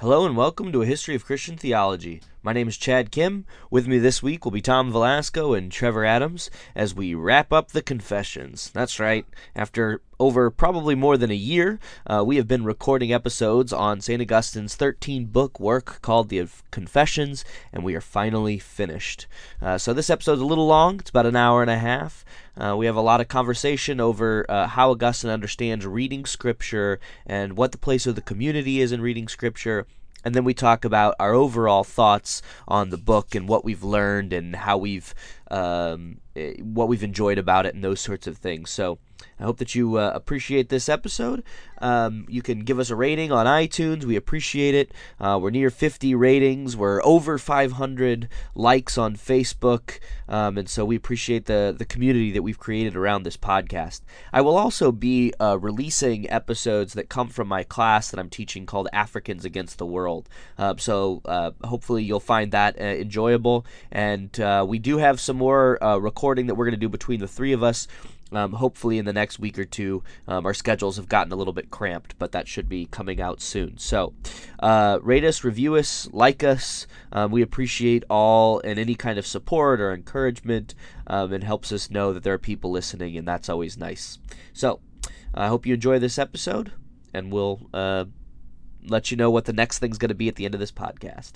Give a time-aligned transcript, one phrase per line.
[0.00, 2.22] Hello and welcome to a history of Christian theology.
[2.40, 3.46] My name is Chad Kim.
[3.68, 7.72] With me this week will be Tom Velasco and Trevor Adams as we wrap up
[7.72, 8.70] the confessions.
[8.72, 9.26] That's right.
[9.56, 14.22] After over probably more than a year, uh, we have been recording episodes on St.
[14.22, 19.26] Augustine's 13 book work called The Confessions, and we are finally finished.
[19.60, 22.24] Uh, so this episode's a little long, it's about an hour and a half.
[22.56, 27.56] Uh, we have a lot of conversation over uh, how Augustine understands reading Scripture and
[27.56, 29.86] what the place of the community is in reading Scripture.
[30.24, 34.32] And then we talk about our overall thoughts on the book and what we've learned
[34.32, 35.14] and how we've
[35.50, 38.70] um, eh, what we've enjoyed about it and those sorts of things.
[38.70, 38.98] So
[39.40, 41.44] I hope that you uh, appreciate this episode.
[41.80, 44.04] Um, you can give us a rating on iTunes.
[44.04, 44.92] We appreciate it.
[45.20, 46.76] Uh, we're near 50 ratings.
[46.76, 50.00] We're over 500 likes on Facebook.
[50.28, 54.00] Um, and so we appreciate the, the community that we've created around this podcast.
[54.32, 58.66] I will also be uh, releasing episodes that come from my class that I'm teaching
[58.66, 60.28] called Africans Against the World.
[60.58, 63.64] Uh, so uh, hopefully you'll find that uh, enjoyable.
[63.92, 64.30] And
[64.68, 67.62] we do have some more recording that we're going to do between the three of
[67.62, 67.86] us.
[68.32, 71.52] Um, hopefully, in the next week or two, um, our schedules have gotten a little
[71.52, 73.78] bit cramped, but that should be coming out soon.
[73.78, 74.12] So,
[74.58, 76.86] uh, rate us, review us, like us.
[77.12, 80.74] Um, we appreciate all and any kind of support or encouragement.
[81.06, 84.18] Um, it helps us know that there are people listening, and that's always nice.
[84.52, 84.80] So,
[85.34, 86.72] I hope you enjoy this episode,
[87.14, 88.06] and we'll uh,
[88.86, 90.72] let you know what the next thing's going to be at the end of this
[90.72, 91.32] podcast.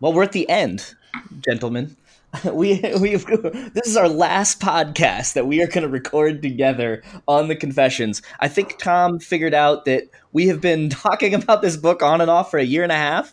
[0.00, 0.94] Well, we're at the end,
[1.40, 1.96] gentlemen.
[2.52, 7.48] we we this is our last podcast that we are going to record together on
[7.48, 8.22] the confessions.
[8.40, 12.30] I think Tom figured out that we have been talking about this book on and
[12.30, 13.32] off for a year and a half.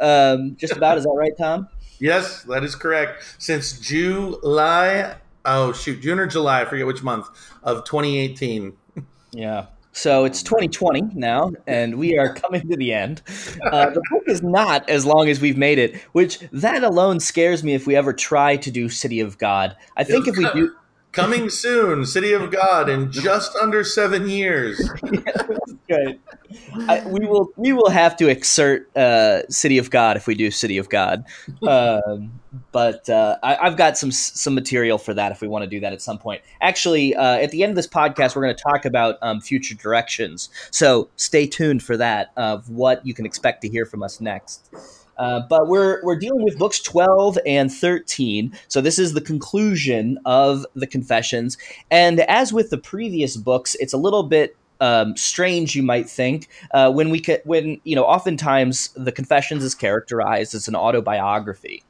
[0.00, 1.68] Um, just about is that right, Tom?
[1.98, 3.36] Yes, that is correct.
[3.38, 7.28] Since July, oh shoot, June or July, I forget which month
[7.62, 8.76] of 2018.
[9.32, 9.66] Yeah.
[9.92, 13.20] So it's 2020 now, and we are coming to the end.
[13.62, 17.62] Uh, the book is not as long as we've made it, which that alone scares
[17.62, 19.76] me if we ever try to do City of God.
[19.96, 20.74] I think if we do.
[21.12, 24.80] Coming soon, City of God in just under seven years.
[26.88, 30.50] I, we will we will have to exert uh, City of God if we do
[30.50, 31.24] City of God,
[31.66, 32.40] um,
[32.72, 35.80] but uh, I, have got some some material for that if we want to do
[35.80, 36.40] that at some point.
[36.62, 39.74] Actually, uh, at the end of this podcast, we're going to talk about um, future
[39.74, 40.48] directions.
[40.70, 44.70] So stay tuned for that of what you can expect to hear from us next.
[45.18, 50.18] Uh, but we're we're dealing with books 12 and 13 so this is the conclusion
[50.24, 51.58] of the confessions
[51.90, 56.48] and as with the previous books it's a little bit um, strange, you might think,
[56.72, 61.84] uh, when we ca- when you know, oftentimes the Confessions is characterized as an autobiography.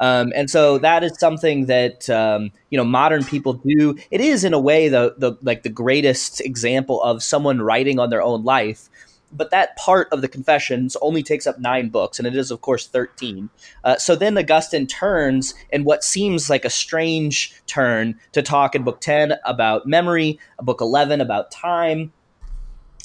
[0.00, 3.96] Um, and so that is something that um, you know modern people do.
[4.10, 8.10] It is in a way the the like the greatest example of someone writing on
[8.10, 8.88] their own life.
[9.32, 12.60] But that part of the Confessions only takes up nine books, and it is of
[12.60, 13.50] course thirteen.
[13.82, 18.82] Uh, so then Augustine turns in what seems like a strange turn to talk in
[18.82, 22.12] Book ten about memory, Book eleven about time,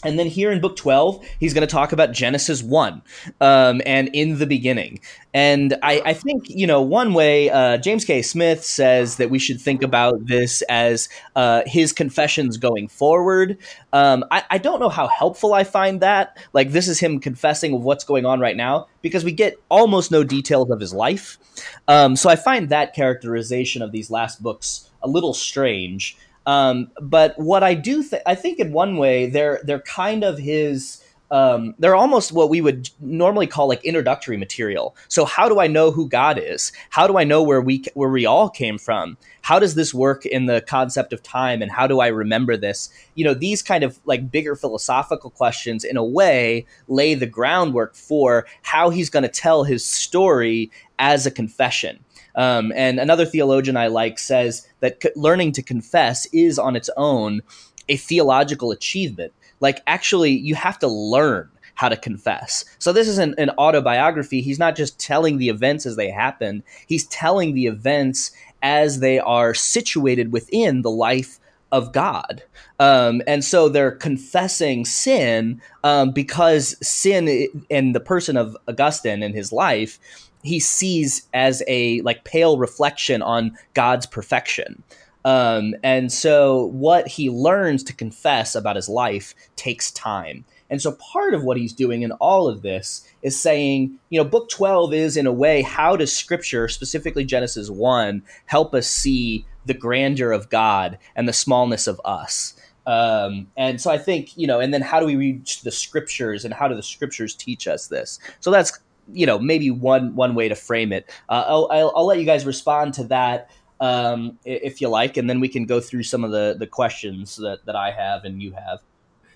[0.04, 3.02] and then here in book 12, he's going to talk about Genesis 1
[3.42, 5.00] um, and in the beginning.
[5.34, 8.22] And I, I think, you know, one way uh, James K.
[8.22, 13.58] Smith says that we should think about this as uh, his confessions going forward.
[13.92, 16.38] Um, I, I, don't know how helpful I find that.
[16.54, 20.12] Like, this is him confessing of what's going on right now because we get almost
[20.12, 21.40] no details of his life.
[21.88, 26.18] Um, so I find that characterization of these last books a little strange.
[26.48, 31.04] Um, but what I do, I think in one way they're they're kind of his.
[31.30, 34.96] Um, they're almost what we would normally call like introductory material.
[35.10, 36.72] So how do I know who God is?
[36.90, 39.18] How do I know where we where we all came from?
[39.42, 41.62] How does this work in the concept of time?
[41.62, 42.90] And how do I remember this?
[43.16, 47.94] You know, these kind of like bigger philosophical questions, in a way, lay the groundwork
[47.96, 52.00] for how he's going to tell his story as a confession.
[52.38, 56.90] Um, and another theologian I like says that c- learning to confess is on its
[56.96, 57.42] own
[57.90, 59.34] a theological achievement.
[59.60, 62.64] Like, actually, you have to learn how to confess.
[62.80, 64.42] So this isn't an autobiography.
[64.42, 68.32] He's not just telling the events as they happen, he's telling the events
[68.64, 71.40] as they are situated within the life
[71.72, 72.44] of God.
[72.80, 79.36] Um, and so they're confessing sin um, because sin in the person of Augustine and
[79.36, 80.00] his life
[80.48, 84.84] he sees as a like pale reflection on God's perfection.
[85.26, 90.46] Um, and so what he learns to confess about his life takes time.
[90.70, 94.28] And so part of what he's doing in all of this is saying, you know,
[94.28, 99.46] book 12 is in a way, how does scripture, specifically Genesis 1, help us see
[99.66, 102.54] the grandeur of God and the smallness of us?
[102.86, 106.46] Um, and so I think, you know, and then how do we reach the scriptures
[106.46, 108.18] and how do the scriptures teach us this?
[108.40, 108.80] So that's,
[109.12, 111.10] you know, maybe one, one way to frame it.
[111.30, 113.50] Uh, I'll, I'll, I'll, let you guys respond to that
[113.80, 117.38] um, if you like, and then we can go through some of the, the questions
[117.38, 118.80] that, that I have and you have.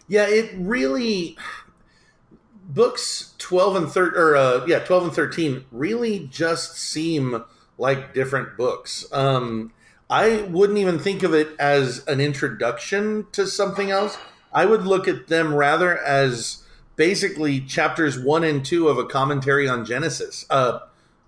[0.08, 1.38] Yeah, it really,
[2.68, 7.44] books 12 and 13, or uh, yeah, 12 and 13 really just seem
[7.78, 9.06] like different books.
[9.12, 9.74] Um,
[10.10, 14.18] I wouldn't even think of it as an introduction to something else.
[14.52, 16.64] I would look at them rather as
[17.02, 20.82] basically chapters one and two of a commentary on Genesis, uh,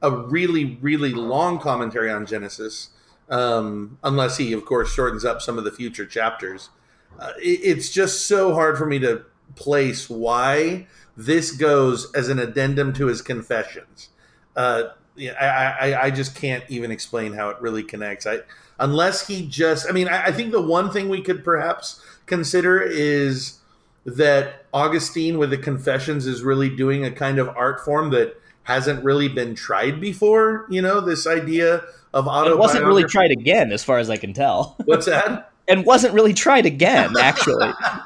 [0.03, 2.89] a really, really long commentary on Genesis,
[3.27, 6.69] um, unless he, of course, shortens up some of the future chapters.
[7.17, 9.25] Uh, it, it's just so hard for me to
[9.55, 10.85] place why
[11.17, 14.09] this goes as an addendum to his confessions.
[14.55, 18.27] Uh, I, I, I just can't even explain how it really connects.
[18.27, 18.41] I
[18.77, 22.79] unless he just, I mean, I, I think the one thing we could perhaps consider
[22.79, 23.57] is
[24.05, 29.03] that Augustine with the Confessions is really doing a kind of art form that hasn't
[29.03, 30.65] really been tried before.
[30.69, 31.83] You know, this idea
[32.13, 32.51] of auto.
[32.51, 34.75] It wasn't really tried again, as far as I can tell.
[34.85, 35.51] What's that?
[35.67, 37.67] and wasn't really tried again, actually.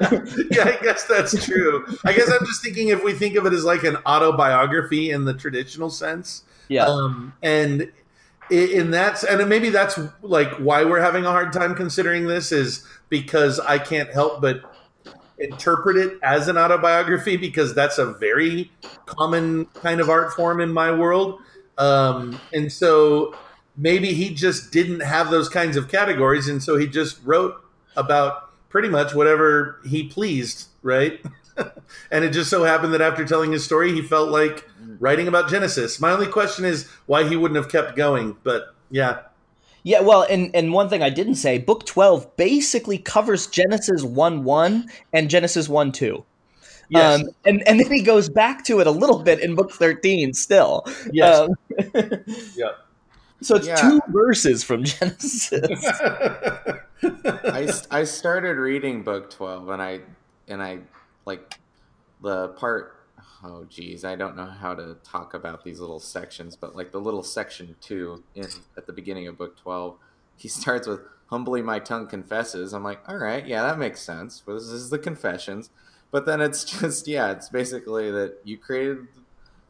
[0.50, 1.84] yeah, I guess that's true.
[2.04, 5.24] I guess I'm just thinking if we think of it as like an autobiography in
[5.24, 6.44] the traditional sense.
[6.68, 6.84] Yeah.
[6.84, 7.90] Um, and
[8.50, 12.82] in that and maybe that's like why we're having a hard time considering this is
[13.10, 14.62] because i can't help but
[15.38, 18.70] interpret it as an autobiography because that's a very
[19.06, 21.40] common kind of art form in my world
[21.78, 23.34] um, and so
[23.76, 27.54] maybe he just didn't have those kinds of categories and so he just wrote
[27.96, 31.20] about pretty much whatever he pleased right
[32.10, 34.68] and it just so happened that after telling his story, he felt like
[34.98, 36.00] writing about Genesis.
[36.00, 38.36] My only question is why he wouldn't have kept going.
[38.42, 39.20] But yeah.
[39.88, 44.44] Yeah, well, and, and one thing I didn't say, book 12 basically covers Genesis 1
[44.44, 46.24] 1 and Genesis 1 2.
[46.90, 47.22] Yes.
[47.22, 50.34] Um, and, and then he goes back to it a little bit in book 13
[50.34, 50.84] still.
[51.10, 51.38] Yes.
[51.38, 51.54] Um,
[52.54, 52.72] yeah.
[53.40, 53.76] So it's yeah.
[53.76, 55.54] two verses from Genesis.
[57.02, 60.00] I, I started reading book 12 and I
[60.48, 60.80] and I
[61.24, 61.58] like
[62.22, 62.97] the part
[63.44, 67.00] oh geez i don't know how to talk about these little sections but like the
[67.00, 68.46] little section two in
[68.76, 69.96] at the beginning of book 12
[70.38, 72.72] he starts with humbly my tongue confesses.
[72.72, 74.42] I'm like all right yeah that makes sense.
[74.46, 75.70] Well, this is the confessions.
[76.10, 79.06] But then it's just yeah it's basically that you created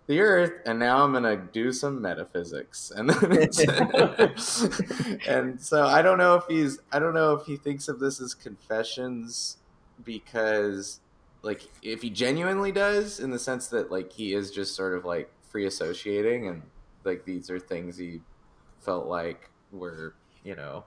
[0.06, 2.90] the earth and now i'm gonna do some metaphysics.
[2.96, 3.10] And
[5.26, 8.18] and so i don't know if he's i don't know if he thinks of this
[8.18, 9.58] as confessions
[10.02, 11.00] because
[11.42, 15.04] like if he genuinely does in the sense that like he is just sort of
[15.04, 16.62] like free associating and
[17.04, 18.20] like these are things he
[18.80, 20.14] felt like were
[20.44, 20.84] you know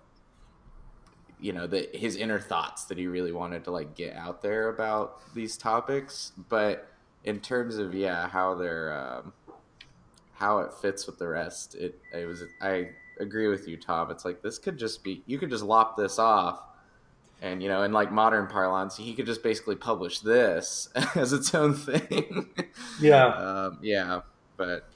[1.41, 4.69] you know that his inner thoughts that he really wanted to like get out there
[4.69, 6.31] about these topics.
[6.49, 6.87] But
[7.23, 9.33] in terms of yeah how they're um,
[10.33, 12.89] how it fits with the rest it it was i
[13.19, 14.09] agree with you tom.
[14.09, 16.61] It's like this could just be you could just lop this off
[17.41, 21.53] and you know in like modern parlance he could just basically publish this as its
[21.53, 22.47] own thing.
[22.99, 23.27] Yeah.
[23.27, 24.21] Um, yeah
[24.57, 24.87] but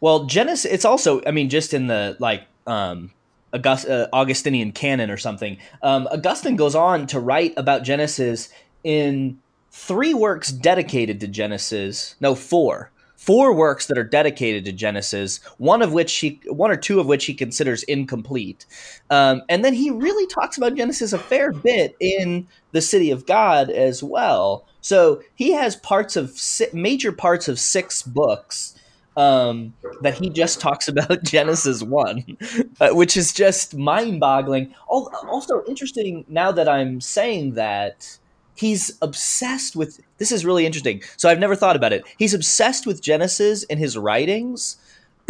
[0.00, 3.12] well genesis it's also i mean just in the like um
[3.52, 8.48] August, uh, augustinian canon or something um, augustine goes on to write about genesis
[8.84, 9.38] in
[9.70, 12.90] three works dedicated to genesis no four
[13.20, 17.06] four works that are dedicated to Genesis, one of which he, one or two of
[17.06, 18.64] which he considers incomplete.
[19.10, 23.26] Um, and then he really talks about Genesis a fair bit in the City of
[23.26, 24.64] God as well.
[24.80, 26.40] So he has parts of
[26.72, 28.74] major parts of six books
[29.18, 32.38] um, that he just talks about Genesis one,
[32.80, 34.74] uh, which is just mind boggling.
[34.88, 38.16] Also interesting now that I'm saying that
[38.60, 42.04] he's obsessed with this is really interesting so i've never thought about it.
[42.18, 44.76] He's obsessed with genesis in his writings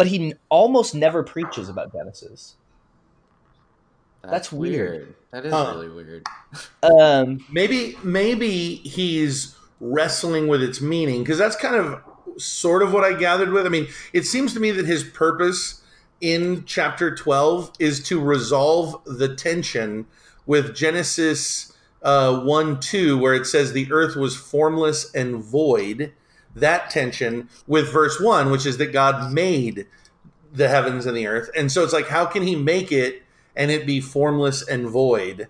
[0.01, 2.55] but he almost never preaches about genesis.
[4.23, 4.91] That's, that's weird.
[4.91, 5.15] weird.
[5.31, 6.27] that is really weird.
[6.83, 12.01] Um, maybe maybe he's wrestling with its meaning because that's kind of
[12.39, 13.67] sort of what i gathered with.
[13.67, 15.83] I mean it seems to me that his purpose
[16.23, 20.07] in chapter 12 is to resolve the tension
[20.47, 21.70] with genesis
[22.03, 26.13] uh, 1 2, where it says the earth was formless and void,
[26.55, 29.87] that tension with verse 1, which is that God made
[30.53, 31.51] the heavens and the earth.
[31.57, 33.23] And so it's like, how can he make it
[33.55, 35.49] and it be formless and void?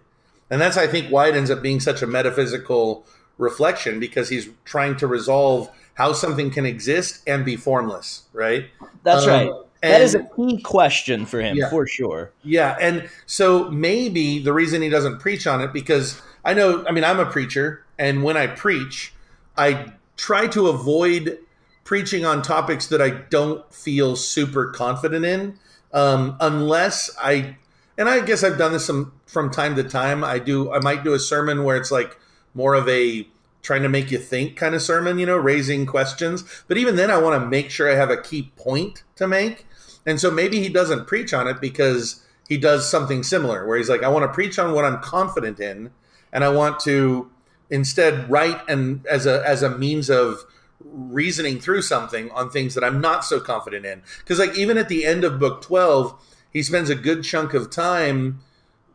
[0.50, 3.06] And that's, I think, why it ends up being such a metaphysical
[3.38, 8.66] reflection because he's trying to resolve how something can exist and be formless, right?
[9.02, 9.50] That's um, right.
[9.82, 12.32] And, that is a key question for him, yeah, for sure.
[12.42, 12.76] Yeah.
[12.80, 16.84] And so maybe the reason he doesn't preach on it, because I know.
[16.86, 19.12] I mean, I'm a preacher, and when I preach,
[19.56, 21.38] I try to avoid
[21.84, 25.58] preaching on topics that I don't feel super confident in,
[25.92, 27.56] um, unless I.
[27.98, 30.24] And I guess I've done this some from time to time.
[30.24, 30.72] I do.
[30.72, 32.18] I might do a sermon where it's like
[32.54, 33.28] more of a
[33.62, 36.44] trying to make you think kind of sermon, you know, raising questions.
[36.66, 39.66] But even then, I want to make sure I have a key point to make.
[40.06, 43.90] And so maybe he doesn't preach on it because he does something similar, where he's
[43.90, 45.90] like, I want to preach on what I'm confident in,
[46.32, 47.30] and I want to
[47.70, 50.44] instead write and as a as a means of
[50.82, 54.02] reasoning through something on things that I'm not so confident in.
[54.18, 56.14] Because like even at the end of book twelve,
[56.52, 58.40] he spends a good chunk of time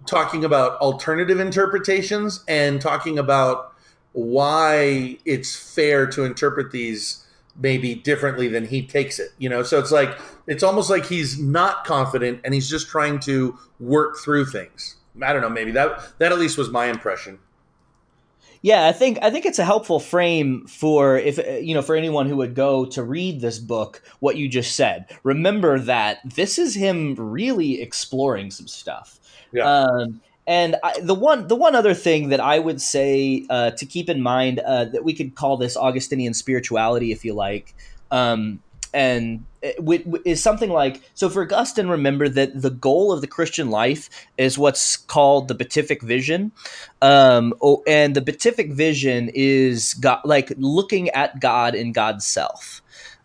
[0.05, 3.73] talking about alternative interpretations and talking about
[4.13, 7.25] why it's fair to interpret these
[7.57, 11.39] maybe differently than he takes it you know so it's like it's almost like he's
[11.39, 16.17] not confident and he's just trying to work through things i don't know maybe that
[16.19, 17.39] that at least was my impression
[18.65, 22.27] yeah, I think I think it's a helpful frame for if you know for anyone
[22.27, 25.05] who would go to read this book what you just said.
[25.22, 29.19] Remember that this is him really exploring some stuff.
[29.51, 29.72] Yeah.
[29.72, 33.86] Um, and I, the one the one other thing that I would say uh, to
[33.86, 37.75] keep in mind uh, that we could call this Augustinian spirituality, if you like,
[38.10, 38.63] um,
[38.95, 41.29] and is something like so.
[41.29, 46.01] For Augustine, remember that the goal of the Christian life is what's called the beatific
[46.01, 46.53] vision,
[47.01, 47.53] um,
[47.85, 52.81] and the beatific vision is God, like looking at God in God's self.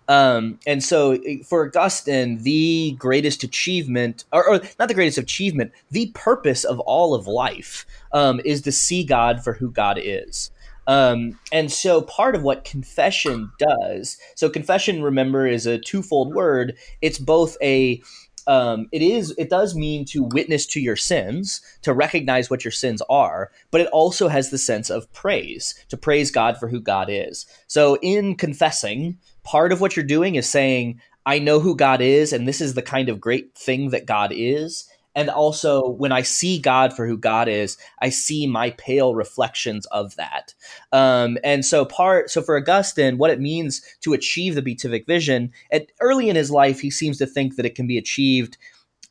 [0.09, 1.17] Um, and so
[1.49, 7.15] for Augustine, the greatest achievement, or, or, not the greatest achievement, the purpose of all
[7.15, 10.51] of life um, is to see God for who God is.
[10.91, 16.77] Um, and so part of what confession does, so confession, remember, is a twofold word.
[17.01, 18.03] It's both a
[18.47, 22.73] um, it is it does mean to witness to your sins to recognize what your
[22.73, 26.81] sins are but it also has the sense of praise to praise god for who
[26.81, 31.77] god is so in confessing part of what you're doing is saying, I know who
[31.77, 34.89] God is, and this is the kind of great thing that God is.
[35.15, 39.87] And also, when I see God for who God is, I see my pale reflections
[39.87, 40.55] of that.
[40.93, 45.53] Um, and so, part so for Augustine, what it means to achieve the beatific vision,
[45.73, 48.57] at, early in his life, he seems to think that it can be achieved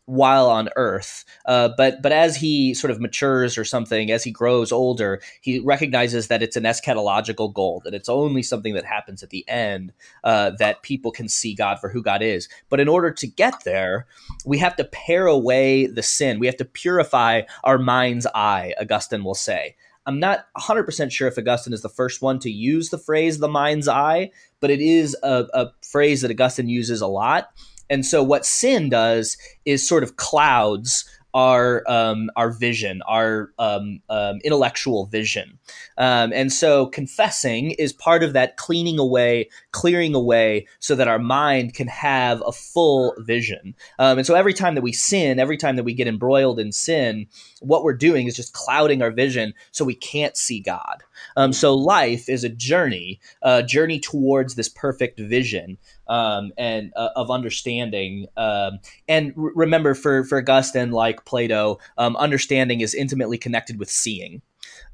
[0.09, 1.23] while on Earth.
[1.45, 5.59] Uh, but but as he sort of matures or something, as he grows older, he
[5.59, 9.93] recognizes that it's an eschatological goal, that it's only something that happens at the end,
[10.23, 12.49] uh, that people can see God for who God is.
[12.69, 14.07] But in order to get there,
[14.45, 16.39] we have to pare away the sin.
[16.39, 18.73] We have to purify our mind's eye.
[18.81, 19.75] Augustine will say.
[20.07, 23.47] I'm not 100% sure if Augustine is the first one to use the phrase the
[23.47, 27.51] mind's eye, but it is a, a phrase that Augustine uses a lot.
[27.89, 34.01] And so what sin does is sort of clouds our um, our vision, our um,
[34.09, 35.59] um, intellectual vision,
[35.97, 41.19] um, and so confessing is part of that cleaning away, clearing away, so that our
[41.19, 43.75] mind can have a full vision.
[43.99, 46.71] Um, and so every time that we sin, every time that we get embroiled in
[46.71, 47.27] sin,
[47.61, 51.03] what we're doing is just clouding our vision, so we can't see God.
[51.37, 57.09] Um, so life is a journey, a journey towards this perfect vision um, and uh,
[57.15, 58.27] of understanding.
[58.37, 63.89] Um, and r- remember, for for Augustine, like Plato, um, understanding is intimately connected with
[63.89, 64.41] seeing.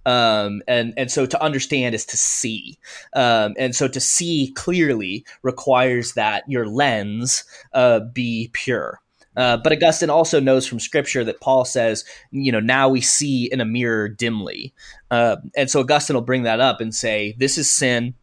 [0.05, 2.77] Um, and and so to understand is to see,
[3.13, 9.01] um, and so to see clearly requires that your lens uh, be pure.
[9.35, 13.49] Uh, but Augustine also knows from Scripture that Paul says, you know, now we see
[13.51, 14.73] in a mirror dimly,
[15.11, 18.15] uh, and so Augustine will bring that up and say, this is sin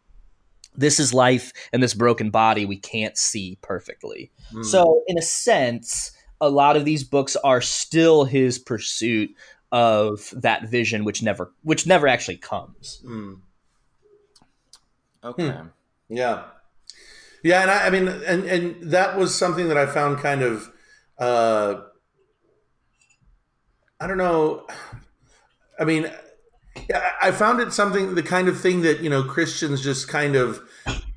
[0.75, 4.31] this is life and this broken body we can't see perfectly.
[4.51, 4.65] Mm.
[4.65, 9.33] So, in a sense, a lot of these books are still his pursuit
[9.71, 13.01] of that vision, which never, which never actually comes.
[13.05, 13.39] Mm.
[15.23, 15.49] Okay.
[15.49, 15.67] Hmm.
[16.09, 16.43] Yeah.
[17.43, 20.71] Yeah, and I, I, mean, and and that was something that I found kind of,
[21.19, 21.81] uh,
[23.99, 24.67] I don't know.
[25.79, 26.11] I mean,
[27.21, 30.61] I found it something, the kind of thing that, you know, Christians just kind of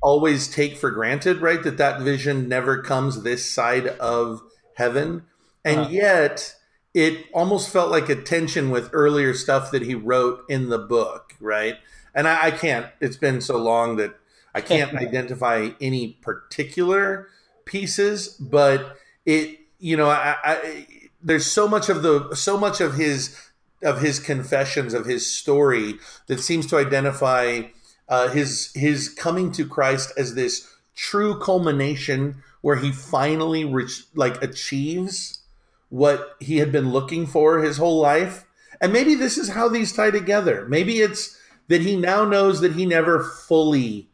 [0.01, 1.61] always take for granted, right?
[1.61, 4.41] That that vision never comes this side of
[4.75, 5.23] heaven.
[5.65, 6.55] And uh yet
[6.93, 11.35] it almost felt like a tension with earlier stuff that he wrote in the book,
[11.39, 11.75] right?
[12.15, 14.15] And I, I can't, it's been so long that
[14.55, 17.27] I can't identify any particular
[17.65, 20.87] pieces, but it, you know, I, I
[21.21, 23.35] there's so much of the, so much of his
[23.83, 25.95] of his confessions of his story
[26.27, 27.63] that seems to identify
[28.09, 34.41] uh, his his coming to Christ as this true culmination where he finally reach, like
[34.41, 35.41] achieves
[35.89, 38.45] what he had been looking for his whole life
[38.81, 40.65] And maybe this is how these tie together.
[40.67, 44.09] Maybe it's that he now knows that he never fully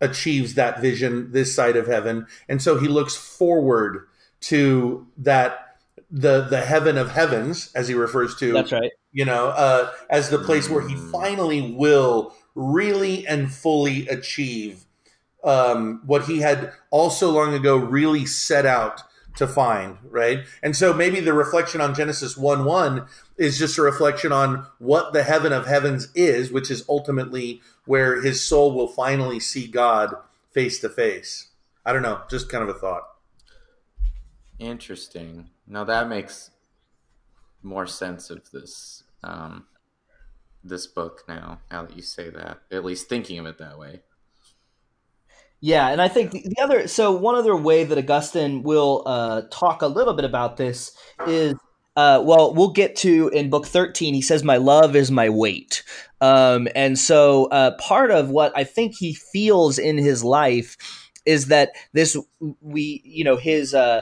[0.00, 4.06] achieves that vision this side of heaven, and so he looks forward
[4.42, 5.76] to that
[6.10, 8.52] the the heaven of heavens, as he refers to.
[8.52, 8.92] That's right.
[9.12, 14.84] You know, uh, as the place where he finally will really and fully achieve
[15.44, 19.02] um, what he had also long ago really set out
[19.36, 20.44] to find, right?
[20.62, 23.06] And so maybe the reflection on Genesis 1 1
[23.38, 28.20] is just a reflection on what the heaven of heavens is, which is ultimately where
[28.20, 30.14] his soul will finally see God
[30.52, 31.48] face to face.
[31.84, 33.04] I don't know, just kind of a thought.
[34.62, 35.50] Interesting.
[35.66, 36.50] Now that makes
[37.62, 39.66] more sense of this um,
[40.62, 41.60] this book now.
[41.70, 44.02] Now that you say that, at least thinking of it that way.
[45.60, 49.42] Yeah, and I think the, the other so one other way that Augustine will uh,
[49.50, 51.54] talk a little bit about this is
[51.96, 55.82] uh, well, we'll get to in book 13, he says, My love is my weight.
[56.20, 60.76] Um, and so uh, part of what I think he feels in his life
[61.26, 62.16] is that this,
[62.60, 64.00] we, you know, his uh,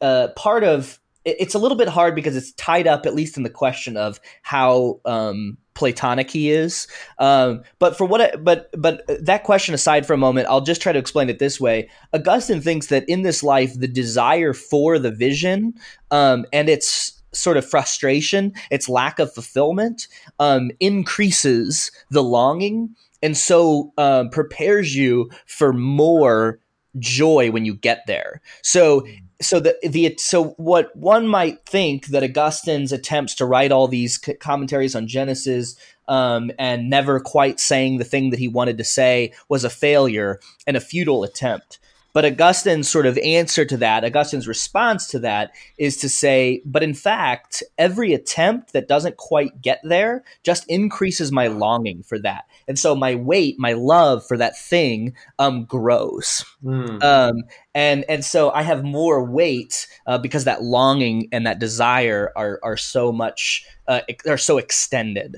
[0.00, 3.42] uh, part of it's a little bit hard because it's tied up, at least in
[3.42, 6.86] the question of how um, Platonic he is.
[7.18, 10.80] Um, but for what, I, but but that question aside for a moment, I'll just
[10.80, 11.88] try to explain it this way.
[12.12, 15.74] Augustine thinks that in this life, the desire for the vision
[16.10, 23.36] um, and its sort of frustration, its lack of fulfillment, um, increases the longing, and
[23.36, 26.58] so um, prepares you for more
[26.98, 28.40] joy when you get there.
[28.62, 29.06] So
[29.40, 34.18] so the the so what one might think that Augustine's attempts to write all these
[34.40, 35.76] commentaries on Genesis
[36.08, 40.40] um, and never quite saying the thing that he wanted to say was a failure
[40.66, 41.78] and a futile attempt.
[42.18, 46.82] But Augustine's sort of answer to that, Augustine's response to that is to say, but
[46.82, 52.46] in fact, every attempt that doesn't quite get there just increases my longing for that.
[52.66, 56.44] And so my weight, my love for that thing um, grows.
[56.64, 57.00] Mm.
[57.04, 57.36] Um,
[57.72, 62.58] and, and so I have more weight uh, because that longing and that desire are,
[62.64, 65.36] are so much, uh, are so extended.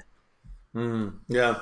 [0.75, 1.19] Mm.
[1.29, 1.59] Yeah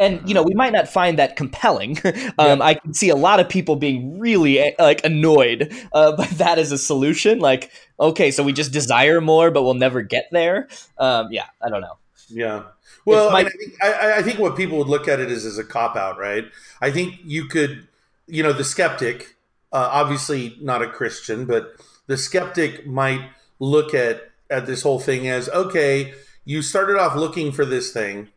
[0.00, 1.98] and you know we might not find that compelling.
[2.38, 2.64] Um, yeah.
[2.64, 6.58] i can see a lot of people being really eh, like annoyed uh, by that
[6.58, 10.68] as a solution like okay so we just desire more but we'll never get there.
[10.98, 11.98] Um, yeah i don't know.
[12.28, 12.64] Yeah.
[13.04, 15.58] Well my- I, think, I, I, think what people would look at it is as
[15.58, 16.44] a cop out right?
[16.80, 17.88] I think you could
[18.30, 19.36] you know the skeptic
[19.72, 21.74] uh, obviously not a christian but
[22.06, 27.52] the skeptic might look at at this whole thing as okay you started off looking
[27.52, 28.28] for this thing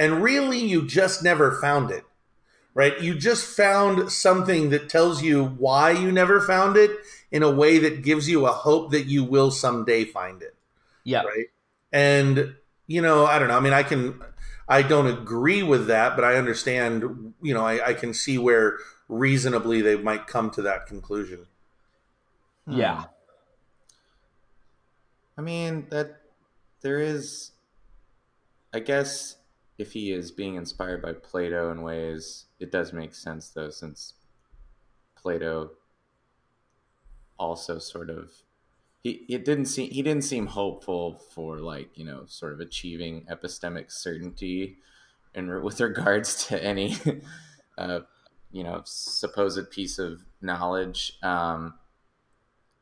[0.00, 2.04] and really you just never found it
[2.72, 3.00] right?
[3.00, 6.90] You just found something that tells you why you never found it
[7.32, 10.54] in a way that gives you a hope that you will someday find it
[11.04, 11.22] yeah.
[11.22, 11.46] right?
[11.92, 12.54] And
[12.86, 13.56] you know i don't know.
[13.56, 14.20] I mean i can
[14.68, 18.78] i don't agree with that but i understand you know i, I can see where
[19.08, 21.46] reasonably they might come to that conclusion.
[22.66, 22.76] Hmm.
[22.76, 23.04] Yeah.
[25.36, 26.20] I mean that
[26.82, 27.52] there is
[28.72, 29.36] i guess
[29.80, 34.12] if he is being inspired by Plato in ways, it does make sense though, since
[35.16, 35.70] Plato
[37.38, 38.30] also sort of
[39.02, 43.24] he it didn't seem he didn't seem hopeful for like you know sort of achieving
[43.30, 44.76] epistemic certainty
[45.34, 46.94] and with regards to any
[47.78, 48.00] uh,
[48.52, 51.74] you know supposed piece of knowledge um,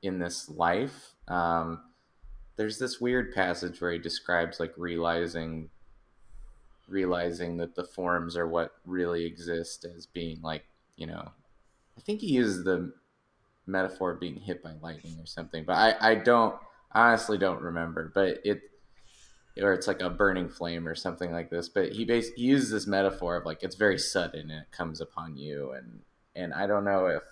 [0.02, 1.14] in this life.
[1.28, 1.82] Um,
[2.56, 5.70] there's this weird passage where he describes like realizing
[6.88, 10.64] realizing that the forms are what really exist as being like
[10.96, 11.30] you know
[11.96, 12.92] i think he uses the
[13.66, 16.56] metaphor of being hit by lightning or something but i i don't
[16.92, 18.62] honestly don't remember but it
[19.60, 22.70] or it's like a burning flame or something like this but he basically he uses
[22.70, 26.00] this metaphor of like it's very sudden and it comes upon you and
[26.34, 27.22] and i don't know if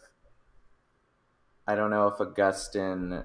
[1.67, 3.23] i don't know if augustine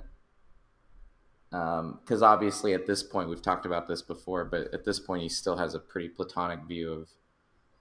[1.52, 5.22] because um, obviously at this point we've talked about this before, but at this point
[5.22, 7.10] he still has a pretty platonic view of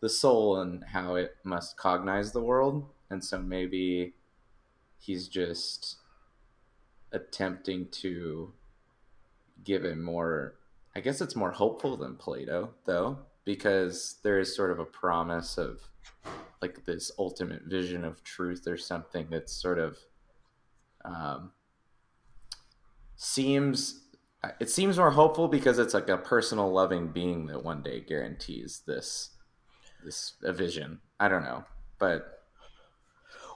[0.00, 4.14] the soul and how it must cognize the world, and so maybe
[4.98, 5.96] he's just
[7.12, 8.52] attempting to
[9.64, 10.54] give it more.
[10.96, 15.56] I guess it's more hopeful than Plato, though, because there is sort of a promise
[15.56, 15.80] of
[16.61, 19.96] like this ultimate vision of truth or something that's sort of
[21.04, 21.52] um,
[23.22, 24.00] seems
[24.59, 28.83] it seems more hopeful because it's like a personal loving being that one day guarantees
[28.87, 29.37] this
[30.02, 31.00] this a vision.
[31.20, 31.64] I don't know,
[31.98, 32.40] but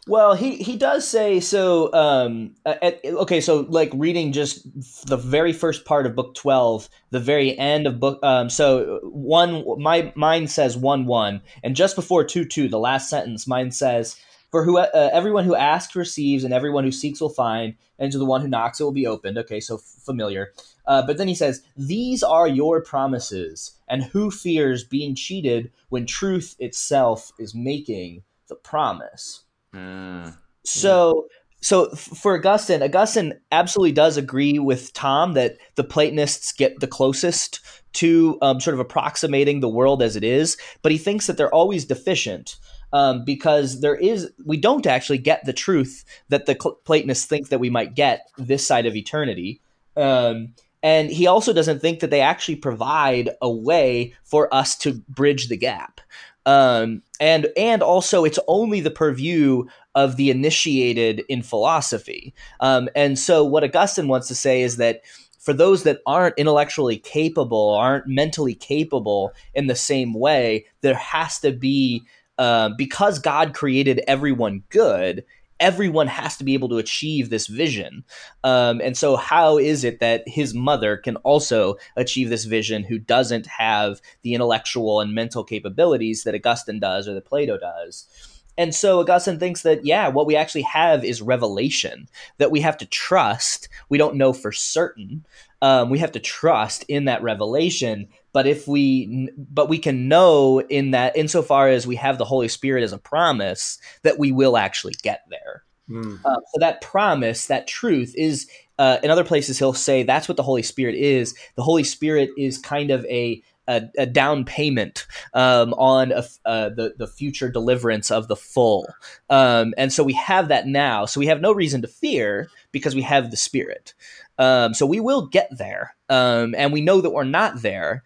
[0.06, 1.90] Well, he he does say so.
[1.94, 4.66] Um, at, okay, so like reading just
[5.06, 8.18] the very first part of book twelve, the very end of book.
[8.22, 13.08] Um, so one, my mine says one one, and just before two two, the last
[13.08, 14.16] sentence, mine says,
[14.54, 18.18] "For who uh, everyone who asks receives, and everyone who seeks will find, and to
[18.18, 20.52] the one who knocks it will be opened." Okay, so f- familiar.
[20.86, 26.06] Uh, but then he says, "These are your promises, and who fears being cheated when
[26.06, 29.42] truth itself is making the promise?"
[29.74, 30.36] Mm.
[30.64, 31.26] So,
[31.60, 37.58] so for Augustine, Augustine absolutely does agree with Tom that the Platonists get the closest
[37.94, 41.52] to um, sort of approximating the world as it is, but he thinks that they're
[41.52, 42.56] always deficient.
[42.94, 47.58] Um, because there is, we don't actually get the truth that the Platonists think that
[47.58, 49.60] we might get this side of eternity.
[49.96, 55.02] Um, and he also doesn't think that they actually provide a way for us to
[55.08, 56.00] bridge the gap
[56.46, 62.34] um, and and also it's only the purview of the initiated in philosophy.
[62.60, 65.02] Um, and so what Augustine wants to say is that
[65.38, 71.38] for those that aren't intellectually capable, aren't mentally capable in the same way, there has
[71.40, 72.02] to be
[72.38, 75.24] uh, because God created everyone good
[75.60, 78.04] everyone has to be able to achieve this vision.
[78.42, 82.98] Um, and so, how is it that his mother can also achieve this vision who
[82.98, 88.33] doesn't have the intellectual and mental capabilities that Augustine does or that Plato does?
[88.56, 92.76] And so Augustine thinks that, yeah, what we actually have is revelation that we have
[92.78, 93.68] to trust.
[93.88, 95.24] We don't know for certain.
[95.60, 100.60] Um, we have to trust in that revelation but if we but we can know
[100.60, 104.58] in that insofar as we have the holy spirit as a promise that we will
[104.58, 106.20] actually get there mm.
[106.22, 108.46] uh, so that promise that truth is
[108.78, 112.28] uh, in other places he'll say that's what the holy spirit is the holy spirit
[112.36, 117.48] is kind of a a, a down payment um, on a, uh, the the future
[117.48, 118.86] deliverance of the full,
[119.30, 121.06] um, and so we have that now.
[121.06, 123.94] So we have no reason to fear because we have the Spirit.
[124.38, 128.02] Um, so we will get there, um, and we know that we're not there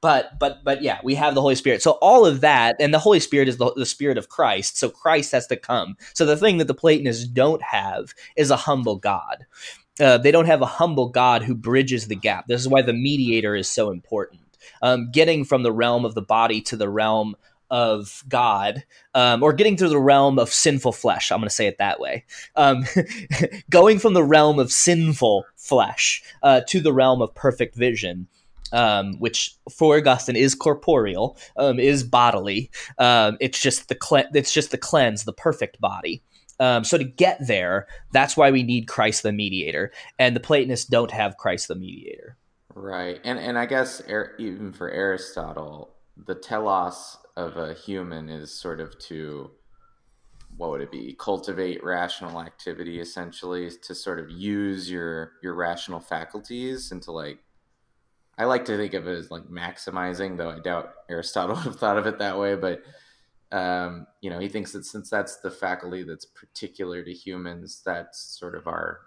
[0.00, 1.82] but but but yeah we have the holy spirit.
[1.82, 4.78] So all of that and the holy spirit is the, the spirit of christ.
[4.78, 5.96] So christ has to come.
[6.12, 9.46] So the thing that the platonists don't have is a humble god.
[10.00, 12.46] Uh, they don't have a humble god who bridges the gap.
[12.48, 14.40] This is why the mediator is so important
[14.82, 17.36] um, getting from the realm of the body to the realm
[17.70, 21.32] of God, um, or getting through the realm of sinful flesh.
[21.32, 22.24] I'm going to say it that way.
[22.56, 22.84] Um,
[23.70, 28.28] going from the realm of sinful flesh uh, to the realm of perfect vision
[28.74, 32.70] um, which for Augustine is corporeal, um, is bodily.
[32.98, 36.22] Um, it's just the cle- it's just the cleanse, the perfect body.
[36.60, 40.86] Um, so to get there, that's why we need Christ the mediator, and the Platonists
[40.86, 42.36] don't have Christ the mediator.
[42.74, 44.02] Right, and and I guess
[44.38, 49.52] even for Aristotle, the telos of a human is sort of to
[50.56, 56.00] what would it be cultivate rational activity essentially to sort of use your your rational
[56.00, 57.38] faculties and to like
[58.36, 61.78] I like to think of it as like maximizing, though I doubt Aristotle would have
[61.78, 62.56] thought of it that way.
[62.56, 62.82] But
[63.52, 68.18] um, you know, he thinks that since that's the faculty that's particular to humans, that's
[68.38, 69.00] sort of our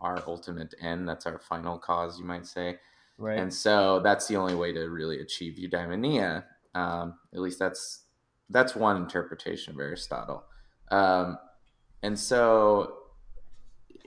[0.00, 1.08] our ultimate end.
[1.08, 2.78] That's our final cause, you might say.
[3.18, 3.38] Right.
[3.38, 6.44] And so that's the only way to really achieve eudaimonia.
[6.74, 8.00] Um, at least that's
[8.50, 10.44] that's one interpretation of Aristotle.
[10.90, 11.38] Um,
[12.02, 12.96] and so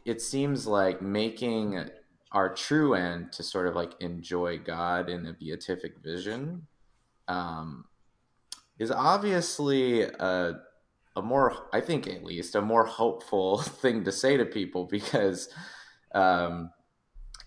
[0.06, 1.90] it seems like making
[2.32, 6.68] our true end to sort of like enjoy God in a beatific vision
[7.28, 7.86] um,
[8.80, 10.60] is obviously a,
[11.18, 15.50] a more, I think at least, a more hopeful thing to say to people because
[16.14, 16.70] um,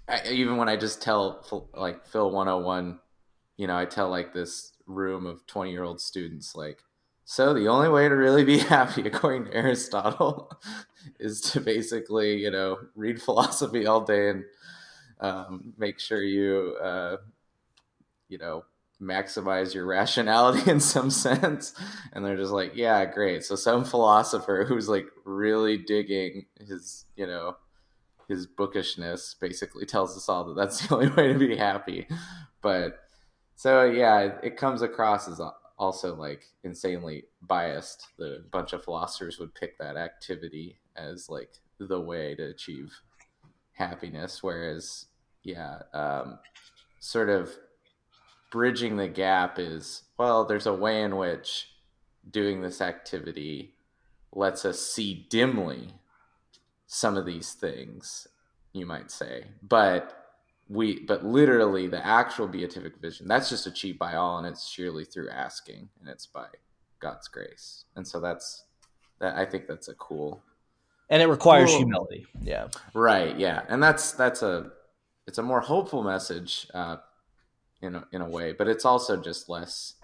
[0.09, 2.98] I, even when I just tell like Phil 101,
[3.56, 6.80] you know, I tell like this room of 20 year old students, like,
[7.24, 10.50] so the only way to really be happy, according to Aristotle,
[11.20, 14.44] is to basically, you know, read philosophy all day and
[15.20, 17.18] um, make sure you uh,
[18.28, 18.64] you know
[19.01, 21.75] maximize your rationality in some sense.
[22.13, 23.45] And they're just like yeah great.
[23.45, 27.57] So some philosopher who's like really digging his you know
[28.29, 32.07] his bookishness basically tells us all that that's the only way to be happy.
[32.63, 32.99] But
[33.57, 35.41] so yeah it, it comes across as
[35.79, 38.07] also like insanely biased.
[38.19, 42.93] The bunch of philosophers would pick that activity as like the way to achieve
[43.73, 44.43] happiness.
[44.43, 45.07] Whereas
[45.43, 46.39] yeah, um,
[47.01, 47.51] sort of
[48.51, 51.69] bridging the gap is well, there's a way in which
[52.31, 53.75] doing this activity
[54.33, 55.95] lets us see dimly
[56.87, 58.27] some of these things,
[58.73, 60.17] you might say, but
[60.69, 65.05] we but literally the actual beatific vision that's just achieved by all and it's sheerly
[65.05, 66.47] through asking and it's by
[67.01, 68.63] god's grace and so that's
[69.19, 70.41] that I think that's a cool
[71.09, 71.79] and it requires Cool.
[71.79, 72.25] humility.
[72.41, 72.69] Yeah.
[72.95, 73.37] right.
[73.37, 74.71] Yeah, and that's that's a
[75.27, 76.99] it's a more hopeful message uh,
[77.83, 79.95] in a, in a way, but it's also just less.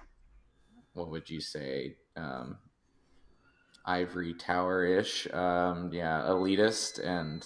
[0.95, 1.97] What would you say?
[2.17, 2.59] Um,
[3.85, 5.27] ivory tower ish.
[5.33, 7.45] Um, yeah, elitist and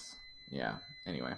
[0.51, 0.75] yeah.
[1.07, 1.33] Anyway,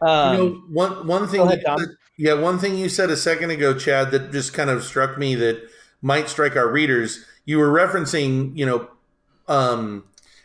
[0.00, 1.40] Um, you know, one one thing.
[1.40, 4.52] go ahead, you said- yeah, one thing you said a second ago, Chad, that just
[4.52, 5.62] kind of struck me that
[6.02, 7.24] might strike our readers.
[7.46, 8.88] You were referencing, you know,
[9.48, 10.04] um,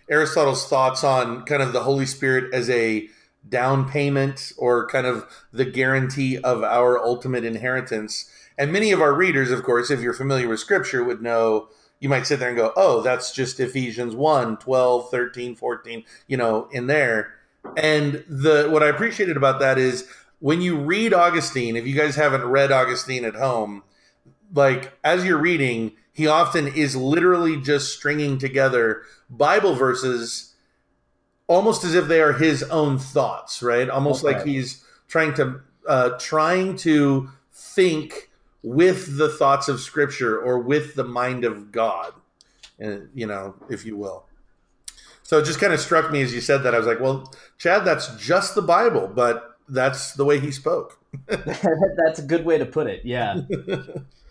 [0.09, 3.09] Aristotle's thoughts on kind of the Holy Spirit as a
[3.47, 8.29] down payment or kind of the guarantee of our ultimate inheritance.
[8.57, 11.67] And many of our readers, of course, if you're familiar with Scripture, would know.
[11.99, 16.37] You might sit there and go, "Oh, that's just Ephesians 1, 12, 13, 14, you
[16.37, 17.33] know, in there."
[17.77, 20.05] And the what I appreciated about that is
[20.39, 23.83] when you read Augustine, if you guys haven't read Augustine at home,
[24.53, 30.54] like as you're reading, he often is literally just stringing together Bible verses
[31.47, 33.89] almost as if they are his own thoughts, right?
[33.89, 38.29] Almost like he's trying to uh, trying to think
[38.63, 42.13] with the thoughts of Scripture or with the mind of God,
[42.79, 44.25] and you know, if you will.
[45.23, 46.75] So it just kind of struck me as you said that.
[46.75, 50.99] I was like, well, Chad, that's just the Bible, but that's the way he spoke.
[51.27, 53.05] That's a good way to put it.
[53.05, 53.41] Yeah.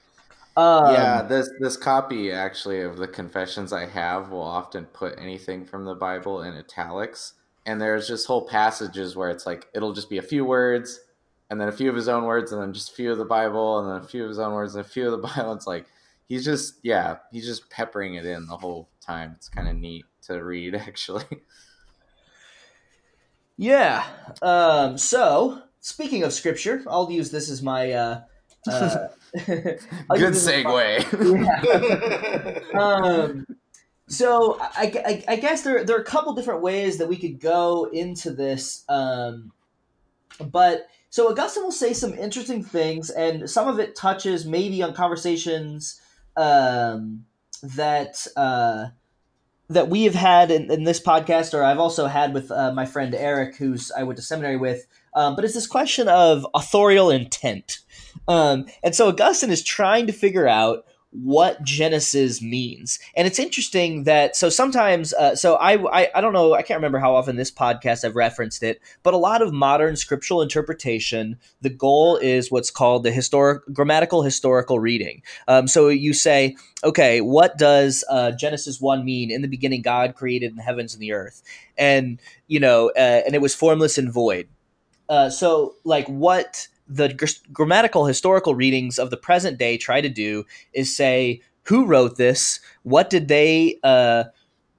[0.56, 5.64] Um, yeah, this this copy actually of the confessions I have will often put anything
[5.64, 7.34] from the Bible in italics,
[7.66, 11.00] and there's just whole passages where it's like it'll just be a few words,
[11.50, 13.24] and then a few of his own words, and then just a few of the
[13.24, 15.52] Bible, and then a few of his own words, and a few of the Bible.
[15.54, 15.86] It's like
[16.28, 19.32] he's just yeah, he's just peppering it in the whole time.
[19.36, 21.24] It's kind of neat to read actually.
[23.56, 24.04] Yeah.
[24.40, 27.90] Um, so, speaking of scripture, I'll use this as my.
[27.90, 28.20] Uh,
[28.70, 29.08] uh,
[29.46, 29.80] Good
[30.20, 32.72] use this as my- segue.
[32.72, 32.78] Yeah.
[32.80, 33.46] um,
[34.08, 37.40] so I, I, I guess there, there are a couple different ways that we could
[37.40, 38.84] go into this.
[38.88, 39.52] Um,
[40.40, 44.94] but so Augustine will say some interesting things, and some of it touches maybe on
[44.94, 46.00] conversations
[46.36, 47.24] um,
[47.62, 48.86] that uh,
[49.68, 52.84] that we have had in, in this podcast, or I've also had with uh, my
[52.84, 54.86] friend Eric, who's I went to seminary with.
[55.14, 57.78] Um, but it's this question of authorial intent,
[58.28, 62.98] um, and so Augustine is trying to figure out what Genesis means.
[63.16, 66.78] And it's interesting that so sometimes uh, so I, I I don't know I can't
[66.78, 71.38] remember how often this podcast I've referenced it, but a lot of modern scriptural interpretation
[71.60, 75.22] the goal is what's called the historic grammatical historical reading.
[75.46, 79.30] Um, so you say okay, what does uh, Genesis one mean?
[79.30, 81.42] In the beginning, God created the heavens and the earth,
[81.78, 84.48] and you know, uh, and it was formless and void.
[85.08, 90.08] Uh, so like what the gr- grammatical historical readings of the present day try to
[90.08, 92.60] do is say who wrote this?
[92.82, 94.24] What did they uh,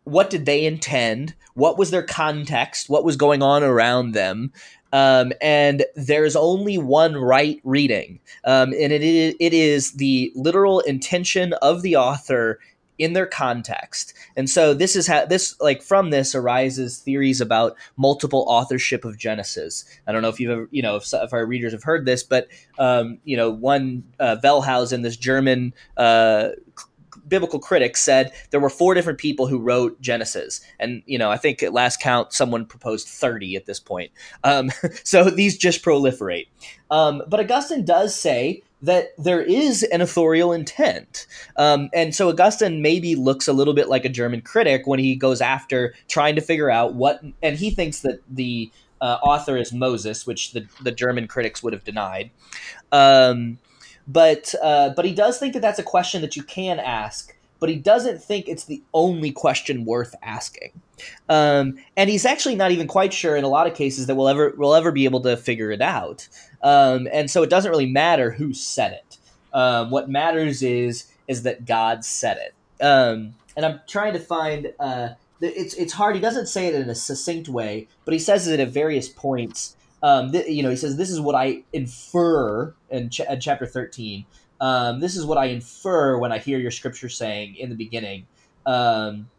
[0.04, 1.34] what did they intend?
[1.56, 2.90] What was their context?
[2.90, 4.52] What was going on around them?
[4.94, 8.20] Um, and there's only one right reading.
[8.46, 12.60] Um, and it is, it is the literal intention of the author
[12.98, 14.14] in their context.
[14.36, 19.18] And so this is how this like from this arises theories about multiple authorship of
[19.18, 19.86] genesis.
[20.08, 22.24] I don't know if you've ever you know if, if our readers have heard this
[22.24, 22.48] but
[22.80, 26.50] um, you know one uh, Wellhausen, this german uh,
[27.28, 30.62] biblical critics said there were four different people who wrote genesis.
[30.80, 34.12] And you know i think at last count someone proposed 30 at this point.
[34.44, 34.72] Um,
[35.04, 36.48] so these just proliferate.
[36.92, 41.26] Um, but augustine does say that there is an authorial intent.
[41.56, 45.16] Um, and so augustine maybe looks a little bit like a german critic when he
[45.16, 49.74] goes after trying to figure out what and he thinks that the uh, author is
[49.74, 52.32] moses which the, the german critics would have denied.
[52.92, 53.60] Um,
[54.08, 57.70] but uh, but he does think that that's a question that you can ask but
[57.70, 60.72] he doesn't think it's the only question worth asking.
[61.30, 64.28] Um, and he's actually not even quite sure in a lot of cases that we'll
[64.28, 66.28] ever we'll ever be able to figure it out.
[66.62, 69.18] Um, and so it doesn't really matter who said it.
[69.54, 72.84] Um, what matters is is that god said it.
[72.84, 75.10] Um, and i'm trying to find uh,
[75.42, 76.16] it's it's hard.
[76.16, 79.76] He doesn't say it in a succinct way but he says it at various points
[80.06, 83.66] um, th- you know, he says, "This is what I infer in, ch- in chapter
[83.66, 84.28] thirteen.
[84.62, 88.28] Um, this is what I infer when I hear your scripture saying in the beginning,
[88.68, 89.32] um,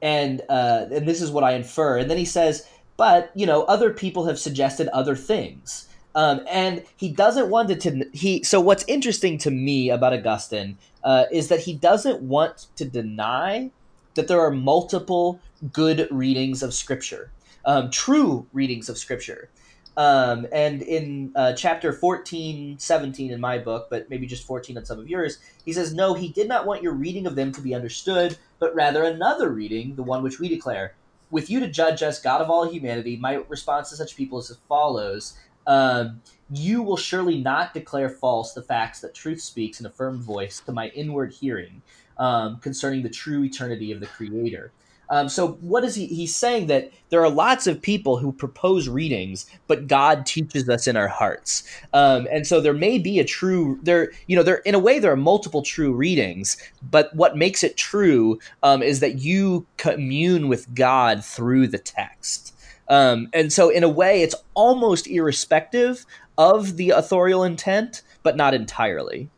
[0.00, 3.64] and uh, and this is what I infer." And then he says, "But you know,
[3.64, 8.58] other people have suggested other things." Um, and he doesn't want to, to he so
[8.58, 13.70] what's interesting to me about augustine uh, is that he doesn't want to deny
[14.14, 15.38] that there are multiple
[15.74, 17.32] good readings of scripture
[17.66, 19.50] um, true readings of scripture
[19.96, 24.84] Um, and in uh, chapter 14, 17 in my book, but maybe just 14 on
[24.84, 27.60] some of yours, he says, No, he did not want your reading of them to
[27.60, 30.94] be understood, but rather another reading, the one which we declare.
[31.30, 34.50] With you to judge us, God of all humanity, my response to such people is
[34.50, 39.86] as follows um, You will surely not declare false the facts that truth speaks in
[39.86, 41.82] a firm voice to my inward hearing
[42.18, 44.72] um, concerning the true eternity of the Creator.
[45.08, 46.06] Um, so what is he?
[46.06, 50.86] He's saying that there are lots of people who propose readings, but God teaches us
[50.86, 54.10] in our hearts, um, and so there may be a true there.
[54.26, 56.56] You know, there in a way there are multiple true readings,
[56.90, 62.54] but what makes it true um, is that you commune with God through the text,
[62.88, 66.04] um, and so in a way it's almost irrespective
[66.38, 69.30] of the authorial intent, but not entirely.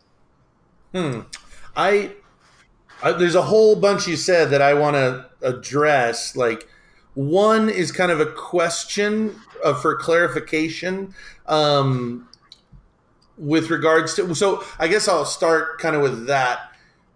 [0.92, 1.20] Hmm.
[1.76, 2.12] I,
[3.02, 6.36] I there's a whole bunch you said that I want to address.
[6.36, 6.68] Like
[7.14, 9.34] one is kind of a question
[9.64, 11.14] uh, for clarification
[11.46, 12.28] um,
[13.36, 14.34] with regards to.
[14.34, 16.72] So I guess I'll start kind of with that.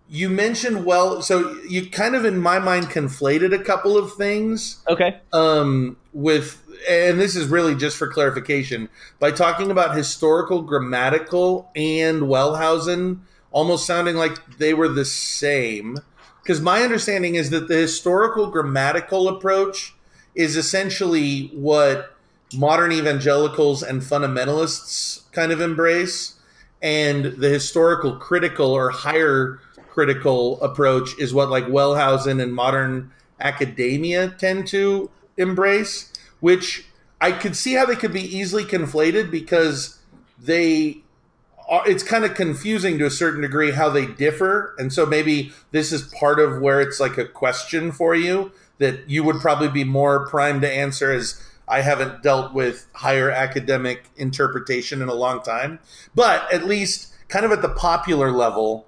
[0.09, 4.83] You mentioned well, so you kind of in my mind conflated a couple of things.
[4.89, 5.21] Okay.
[5.33, 12.23] Um, with and this is really just for clarification by talking about historical, grammatical, and
[12.23, 13.21] Wellhausen
[13.53, 15.99] almost sounding like they were the same.
[16.43, 19.95] Because my understanding is that the historical grammatical approach
[20.35, 22.17] is essentially what
[22.55, 26.35] modern evangelicals and fundamentalists kind of embrace
[26.83, 33.11] and the historical critical or higher critical approach is what like wellhausen and modern
[33.41, 36.87] academia tend to embrace which
[37.21, 39.99] i could see how they could be easily conflated because
[40.39, 41.03] they
[41.87, 45.93] it's kind of confusing to a certain degree how they differ and so maybe this
[45.93, 49.85] is part of where it's like a question for you that you would probably be
[49.85, 55.43] more primed to answer as i haven't dealt with higher academic interpretation in a long
[55.43, 55.79] time.
[56.15, 58.87] But at least kind of at the popular level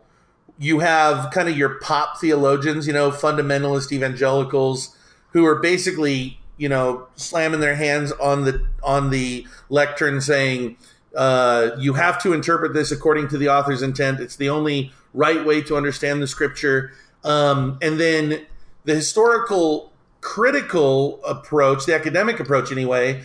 [0.58, 4.96] you have kind of your pop theologians you know fundamentalist evangelicals
[5.30, 10.76] who are basically you know slamming their hands on the on the lectern saying
[11.16, 14.20] uh, you have to interpret this according to the author's intent.
[14.20, 16.92] It's the only right way to understand the scripture.
[17.22, 18.46] Um, and then
[18.84, 23.22] the historical critical approach, the academic approach anyway,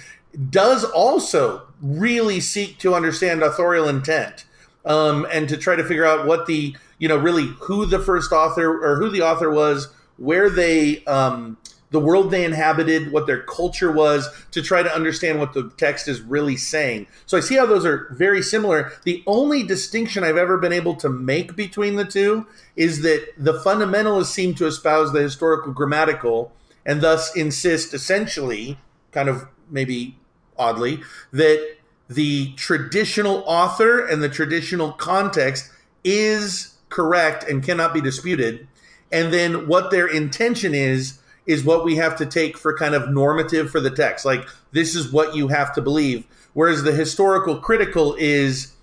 [0.49, 4.45] does also really seek to understand authorial intent
[4.86, 8.32] um, and to try to figure out what the, you know, really who the first
[8.32, 11.58] author or who the author was, where they um,
[11.91, 16.08] the world they inhabited, what their culture was, to try to understand what the text
[16.08, 17.08] is really saying.
[17.25, 18.91] So I see how those are very similar.
[19.04, 23.54] The only distinction I've ever been able to make between the two is that the
[23.54, 26.52] fundamentalists seem to espouse the historical grammatical
[26.86, 28.78] and thus insist essentially,
[29.12, 30.17] kind of maybe
[30.58, 31.75] oddly, that
[32.10, 35.71] the traditional author and the traditional context
[36.04, 38.67] is correct and cannot be disputed.
[39.12, 43.09] And then what their intention is is what we have to take for kind of
[43.09, 44.23] normative for the text.
[44.23, 46.23] Like this is what you have to believe.
[46.53, 48.73] Whereas the historical critical is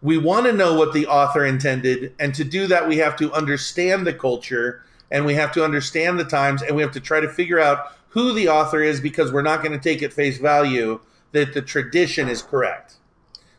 [0.00, 3.32] we want to know what the author intended, and to do that we have to
[3.32, 7.18] understand the culture and we have to understand the times and we have to try
[7.18, 10.38] to figure out who the author is because we're not going to take at face
[10.38, 11.00] value
[11.32, 12.94] that the tradition is correct.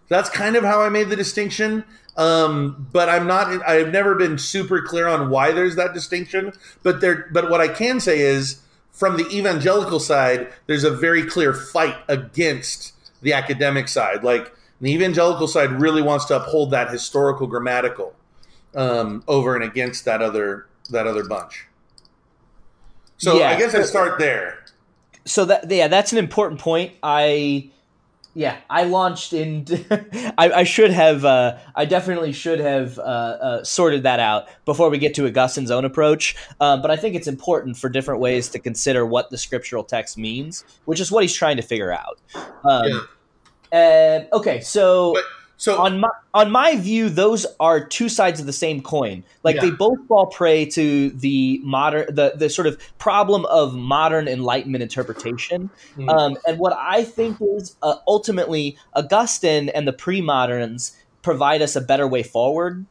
[0.08, 1.84] That's kind of how I made the distinction.
[2.15, 3.67] Um, but I'm not.
[3.67, 6.54] I've never been super clear on why there's that distinction.
[6.84, 7.28] But there.
[7.32, 11.97] But what I can say is, from the evangelical side, there's a very clear fight
[12.08, 14.23] against the academic side.
[14.23, 18.13] Like the evangelical side really wants to uphold that historical grammatical
[18.76, 21.65] um, over and against that other that other bunch.
[23.17, 23.49] So yeah.
[23.49, 24.65] I guess I start there.
[25.26, 26.93] So that yeah, that's an important point.
[27.02, 27.71] I
[28.36, 29.65] yeah, I launched in.
[30.38, 31.24] I, I, should have.
[31.24, 35.69] Uh, I definitely should have uh, uh, sorted that out before we get to Augustine's
[35.69, 36.36] own approach.
[36.60, 40.17] Um, but I think it's important for different ways to consider what the scriptural text
[40.17, 42.19] means, which is what he's trying to figure out.
[42.63, 43.00] Um, yeah.
[43.72, 45.13] And okay, so.
[45.13, 45.24] But-
[45.63, 49.23] so on my on my view, those are two sides of the same coin.
[49.43, 49.62] Like yeah.
[49.62, 54.82] they both fall prey to the modern the the sort of problem of modern Enlightenment
[54.82, 55.69] interpretation.
[55.95, 56.10] Mm.
[56.10, 61.82] Um, and what I think is uh, ultimately Augustine and the pre-moderns provide us a
[61.82, 62.86] better way forward.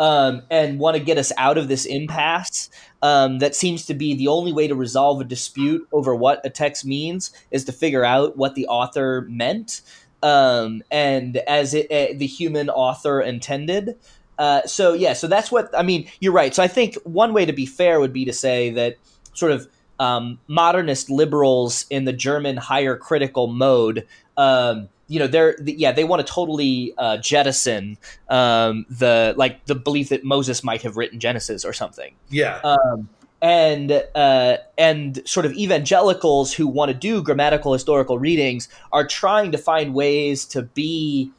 [0.00, 2.70] Um, and want to get us out of this impasse
[3.02, 6.50] um, that seems to be the only way to resolve a dispute over what a
[6.50, 9.82] text means is to figure out what the author meant
[10.22, 13.96] um, and as it, uh, the human author intended.
[14.38, 16.08] Uh, so yeah, so that's what I mean.
[16.20, 16.54] You're right.
[16.54, 18.96] So I think one way to be fair would be to say that
[19.34, 24.06] sort of um, modernist liberals in the German higher critical mode.
[24.36, 27.96] Um, you know, they're yeah, they want to totally uh, jettison
[28.28, 32.14] um, the like the belief that Moses might have written Genesis or something.
[32.28, 32.60] Yeah.
[32.62, 33.08] Um,
[33.40, 39.52] and uh, and sort of evangelicals who want to do grammatical historical readings are trying
[39.52, 41.30] to find ways to be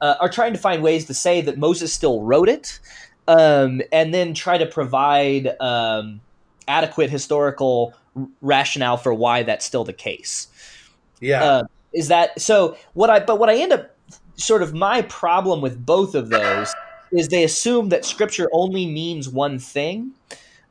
[0.00, 2.80] uh, are trying to find ways to say that Moses still wrote it,
[3.28, 6.20] um, and then try to provide um,
[6.68, 10.48] adequate historical r- rationale for why that's still the case.
[11.20, 11.44] yeah.
[11.44, 12.76] Uh, is that so?
[12.92, 13.96] What I but what I end up
[14.36, 16.74] sort of my problem with both of those
[17.12, 20.12] is they assume that scripture only means one thing,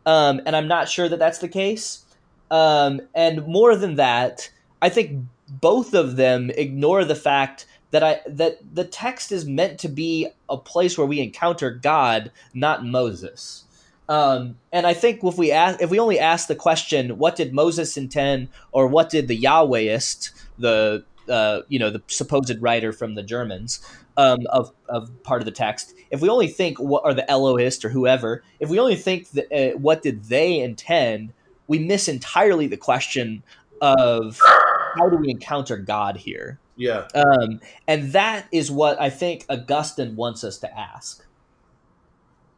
[0.06, 2.04] um, and I'm not sure that that's the case.
[2.52, 4.50] Um, and more than that,
[4.82, 9.80] I think both of them ignore the fact that I that the text is meant
[9.80, 13.64] to be a place where we encounter God, not Moses.
[14.08, 17.54] Um, and I think if we ask, if we only ask the question, what did
[17.54, 23.16] Moses intend, or what did the Yahwehist, the uh, you know the supposed writer from
[23.16, 23.80] the Germans
[24.18, 27.84] um, of of part of the text, if we only think what are the Elohist
[27.84, 31.34] or whoever, if we only think that uh, what did they intend,
[31.68, 33.44] we miss entirely the question
[33.82, 34.40] of
[34.96, 36.60] how do we encounter God here.
[36.78, 37.08] yeah.
[37.14, 41.26] Um, and that is what I think Augustine wants us to ask.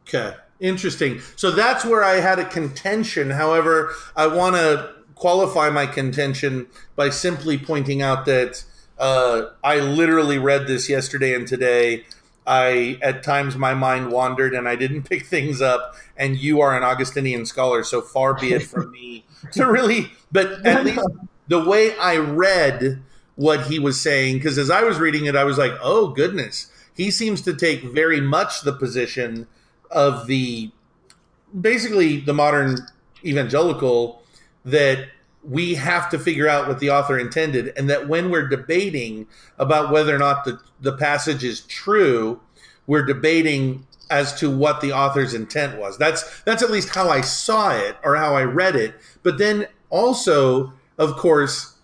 [0.06, 1.20] Okay, interesting.
[1.36, 3.30] So that's where I had a contention.
[3.30, 8.64] However, I want to qualify my contention by simply pointing out that
[8.98, 12.04] uh, I literally read this yesterday and today.
[12.46, 15.94] I at times my mind wandered and I didn't pick things up.
[16.16, 20.10] And you are an Augustinian scholar, so far be it from me to really.
[20.32, 21.06] But at least
[21.46, 23.02] the way I read
[23.36, 26.72] what he was saying, because as I was reading it, I was like, "Oh goodness."
[26.94, 29.46] He seems to take very much the position
[29.88, 30.72] of the
[31.58, 32.78] basically the modern
[33.24, 34.22] evangelical
[34.64, 35.08] that
[35.48, 39.26] we have to figure out what the author intended and that when we're debating
[39.58, 42.40] about whether or not the, the passage is true
[42.86, 45.98] we're debating as to what the author's intent was.
[45.98, 48.94] That's that's at least how i saw it or how i read it.
[49.22, 51.74] But then also of course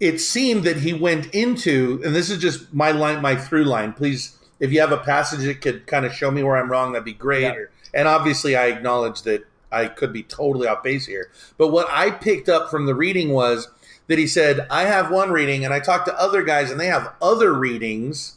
[0.00, 3.92] it seemed that he went into and this is just my line my through line.
[3.92, 6.92] Please if you have a passage that could kind of show me where i'm wrong
[6.92, 7.42] that'd be great.
[7.42, 7.54] Yeah.
[7.54, 11.30] Or- and obviously i acknowledge that i could be totally off base here.
[11.56, 13.68] But what i picked up from the reading was
[14.06, 16.86] that he said i have one reading and i talked to other guys and they
[16.86, 18.36] have other readings.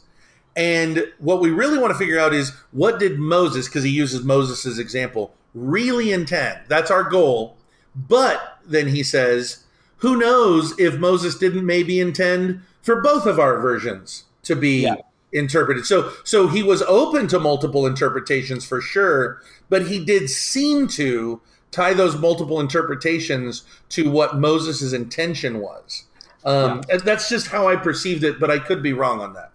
[0.54, 4.24] And what we really want to figure out is what did moses because he uses
[4.24, 6.60] moses as example really intend?
[6.68, 7.58] That's our goal.
[7.94, 9.64] But then he says
[9.98, 14.96] who knows if moses didn't maybe intend for both of our versions to be Yeah.
[15.32, 15.86] Interpreted.
[15.86, 21.40] So so he was open to multiple interpretations for sure but he did seem to
[21.70, 26.04] tie those multiple interpretations to what moses' intention was.
[26.44, 29.52] Um, and that's just how i perceived it but i could be wrong on that.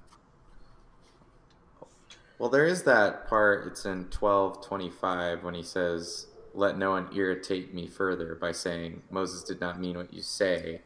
[2.39, 3.65] Well, there is that part.
[3.65, 8.51] It's in twelve twenty five when he says, "Let no one irritate me further by
[8.51, 10.81] saying Moses did not mean what you say,"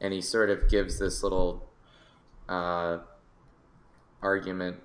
[0.00, 1.68] and he sort of gives this little
[2.48, 2.98] uh,
[4.22, 4.78] argument.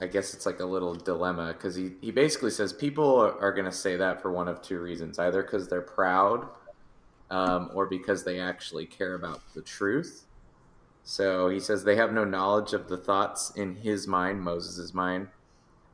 [0.00, 3.52] I guess it's like a little dilemma because he, he basically says people are, are
[3.52, 6.46] going to say that for one of two reasons either because they're proud
[7.30, 10.24] um, or because they actually care about the truth.
[11.02, 15.28] So he says they have no knowledge of the thoughts in his mind, Moses' mind,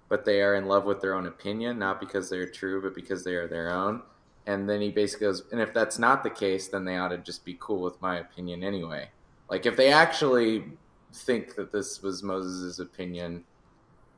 [0.09, 3.23] but they are in love with their own opinion, not because they're true, but because
[3.23, 4.03] they are their own.
[4.47, 7.19] And then he basically goes, and if that's not the case, then they ought to
[7.19, 9.11] just be cool with my opinion anyway.
[9.49, 10.65] Like if they actually
[11.13, 13.45] think that this was Moses' opinion,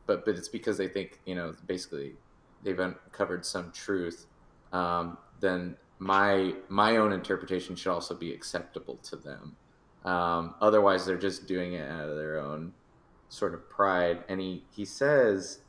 [0.06, 2.14] but but it's because they think you know basically
[2.62, 4.26] they've uncovered some truth,
[4.72, 9.56] um, then my my own interpretation should also be acceptable to them.
[10.04, 12.74] Um, otherwise, they're just doing it out of their own
[13.34, 14.24] sort of pride.
[14.28, 15.60] And he he says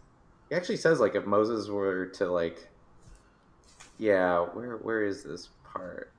[0.49, 2.69] he actually says like if Moses were to like
[3.97, 6.11] yeah where where is this part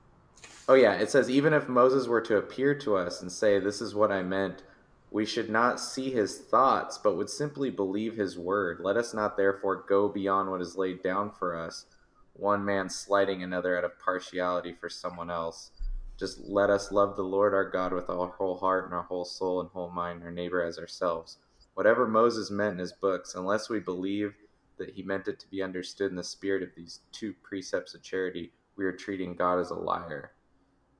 [0.67, 3.81] oh yeah it says even if Moses were to appear to us and say this
[3.81, 4.63] is what I meant
[5.09, 9.37] we should not see his thoughts but would simply believe his word let us not
[9.37, 11.85] therefore go beyond what is laid down for us
[12.33, 15.71] one man slighting another out of partiality for someone else
[16.17, 19.25] just let us love the Lord our God with our whole heart and our whole
[19.25, 21.37] soul and whole mind, our neighbor as ourselves.
[21.75, 24.33] Whatever Moses meant in his books, unless we believe
[24.79, 28.01] that he meant it to be understood in the spirit of these two precepts of
[28.01, 30.31] charity, we are treating God as a liar,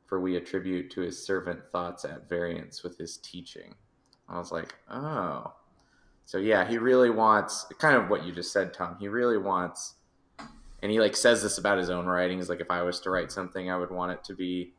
[0.05, 3.73] for we attribute to his servant thoughts at variance with his teaching.
[4.29, 5.53] I was like, oh.
[6.25, 8.97] So, yeah, he really wants kind of what you just said, Tom.
[8.99, 9.95] He really wants
[10.81, 12.49] and he like says this about his own writings.
[12.49, 14.73] Like if I was to write something, I would want it to be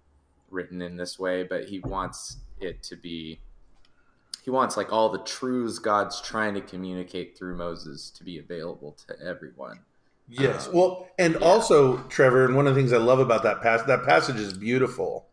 [0.50, 3.40] written in this way, but he wants it to be.
[4.44, 8.96] He wants like all the truths God's trying to communicate through Moses to be available
[9.06, 9.80] to everyone.
[10.28, 10.68] Yes.
[10.68, 11.46] Um, Well, and yeah.
[11.46, 14.54] also Trevor, and one of the things I love about that pass that passage is
[14.54, 15.26] beautiful.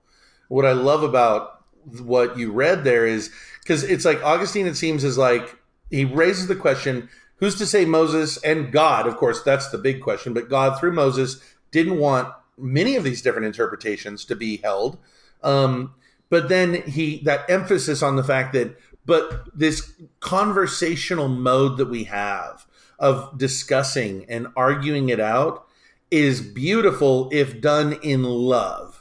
[0.48, 1.55] What I love about
[2.02, 3.32] what you read there is
[3.62, 4.68] because it's like Augustine.
[4.68, 5.58] It seems is like
[5.90, 9.08] he raises the question: Who's to say Moses and God?
[9.08, 10.34] Of course, that's the big question.
[10.34, 14.98] But God through Moses didn't want many of these different interpretations to be held.
[15.44, 15.94] Um,
[16.30, 22.06] but then he that emphasis on the fact that but this conversational mode that we
[22.06, 22.66] have
[22.98, 25.68] of discussing and arguing it out
[26.10, 28.95] is beautiful if done in love.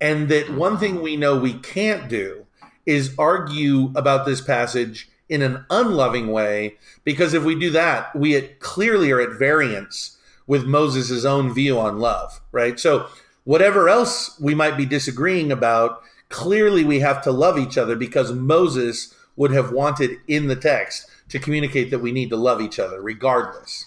[0.00, 2.46] And that one thing we know we can't do
[2.84, 8.40] is argue about this passage in an unloving way, because if we do that, we
[8.60, 12.78] clearly are at variance with Moses' own view on love, right?
[12.78, 13.08] So,
[13.42, 18.32] whatever else we might be disagreeing about, clearly we have to love each other because
[18.32, 22.78] Moses would have wanted in the text to communicate that we need to love each
[22.78, 23.86] other regardless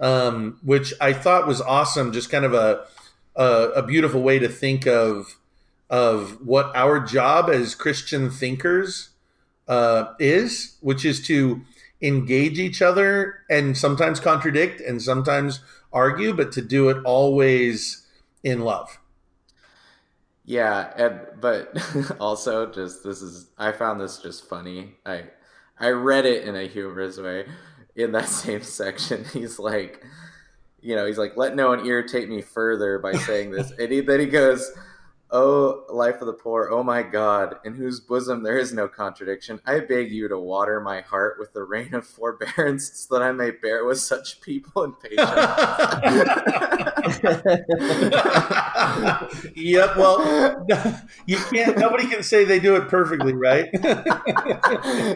[0.00, 2.12] um, which I thought was awesome.
[2.12, 2.84] Just kind of a,
[3.34, 5.38] a a beautiful way to think of
[5.88, 9.10] of what our job as Christian thinkers
[9.68, 11.62] uh, is, which is to
[12.02, 15.60] engage each other and sometimes contradict and sometimes
[15.92, 18.06] argue, but to do it always
[18.42, 18.98] in love.
[20.44, 21.76] Yeah, and but
[22.20, 24.94] also just this is I found this just funny.
[25.04, 25.24] I
[25.78, 27.46] I read it in a humorous way.
[27.96, 30.04] In that same section, he's like,
[30.80, 34.00] you know, he's like, let no one irritate me further by saying this, and he,
[34.00, 34.70] then he goes,
[35.30, 39.60] "Oh, life of the poor, oh my God, in whose bosom there is no contradiction.
[39.66, 43.32] I beg you to water my heart with the rain of forbearance, so that I
[43.32, 45.30] may bear with such people in patience."
[49.54, 49.96] yep.
[49.96, 50.66] Well,
[51.26, 51.78] you can't.
[51.78, 53.68] Nobody can say they do it perfectly, right?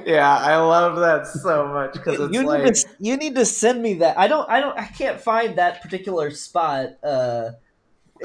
[0.07, 3.45] yeah, I love that so much because it's you like need to you need to
[3.45, 4.19] send me that.
[4.19, 6.91] I don't I don't I can't find that particular spot.
[7.03, 7.55] Uh, in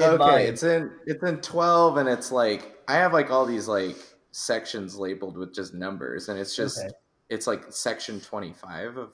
[0.00, 3.96] okay, it's in it's in twelve, and it's like I have like all these like
[4.32, 6.90] sections labeled with just numbers, and it's just Okay.
[7.30, 9.12] it's like section twenty five of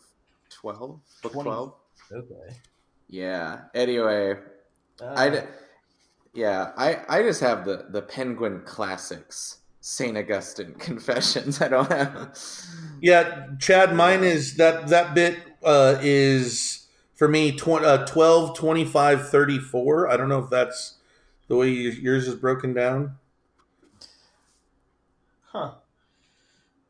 [0.50, 1.74] twelve, book 20 twelve.
[2.12, 2.54] okay.
[3.08, 3.60] Yeah.
[3.74, 4.34] Anyway,
[5.00, 5.44] Uh, I
[6.34, 9.58] yeah I I just have the the Penguin classics.
[9.84, 11.60] Saint Augustine Confessions.
[11.60, 12.38] I don't have.
[13.00, 16.81] Yeah, Chad, mine is that that bit uh, is
[17.14, 20.08] for me tw- uh, 12, 25, 34.
[20.10, 20.96] I don't know if that's
[21.48, 23.18] the way you, yours is broken down.
[25.44, 25.72] huh.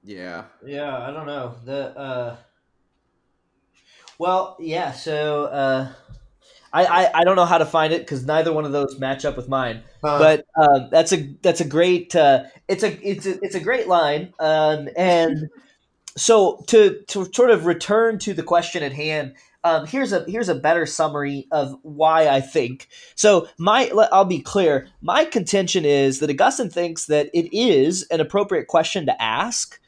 [0.04, 0.44] Yeah.
[0.64, 1.54] Yeah, I don't know.
[1.64, 2.36] The uh
[4.18, 5.92] Well, yeah, so uh
[6.72, 9.24] I, I, I don't know how to find it because neither one of those match
[9.24, 9.82] up with mine.
[10.02, 13.60] Uh, But um, that's a that's a great uh, it's a it's a it's a
[13.60, 14.32] great line.
[14.40, 15.50] Um, and
[16.16, 19.34] so to to sort of return to the question at hand,
[19.64, 22.88] um, here's a here's a better summary of why I think.
[23.14, 24.88] So my I'll be clear.
[25.00, 29.78] My contention is that Augustine thinks that it is an appropriate question to ask.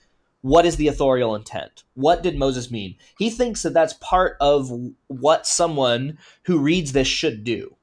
[0.43, 1.85] What is the authorial intent?
[1.95, 2.97] What did Moses mean?
[3.19, 4.71] He thinks that that's part of
[5.07, 7.75] what someone who reads this should do.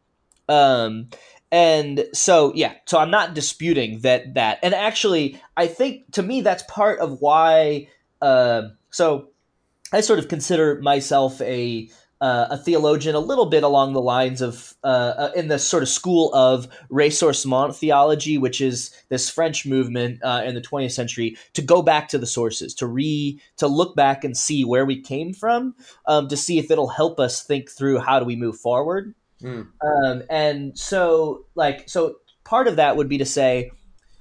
[0.48, 1.10] Um,
[1.52, 4.60] and so yeah, so I'm not disputing that that.
[4.62, 7.90] And actually, I think to me that's part of why.
[8.22, 9.31] Uh, so
[9.92, 11.90] I sort of consider myself a
[12.22, 15.82] uh, a theologian, a little bit along the lines of uh, uh, in the sort
[15.82, 21.36] of school of ressourcement theology, which is this French movement uh, in the 20th century
[21.54, 25.02] to go back to the sources, to re to look back and see where we
[25.02, 25.74] came from,
[26.06, 29.16] um, to see if it'll help us think through how do we move forward.
[29.42, 29.64] Hmm.
[29.84, 33.72] Um, and so, like, so part of that would be to say,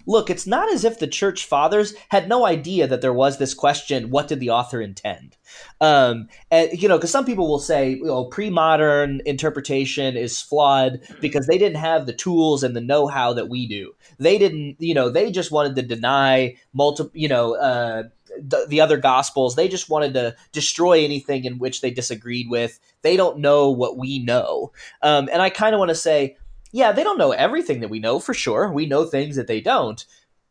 [0.07, 3.55] look, it's not as if the church fathers had no idea that there was this
[3.55, 5.37] question: what did the author intend?
[5.81, 11.01] Um, and you know, because some people will say, you know, pre-modern interpretation is flawed
[11.21, 13.95] because they didn't have the tools and the know-how that we do.
[14.19, 17.55] They didn't, you know, they just wanted to deny multiple, you know.
[17.55, 18.05] Uh,
[18.41, 22.79] the, the other gospels they just wanted to destroy anything in which they disagreed with
[23.03, 24.71] they don't know what we know
[25.03, 26.37] um, and i kind of want to say
[26.73, 28.73] yeah they don't know everything that we know for sure.
[28.73, 30.05] We know things that they don't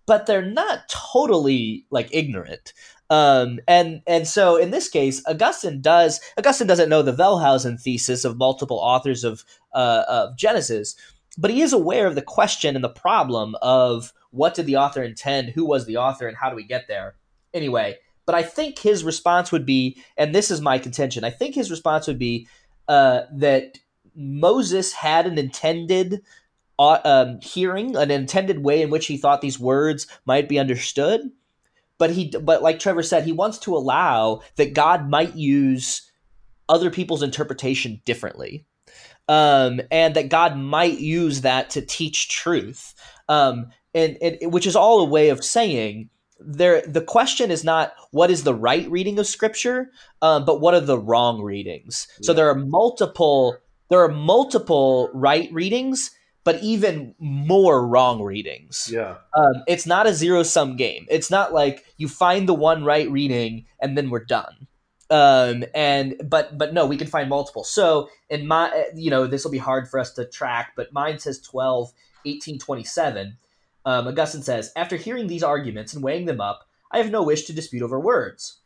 [0.10, 2.74] but they're not totally like ignorant.
[3.12, 8.26] Um, and and so in this case augustine does augustine doesn't know the wellhausen thesis
[8.26, 9.44] of multiple authors of
[9.74, 10.96] uh, of genesis
[11.38, 15.02] but he is aware of the question and the problem of what did the author
[15.02, 17.16] intend who was the author and how do we get there?
[17.52, 17.98] Anyway
[18.28, 21.72] but i think his response would be and this is my contention i think his
[21.72, 22.48] response would be
[22.88, 23.80] uh, that
[24.20, 26.22] Moses had an intended
[26.78, 31.22] uh, um, hearing, an intended way in which he thought these words might be understood.
[31.98, 36.10] But he, but like Trevor said, he wants to allow that God might use
[36.68, 38.66] other people's interpretation differently,
[39.28, 42.94] um, and that God might use that to teach truth.
[43.28, 46.10] Um, and, and which is all a way of saying
[46.40, 49.92] there the question is not what is the right reading of scripture
[50.22, 52.28] um, but what are the wrong readings yeah.
[52.28, 53.58] so there are multiple
[53.90, 56.12] there are multiple right readings
[56.46, 58.90] but even more wrong readings.
[58.92, 59.18] Yeah.
[59.36, 61.06] Um, it's not a zero sum game.
[61.10, 64.68] It's not like you find the one right reading and then we're done.
[65.12, 67.64] Um, and but but no we can find multiple.
[67.64, 71.20] So in my you know this will be hard for us to track but mine
[71.20, 71.92] says 12
[72.26, 73.38] 18 27
[73.86, 77.46] um, Augustine says, After hearing these arguments and weighing them up, I have no wish
[77.46, 78.60] to dispute over words.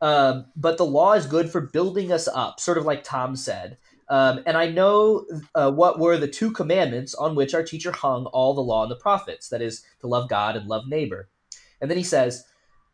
[0.00, 3.78] Um, but the law is good for building us up, sort of like Tom said.
[4.08, 8.26] Um, and I know uh, what were the two commandments on which our teacher hung
[8.26, 11.28] all the law and the prophets that is, to love God and love neighbor.
[11.80, 12.44] And then he says,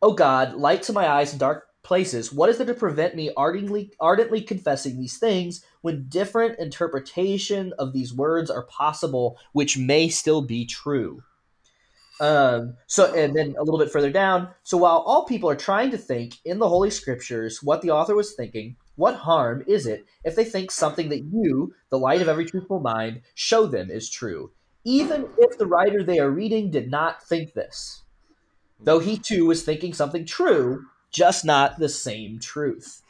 [0.01, 3.31] O God, light to my eyes in dark places, what is there to prevent me
[3.35, 10.09] ardently, ardently confessing these things when different interpretation of these words are possible, which may
[10.09, 11.23] still be true?
[12.19, 14.49] Um, so, and then a little bit further down.
[14.61, 18.15] So, while all people are trying to think in the Holy Scriptures what the author
[18.15, 22.27] was thinking, what harm is it if they think something that you, the light of
[22.27, 24.51] every truthful mind, show them is true,
[24.83, 28.03] even if the writer they are reading did not think this?
[28.79, 33.01] Though he too was thinking something true, just not the same truth.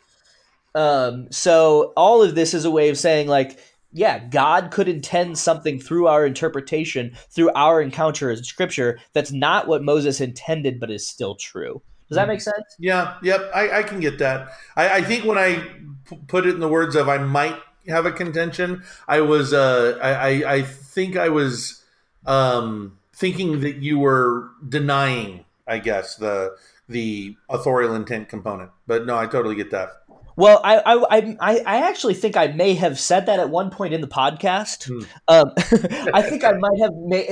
[0.76, 3.60] Um, so, all of this is a way of saying, like,
[3.94, 9.68] yeah, God could intend something through our interpretation, through our encounter in Scripture, that's not
[9.68, 11.82] what Moses intended, but is still true.
[12.12, 12.76] Does that make sense?
[12.78, 14.50] Yeah, yep, I, I can get that.
[14.76, 15.66] I, I, think when I
[16.10, 17.58] p- put it in the words of I might
[17.88, 21.82] have a contention, I was, uh, I, I think I was
[22.26, 26.58] um, thinking that you were denying, I guess, the
[26.90, 28.72] the authorial intent component.
[28.86, 30.01] But no, I totally get that.
[30.42, 33.94] Well, I, I I I actually think I may have said that at one point
[33.94, 34.88] in the podcast.
[34.88, 35.04] Hmm.
[35.28, 35.52] Um,
[36.16, 37.30] I think I might have made,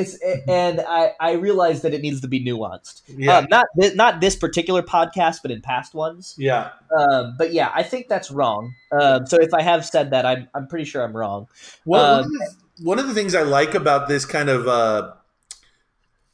[0.48, 3.02] and I I realized that it needs to be nuanced.
[3.08, 3.38] Yeah.
[3.38, 6.36] Um, not not this particular podcast, but in past ones.
[6.38, 6.70] Yeah.
[6.96, 8.76] Um, but yeah, I think that's wrong.
[8.92, 11.48] Um, so if I have said that, I'm I'm pretty sure I'm wrong.
[11.86, 14.68] Well, one, of um, the, one of the things I like about this kind of
[14.68, 15.14] uh,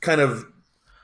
[0.02, 0.46] kind of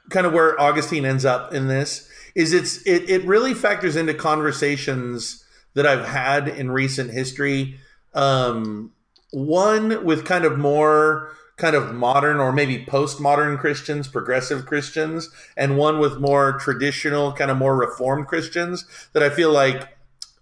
[0.09, 4.13] kind of where Augustine ends up in this is it's it, it really factors into
[4.13, 5.41] conversations
[5.74, 7.80] that I've had in recent history.
[8.13, 8.91] Um,
[9.32, 15.78] one with kind of more kind of modern or maybe postmodern Christians, progressive Christians, and
[15.78, 19.88] one with more traditional, kind of more reformed Christians that I feel like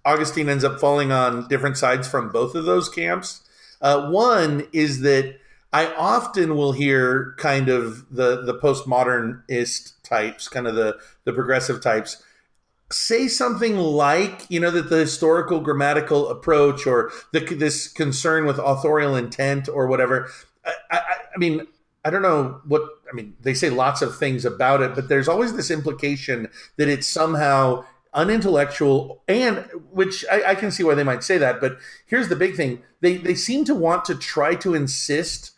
[0.05, 3.41] Augustine ends up falling on different sides from both of those camps.
[3.81, 5.37] Uh, one is that
[5.71, 11.81] I often will hear kind of the the postmodernist types, kind of the the progressive
[11.81, 12.23] types,
[12.91, 18.57] say something like you know that the historical grammatical approach or the, this concern with
[18.57, 20.29] authorial intent or whatever
[20.65, 20.99] I, I,
[21.35, 21.67] I, mean
[22.03, 22.81] i don't know what
[23.11, 26.87] i mean they say lots of things about it but there's always this implication that
[26.87, 29.57] it's somehow unintellectual and
[29.91, 31.77] which I, I can see why they might say that but
[32.07, 32.81] here's the big thing.
[33.01, 35.51] They they seem to want to try to insist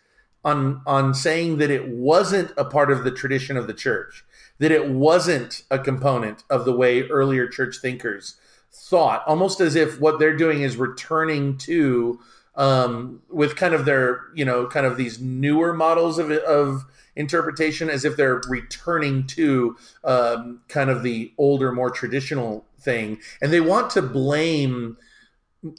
[0.44, 4.26] on on saying that it wasn't a part of the tradition of the church
[4.62, 8.36] that it wasn't a component of the way earlier church thinkers
[8.72, 12.20] thought, almost as if what they're doing is returning to
[12.56, 16.86] um, with kind of their, you know, kind of these newer models of, of
[17.16, 23.20] interpretation, as if they're returning to um, kind of the older, more traditional thing.
[23.42, 24.96] And they want to blame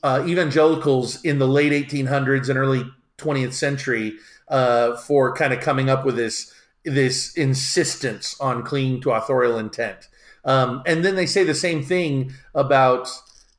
[0.02, 2.84] uh, evangelicals in the late 1800s and early
[3.18, 4.14] 20th century
[4.48, 6.52] uh, for kind of coming up with this
[6.84, 10.08] this insistence on clinging to authorial intent.
[10.44, 13.08] Um, and then they say the same thing about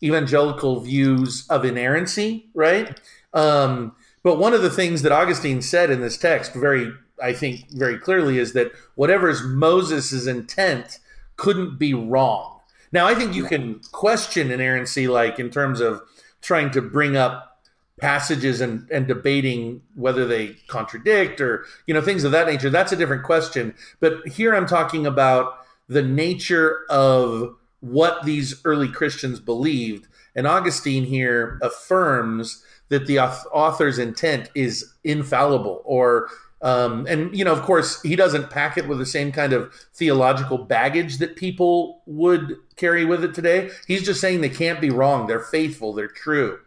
[0.01, 2.99] evangelical views of inerrancy, right?
[3.33, 7.69] Um, but one of the things that Augustine said in this text, very, I think,
[7.71, 10.99] very clearly, is that whatever is Moses' intent
[11.37, 12.59] couldn't be wrong.
[12.91, 16.01] Now, I think you can question inerrancy, like in terms of
[16.41, 17.52] trying to bring up
[17.99, 22.91] passages and, and debating whether they contradict or you know things of that nature that's
[22.91, 23.73] a different question.
[23.99, 30.07] But here i'm talking about the nature of what these early christians believed.
[30.35, 36.29] And augustine here affirms that the author's intent is infallible or
[36.63, 39.71] um, and you know of course he doesn't pack it with the same kind of
[39.93, 43.69] theological baggage that people would carry with it today.
[43.85, 45.27] He's just saying they can't be wrong.
[45.27, 45.93] They're faithful.
[45.93, 46.57] They're true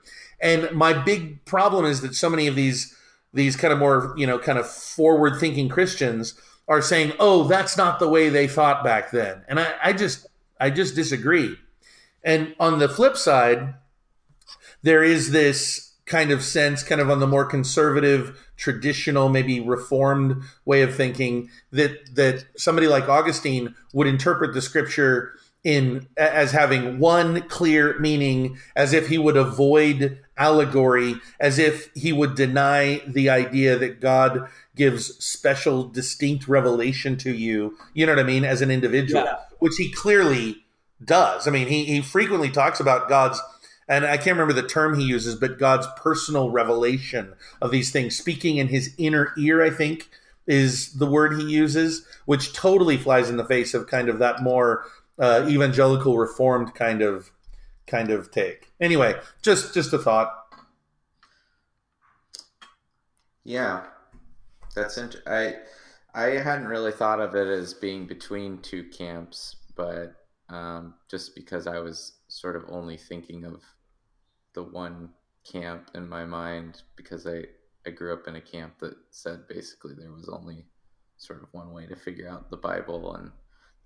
[0.41, 2.95] And my big problem is that so many of these
[3.33, 7.77] these kind of more you know kind of forward thinking Christians are saying, "Oh, that's
[7.77, 10.27] not the way they thought back then," and I, I just
[10.61, 11.57] I just disagree.
[12.25, 13.75] And on the flip side,
[14.83, 20.43] there is this kind of sense, kind of on the more conservative, traditional, maybe reformed
[20.65, 25.35] way of thinking that that somebody like Augustine would interpret the scripture
[25.67, 32.13] in as having one clear meaning, as if he would avoid allegory, as if he
[32.13, 37.77] would deny the idea that God gives special, distinct revelation to you.
[37.95, 39.39] You know what I mean, as an individual, yeah.
[39.59, 40.65] which he clearly
[41.05, 41.49] does.
[41.49, 43.43] I mean, he he frequently talks about God's
[43.89, 48.17] and I can't remember the term he uses, but God's personal revelation of these things,
[48.17, 50.09] speaking in his inner ear, I think
[50.47, 54.45] is the word he uses, which totally flies in the face of kind of that
[54.45, 54.85] more
[55.19, 57.31] uh, evangelical reformed kind of
[57.87, 58.73] kind of take.
[58.81, 60.33] Anyway, just just a thought.
[63.45, 63.85] Yeah,
[64.75, 65.57] that's int- I
[66.15, 70.15] I hadn't really thought of it as being between two camps, but
[70.49, 73.63] um, just because I was sort of only thinking of
[74.55, 75.11] the one
[75.45, 77.45] camp in my mind because I
[77.87, 80.65] I grew up in a camp that said basically there was only
[81.19, 83.31] sort of one way to figure out the Bible and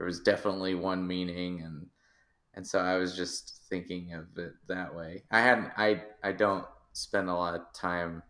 [0.00, 1.86] there was definitely one meaning and
[2.54, 5.24] and so I was just thinking of it that way.
[5.30, 8.22] I hadn't I I don't spend a lot of time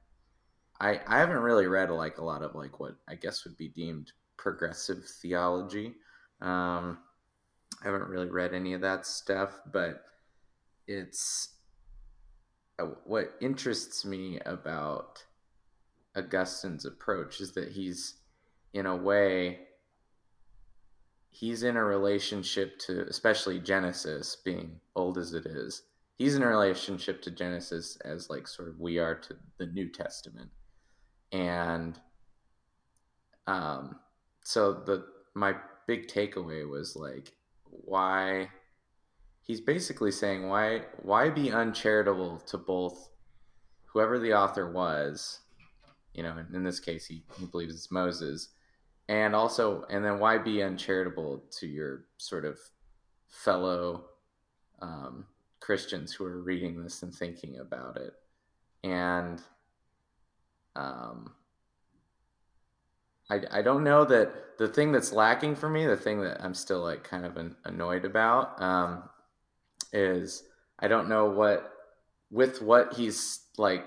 [0.80, 3.68] I I haven't really read like a lot of like what I guess would be
[3.68, 5.94] deemed progressive theology.
[6.40, 6.98] Um
[7.80, 10.02] I haven't really read any of that stuff, but
[10.88, 11.54] it's
[12.80, 15.24] uh, what interests me about
[16.16, 18.16] Augustine's approach is that he's
[18.74, 19.60] in a way
[21.30, 25.82] he's in a relationship to especially Genesis being old as it is.
[26.16, 29.88] He's in a relationship to Genesis as like sort of we are to the New
[29.88, 30.50] Testament.
[31.32, 31.98] And
[33.46, 33.96] um
[34.42, 35.54] so the my
[35.86, 37.32] big takeaway was like
[37.64, 38.48] why
[39.42, 43.10] he's basically saying why why be uncharitable to both
[43.86, 45.40] whoever the author was
[46.14, 48.50] you know in, in this case he, he believes it's moses
[49.10, 52.58] and also and then why be uncharitable to your sort of
[53.28, 54.04] fellow
[54.80, 55.26] um,
[55.58, 58.14] christians who are reading this and thinking about it?
[58.84, 59.42] And
[60.76, 61.32] um,
[63.28, 66.54] I, I don't know that the thing that's lacking for me the thing that i'm
[66.54, 69.02] still like kind of an, annoyed about um,
[69.92, 70.44] is
[70.78, 71.72] i don't know what
[72.30, 73.84] with what he's like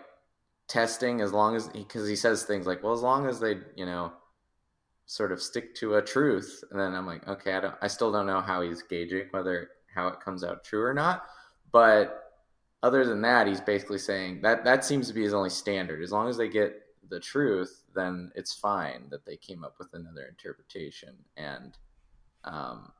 [0.67, 3.57] testing as long as because he, he says things like well as long as they
[3.75, 4.11] you know
[5.05, 8.11] sort of stick to a truth and then i'm like okay i don't i still
[8.11, 11.25] don't know how he's gauging whether how it comes out true or not
[11.71, 12.23] but
[12.83, 16.03] other than that he's basically saying that that seems to be his only standard.
[16.03, 19.93] As long as they get the truth then it's fine that they came up with
[19.93, 21.15] another interpretation.
[21.37, 21.77] And
[22.43, 22.91] um,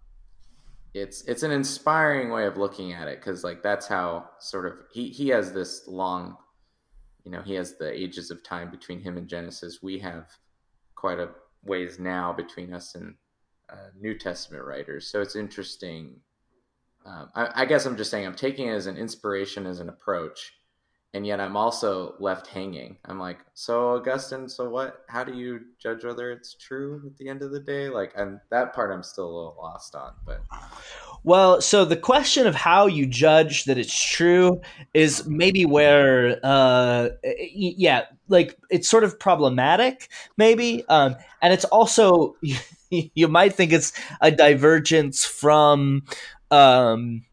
[0.94, 4.74] it's it's an inspiring way of looking at it because like that's how sort of
[4.92, 6.38] he he has this long
[7.26, 9.84] you know he has the ages of time between him and genesis.
[9.84, 10.30] We have
[10.96, 11.30] quite a
[11.66, 13.16] ways now between us and
[13.70, 15.08] uh, New Testament writers.
[15.08, 16.16] So it's interesting.
[17.06, 19.90] Um, I, I, guess I'm just saying I'm taking it as an inspiration, as an
[19.90, 20.54] approach,
[21.14, 22.98] and yet I'm also left hanging.
[23.06, 25.04] I'm like, so Augustine, so what?
[25.10, 27.90] How do you judge whether it's true at the end of the day?
[27.90, 30.14] Like, and that part I'm still a little lost on.
[30.26, 30.42] But
[31.24, 34.62] well, so the question of how you judge that it's true
[34.94, 37.10] is maybe where, uh,
[37.54, 42.36] yeah, like it's sort of problematic, maybe, um, and it's also
[42.90, 46.04] you might think it's a divergence from,
[46.52, 47.24] um,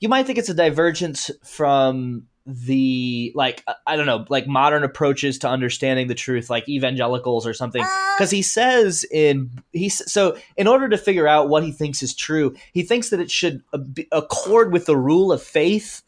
[0.00, 4.84] you might think it's a divergence from the like uh, i don't know like modern
[4.84, 7.82] approaches to understanding the truth like evangelicals or something.
[7.82, 8.14] Ah.
[8.18, 12.14] Because he says in he so in order to figure out what he thinks is
[12.14, 13.78] true he thinks that it should uh,
[14.12, 16.02] accord with the rule of faith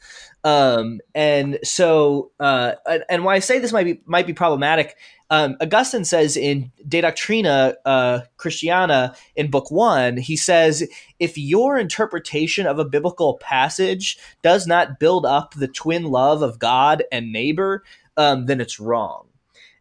[0.47, 2.73] um and so uh
[3.11, 4.97] and why i say this might be might be problematic
[5.29, 10.89] um, Augustine says in De Doctrina uh, Christiana in Book One, he says,
[11.19, 16.61] if your interpretation of a biblical passage does not build up the twin love of
[16.61, 17.83] God and neighbor,
[18.17, 19.27] um, then it's wrong.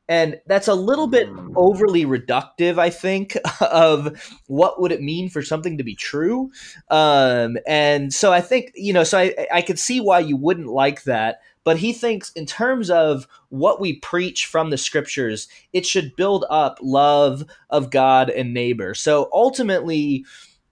[0.07, 5.41] And that's a little bit overly reductive, I think, of what would it mean for
[5.41, 6.51] something to be true.
[6.91, 10.67] Um, and so I think, you know, so I, I could see why you wouldn't
[10.67, 15.85] like that but he thinks in terms of what we preach from the scriptures, it
[15.85, 18.93] should build up love of God and neighbor.
[18.93, 20.25] So ultimately,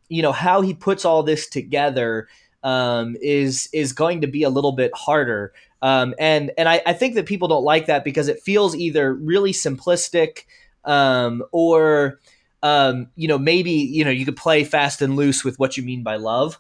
[0.07, 2.27] you know, how he puts all this together
[2.61, 5.51] um, is is going to be a little bit harder.
[5.83, 9.13] Um, and and I, I think that people don't like that because it feels either
[9.13, 10.45] really simplistic
[10.85, 12.21] um, or
[12.63, 15.83] um, you know maybe you know you could play fast and loose with what you
[15.83, 16.57] mean by love.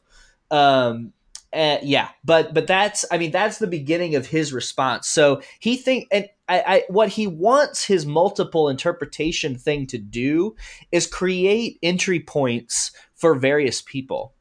[0.51, 1.13] Um,
[1.53, 5.07] uh, yeah, but but that's I mean that's the beginning of his response.
[5.07, 10.57] So he think and I, I what he wants his multiple interpretation thing to do
[10.91, 14.33] is create entry points for various people.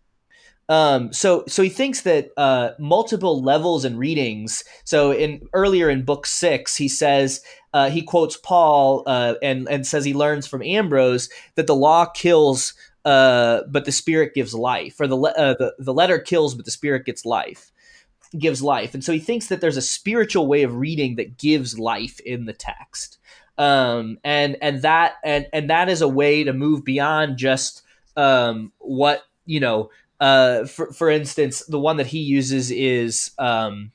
[0.73, 4.65] Um, so so he thinks that uh, multiple levels and readings.
[4.85, 7.43] So in earlier in book six, he says
[7.75, 12.07] uh, he quotes Paul uh, and and says he learns from Ambrose that the law
[12.07, 12.73] kills,
[13.05, 16.65] uh, but the spirit gives life, or the, le- uh, the the letter kills, but
[16.65, 17.71] the spirit gets life,
[18.39, 18.95] gives life.
[18.95, 22.47] And so he thinks that there's a spiritual way of reading that gives life in
[22.47, 23.19] the text.
[23.59, 27.83] Um, and and that and and that is a way to move beyond just
[28.17, 29.91] um, what you know
[30.23, 33.91] uh, for for instance, the one that he uses is um,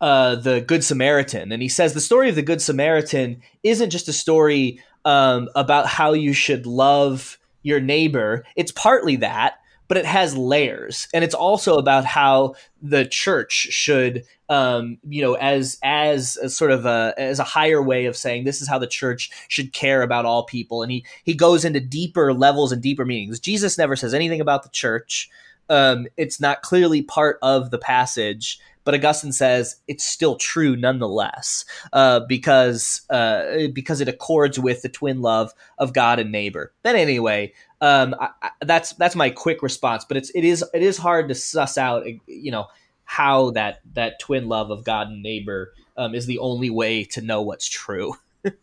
[0.00, 4.08] uh, the Good Samaritan, and he says the story of the Good Samaritan isn't just
[4.08, 8.46] a story um, about how you should love your neighbor.
[8.56, 9.58] It's partly that,
[9.88, 15.34] but it has layers, and it's also about how the church should, um, you know,
[15.34, 18.78] as as a sort of a as a higher way of saying this is how
[18.78, 22.82] the church should care about all people, and he he goes into deeper levels and
[22.82, 23.40] deeper meanings.
[23.40, 25.28] Jesus never says anything about the church.
[25.70, 31.64] Um, it's not clearly part of the passage, but Augustine says it's still true nonetheless
[31.92, 36.72] uh, because uh, because it accords with the twin love of God and neighbor.
[36.82, 40.04] Then anyway, um, I, I, that's that's my quick response.
[40.04, 42.66] But it's it is it is hard to suss out, you know,
[43.04, 47.20] how that that twin love of God and neighbor um, is the only way to
[47.20, 48.14] know what's true.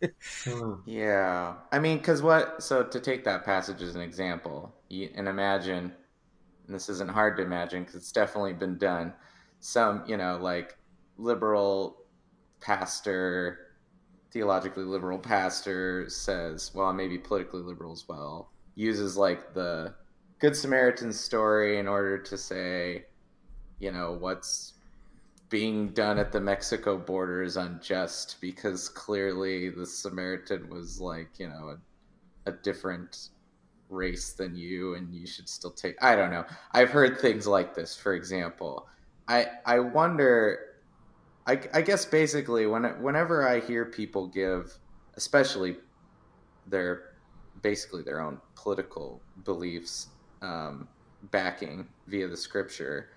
[0.44, 0.74] Hmm.
[0.86, 2.62] yeah, I mean, because what?
[2.62, 5.92] So to take that passage as an example, you, and imagine,
[6.66, 9.12] and this isn't hard to imagine because it's definitely been done
[9.62, 10.76] some, you know, like
[11.18, 11.96] liberal
[12.60, 13.76] pastor,
[14.32, 19.94] theologically liberal pastor says, well, maybe politically liberal as well, uses like the
[20.40, 23.04] Good Samaritan story in order to say,
[23.78, 24.74] you know, what's
[25.48, 31.48] being done at the Mexico border is unjust because clearly the Samaritan was like, you
[31.48, 31.76] know,
[32.46, 33.28] a, a different
[33.88, 36.46] race than you and you should still take I don't know.
[36.72, 38.88] I've heard things like this, for example.
[39.32, 40.58] I I wonder.
[41.44, 44.78] I, I guess basically when whenever I hear people give,
[45.16, 45.76] especially
[46.68, 47.14] their
[47.62, 50.08] basically their own political beliefs
[50.40, 50.86] um,
[51.30, 53.08] backing via the scripture,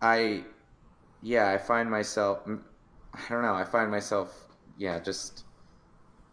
[0.00, 0.44] I
[1.22, 4.46] yeah I find myself I don't know I find myself
[4.78, 5.44] yeah just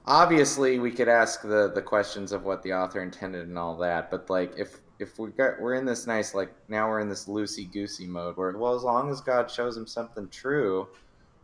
[0.06, 4.12] obviously we could ask the the questions of what the author intended and all that,
[4.12, 7.26] but like if if we got we're in this nice like now we're in this
[7.26, 10.88] loosey goosey mode where well as long as God shows him something true,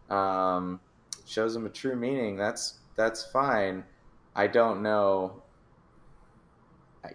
[0.10, 0.80] um,
[1.26, 3.84] shows him a true meaning, that's that's fine.
[4.36, 5.44] I don't know.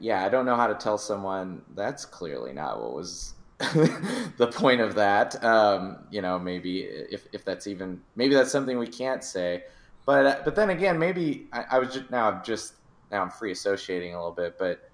[0.01, 4.81] Yeah, I don't know how to tell someone that's clearly not what was the point
[4.81, 5.43] of that.
[5.43, 9.65] Um, you know, maybe if if that's even maybe that's something we can't say.
[10.07, 12.75] But but then again, maybe I, I was just now I'm just
[13.11, 14.88] now I'm free associating a little bit, but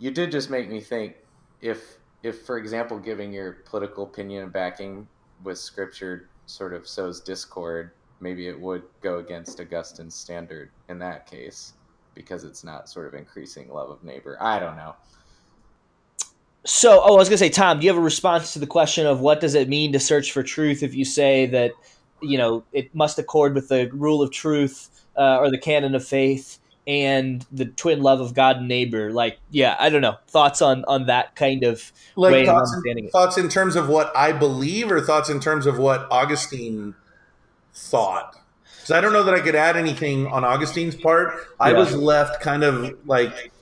[0.00, 1.14] you did just make me think
[1.60, 5.06] if if for example giving your political opinion and backing
[5.44, 11.30] with scripture sort of sows discord maybe it would go against augustine's standard in that
[11.30, 11.74] case
[12.14, 14.36] because it's not sort of increasing love of neighbor.
[14.40, 14.94] I don't know.
[16.66, 18.66] So oh i was going to say tom do you have a response to the
[18.66, 21.72] question of what does it mean to search for truth if you say that
[22.20, 26.06] you know it must accord with the rule of truth uh, or the canon of
[26.06, 26.58] faith
[26.90, 29.12] and the twin love of God and neighbor.
[29.12, 30.16] Like, yeah, I don't know.
[30.26, 33.76] Thoughts on on that kind of like way thoughts, of understanding in, thoughts in terms
[33.76, 36.96] of what I believe, or thoughts in terms of what Augustine
[37.72, 38.34] thought.
[38.74, 41.32] Because I don't know that I could add anything on Augustine's part.
[41.60, 43.52] I was left kind of like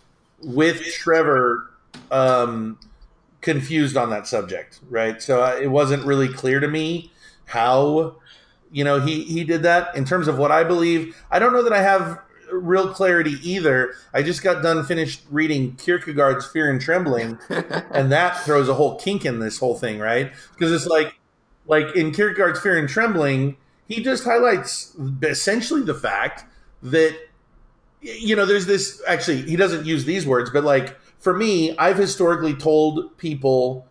[0.42, 1.70] with Trevor.
[2.10, 2.78] Um,
[3.40, 5.20] confused on that subject, right?
[5.22, 7.12] So uh, it wasn't really clear to me
[7.44, 8.16] how
[8.72, 11.14] you know he he did that in terms of what I believe.
[11.30, 12.18] I don't know that I have
[12.50, 13.94] real clarity either.
[14.12, 18.96] I just got done finished reading Kierkegaard's Fear and Trembling, and that throws a whole
[18.98, 20.32] kink in this whole thing, right?
[20.52, 21.18] Because it's like,
[21.66, 26.44] like in Kierkegaard's Fear and Trembling, he just highlights essentially the fact
[26.82, 27.16] that
[28.00, 31.96] you know there's this actually he doesn't use these words but like for me i've
[31.96, 33.88] historically told people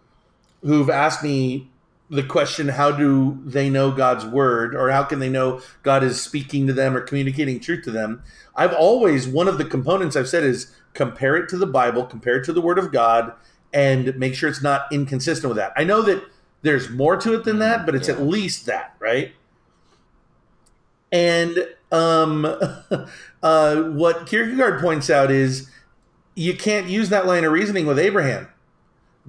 [0.62, 1.70] who've asked me
[2.10, 6.22] the question how do they know god's word or how can they know god is
[6.22, 8.24] speaking to them or communicating truth to them
[8.56, 12.38] i've always one of the components i've said is compare it to the bible compare
[12.38, 13.34] it to the word of god
[13.74, 16.24] and make sure it's not inconsistent with that i know that
[16.62, 18.16] there's more to it than that, but it's Yeah.
[18.16, 19.32] at least that, right?
[21.12, 22.46] And um,
[23.44, 25.70] uh, what Kierkegaard points out is
[26.36, 28.50] you can't use that line of reasoning with Abraham.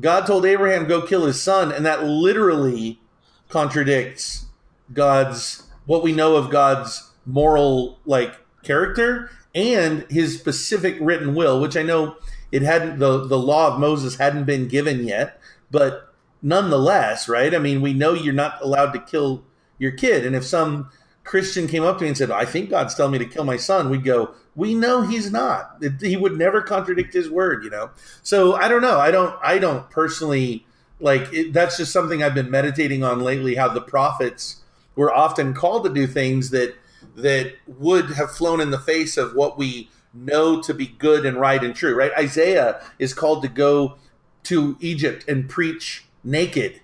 [0.00, 3.00] God told Abraham go kill his son, and that literally
[3.48, 4.46] contradicts
[4.92, 11.76] God's what we know of God's moral like character and his specific written will, which
[11.76, 12.16] I know
[12.52, 15.40] it hadn't the the law of Moses hadn't been given yet,
[15.70, 17.54] but nonetheless, right?
[17.54, 19.44] I mean, we know you're not allowed to kill
[19.78, 20.90] your kid, and if some
[21.24, 23.56] Christian came up to me and said, "I think God's telling me to kill my
[23.56, 25.80] son," we'd go, "We know he's not.
[26.00, 27.90] He would never contradict his word," you know.
[28.24, 28.98] So I don't know.
[28.98, 29.38] I don't.
[29.40, 30.66] I don't personally
[30.98, 31.32] like.
[31.32, 33.54] It, that's just something I've been meditating on lately.
[33.54, 34.62] How the prophets
[34.96, 36.74] were often called to do things that
[37.14, 41.38] that would have flown in the face of what we know to be good and
[41.40, 41.94] right and true.
[41.94, 42.10] Right?
[42.18, 43.96] Isaiah is called to go
[44.44, 46.80] to Egypt and preach naked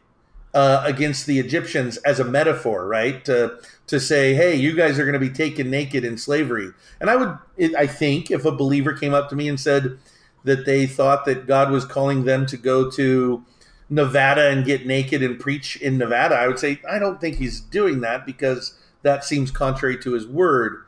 [0.55, 3.25] uh, against the Egyptians as a metaphor, right?
[3.25, 6.71] To to say, hey, you guys are going to be taken naked in slavery.
[7.01, 9.99] And I would, I think, if a believer came up to me and said
[10.45, 13.45] that they thought that God was calling them to go to
[13.91, 17.61] Nevada and get naked and preach in Nevada, I would say, I don't think he's
[17.61, 20.83] doing that because that seems contrary to his word.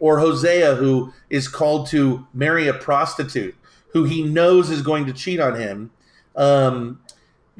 [0.00, 3.54] Or Hosea, who is called to marry a prostitute
[3.92, 5.90] who he knows is going to cheat on him.
[6.36, 7.00] Um,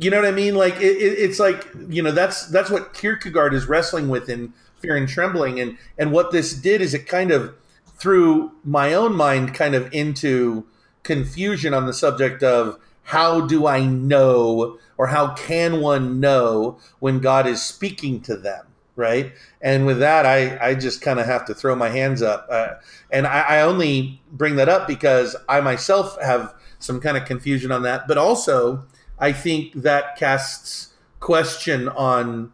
[0.06, 0.54] you know what I mean?
[0.54, 4.54] Like it, it, it's like you know that's that's what Kierkegaard is wrestling with in
[4.78, 7.54] Fear and Trembling, and and what this did is it kind of
[7.98, 10.66] threw my own mind kind of into
[11.02, 17.20] confusion on the subject of how do I know or how can one know when
[17.20, 19.32] God is speaking to them, right?
[19.60, 22.74] And with that, I I just kind of have to throw my hands up, uh,
[23.10, 27.70] and I, I only bring that up because I myself have some kind of confusion
[27.70, 28.86] on that, but also.
[29.20, 32.52] I think that casts question on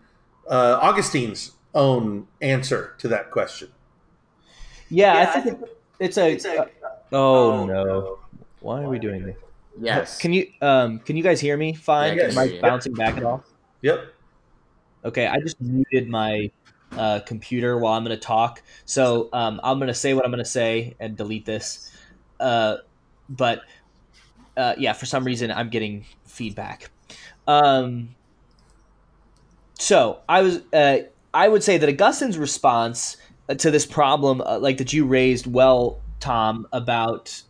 [0.50, 3.68] uh, Augustine's own answer to that question.
[4.90, 6.58] Yeah, I think it- it's a.
[6.58, 6.66] uh,
[7.12, 8.18] oh, no!
[8.60, 9.36] Why are we doing this?
[9.80, 10.18] Yes.
[10.20, 12.16] Can you um can you guys hear me fine?
[12.16, 12.60] Yeah, I Am I hear you.
[12.60, 13.44] bouncing back at all?
[13.82, 14.00] Yep.
[15.04, 16.50] Okay, I just muted my
[16.96, 18.62] uh, computer while I'm going to talk.
[18.86, 21.90] So um, I'm going to say what I'm going to say and delete this.
[22.40, 22.76] Uh,
[23.28, 23.60] but
[24.56, 26.90] uh, yeah, for some reason I'm getting feedback.
[27.46, 28.14] Um,
[29.78, 30.98] so I was uh,
[31.34, 33.16] I would say that Augustine's response
[33.48, 37.42] uh, to this problem, uh, like that you raised, well, Tom, about.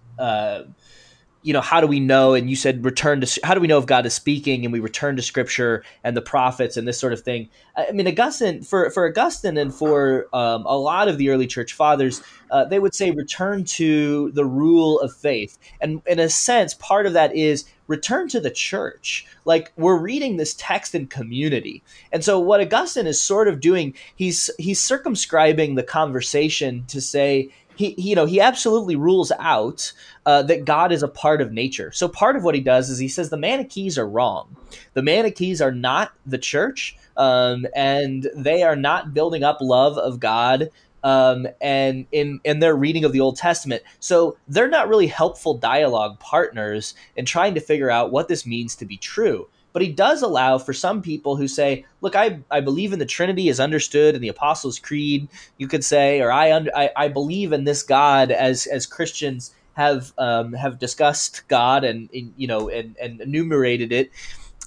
[1.46, 3.78] You know how do we know and you said return to how do we know
[3.78, 7.12] if god is speaking and we return to scripture and the prophets and this sort
[7.12, 7.48] of thing?
[7.76, 11.72] I mean augustine for for augustine and for um, a lot of the early church
[11.72, 12.20] fathers
[12.50, 15.58] uh, they would say return to the rule of faith.
[15.80, 19.26] And in a sense part of that is return to the church.
[19.44, 21.82] Like we're reading this text in community.
[22.12, 27.50] And so what augustine is sort of doing he's he's circumscribing the conversation to say
[27.76, 29.92] he, he you know he absolutely rules out
[30.24, 31.92] uh, that God is a part of nature.
[31.92, 34.56] So part of what he does is he says the Manichees are wrong.
[34.94, 40.18] The Manichees are not the church, um, and they are not building up love of
[40.18, 40.70] God.
[41.04, 45.54] Um, and in in their reading of the Old Testament, so they're not really helpful
[45.54, 49.46] dialogue partners in trying to figure out what this means to be true.
[49.76, 53.04] But he does allow for some people who say, "Look, I, I believe in the
[53.04, 57.08] Trinity as understood in the Apostles' Creed." You could say, or I, under, I I
[57.08, 62.46] believe in this God as as Christians have um, have discussed God and, and you
[62.46, 64.10] know and, and enumerated it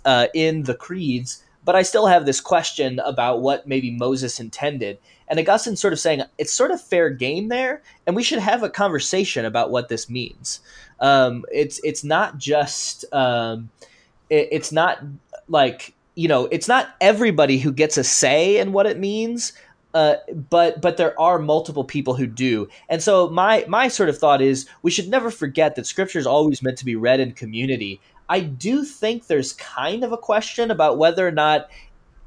[0.06, 5.00] uh, in the creeds, but I still have this question about what maybe Moses intended.
[5.28, 8.62] And Augustine's sort of saying it's sort of fair game there, and we should have
[8.62, 10.60] a conversation about what this means.
[11.00, 13.72] Um, it's it's not just um,
[14.30, 15.00] it, it's not
[15.48, 19.54] like you know it's not everybody who gets a say in what it means
[19.94, 20.16] uh,
[20.50, 24.42] but but there are multiple people who do, and so my my sort of thought
[24.42, 28.00] is we should never forget that Scripture is always meant to be read in community.
[28.30, 31.72] I do think there's kind of a question about whether or not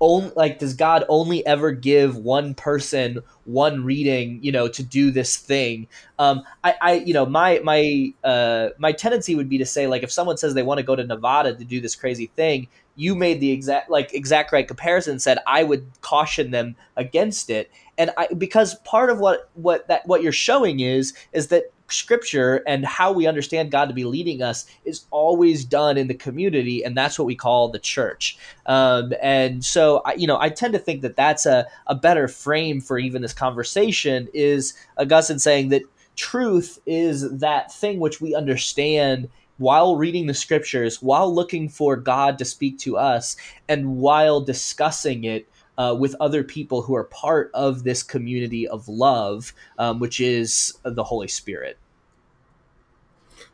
[0.02, 5.12] only like does God only ever give one person one reading, you know, to do
[5.12, 5.86] this thing.
[6.18, 10.02] Um, I, I, you know, my my uh, my tendency would be to say like
[10.02, 13.14] if someone says they want to go to Nevada to do this crazy thing, you
[13.14, 15.20] made the exact like exact right comparison.
[15.20, 20.04] Said I would caution them against it, and I because part of what what that
[20.08, 24.42] what you're showing is is that scripture and how we understand God to be leading
[24.42, 28.38] us is always done in the community, and that's what we call the church.
[28.66, 32.28] Um, and so, I, you know, I tend to think that that's a, a better
[32.28, 35.82] frame for even this conversation is Augustine saying that
[36.16, 39.28] truth is that thing which we understand
[39.58, 43.36] while reading the scriptures, while looking for God to speak to us,
[43.68, 45.46] and while discussing it
[45.78, 50.78] uh, with other people who are part of this community of love, um, which is
[50.82, 51.78] the Holy Spirit.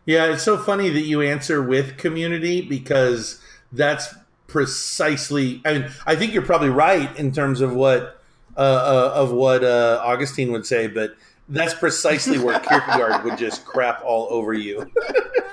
[0.04, 3.40] Yeah, it's so funny that you answer with community because
[3.72, 4.14] that's
[4.46, 5.60] precisely.
[5.64, 8.20] I mean, I think you're probably right in terms of what
[8.56, 11.14] uh, uh, of what uh, Augustine would say, but
[11.48, 14.90] that's precisely where Kierkegaard would just crap all over you.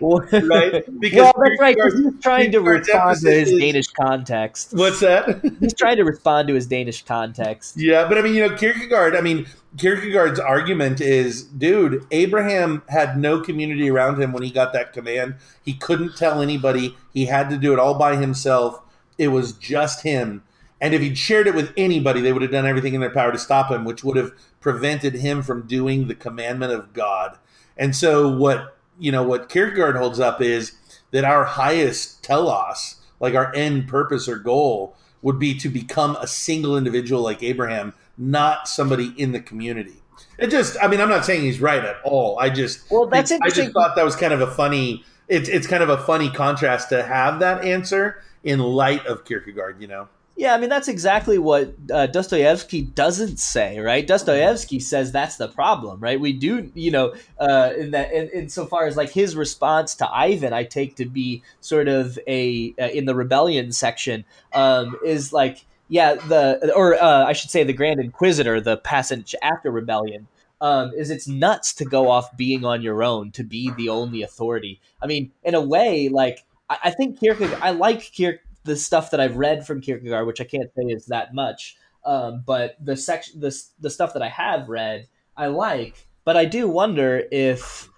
[0.00, 0.84] well, right?
[1.00, 1.76] Because well, that's right.
[1.76, 4.74] He's trying to respond to his is, Danish context.
[4.74, 5.40] What's that?
[5.60, 7.78] he's trying to respond to his Danish context.
[7.78, 9.16] Yeah, but I mean, you know, Kierkegaard.
[9.16, 9.46] I mean,
[9.78, 15.36] Kierkegaard's argument is, dude, Abraham had no community around him when he got that command.
[15.64, 16.96] He couldn't tell anybody.
[17.12, 18.80] He had to do it all by himself.
[19.16, 20.42] It was just him.
[20.84, 23.32] And if he'd shared it with anybody, they would have done everything in their power
[23.32, 27.38] to stop him, which would have prevented him from doing the commandment of God.
[27.74, 30.72] And so what you know what Kierkegaard holds up is
[31.10, 36.26] that our highest telos, like our end purpose or goal, would be to become a
[36.26, 40.02] single individual like Abraham, not somebody in the community.
[40.38, 42.38] It just, I mean, I'm not saying he's right at all.
[42.38, 45.02] I just, well, that's I just thought that was kind of a funny.
[45.28, 49.80] It's it's kind of a funny contrast to have that answer in light of Kierkegaard.
[49.80, 50.08] You know.
[50.36, 54.04] Yeah, I mean that's exactly what uh, Dostoevsky doesn't say, right?
[54.04, 56.18] Dostoevsky says that's the problem, right?
[56.18, 60.52] We do, you know, uh, in that, in, insofar as like his response to Ivan,
[60.52, 65.64] I take to be sort of a uh, in the rebellion section um, is like,
[65.88, 70.26] yeah, the or uh, I should say the Grand Inquisitor, the passage after rebellion.
[70.60, 74.22] Um, is it's nuts to go off being on your own to be the only
[74.22, 74.80] authority.
[75.02, 77.60] I mean, in a way, like I, I think Kierkegaard.
[77.60, 81.06] I like Kierkegaard the stuff that I've read from Kierkegaard, which I can't say is
[81.06, 86.08] that much, um, but the section, the the stuff that I have read, I like.
[86.24, 87.88] But I do wonder if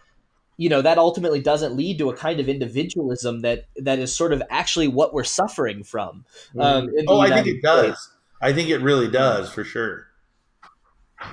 [0.57, 4.33] you know that ultimately doesn't lead to a kind of individualism that that is sort
[4.33, 6.25] of actually what we're suffering from.
[6.59, 8.13] Um, oh, I think it does.
[8.41, 10.09] I think it really does for sure.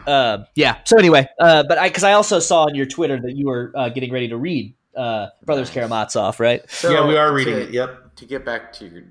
[0.08, 0.78] Uh, yeah.
[0.86, 3.72] So anyway, uh, but I because I also saw on your Twitter that you were
[3.76, 6.70] uh, getting ready to read uh, Brothers Karamazov, right?
[6.70, 7.72] So yeah, we are reading to, it.
[7.72, 8.16] Yep.
[8.16, 9.04] To get back to your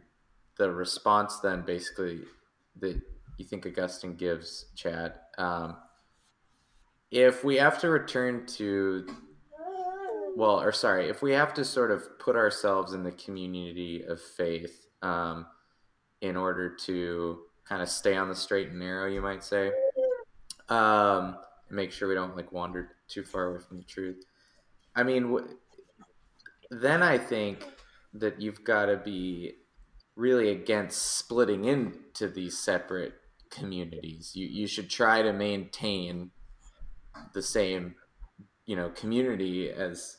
[0.62, 2.20] the response then basically
[2.78, 3.00] that
[3.36, 5.14] you think Augustine gives Chad.
[5.36, 5.76] Um,
[7.10, 9.04] if we have to return to,
[10.36, 14.20] well, or sorry, if we have to sort of put ourselves in the community of
[14.20, 15.46] faith um,
[16.20, 19.72] in order to kind of stay on the straight and narrow, you might say,
[20.68, 21.38] um,
[21.70, 24.24] make sure we don't like wander too far away from the truth.
[24.94, 25.56] I mean, w-
[26.70, 27.66] then I think
[28.14, 29.56] that you've got to be
[30.16, 33.14] really against splitting into these separate
[33.50, 34.32] communities.
[34.34, 36.30] You you should try to maintain
[37.34, 37.94] the same,
[38.66, 40.18] you know, community as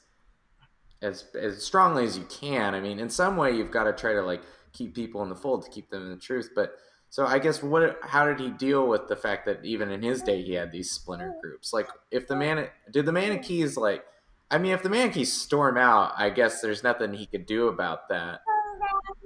[1.02, 2.76] as as strongly as you can.
[2.76, 4.41] I mean, in some way you've got to try to like
[4.72, 6.76] keep people in the fold to keep them in the truth, but
[7.10, 10.24] so I guess what how did he deal with the fact that even in his
[10.24, 11.74] day he had these splinter groups?
[11.74, 14.04] Like if the man did the Manichees like
[14.50, 18.10] I mean if the Manichees storm out, I guess there's nothing he could do about
[18.10, 18.39] that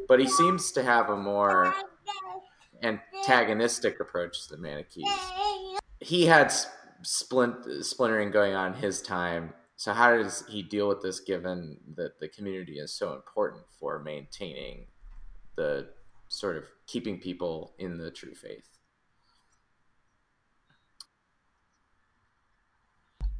[0.07, 1.73] but he seems to have a more
[2.83, 5.07] antagonistic approach to the Manichees.
[5.99, 6.53] He had
[7.01, 9.53] splint, splintering going on his time.
[9.75, 13.99] So how does he deal with this given that the community is so important for
[13.99, 14.87] maintaining
[15.55, 15.89] the
[16.29, 18.76] sort of keeping people in the true faith?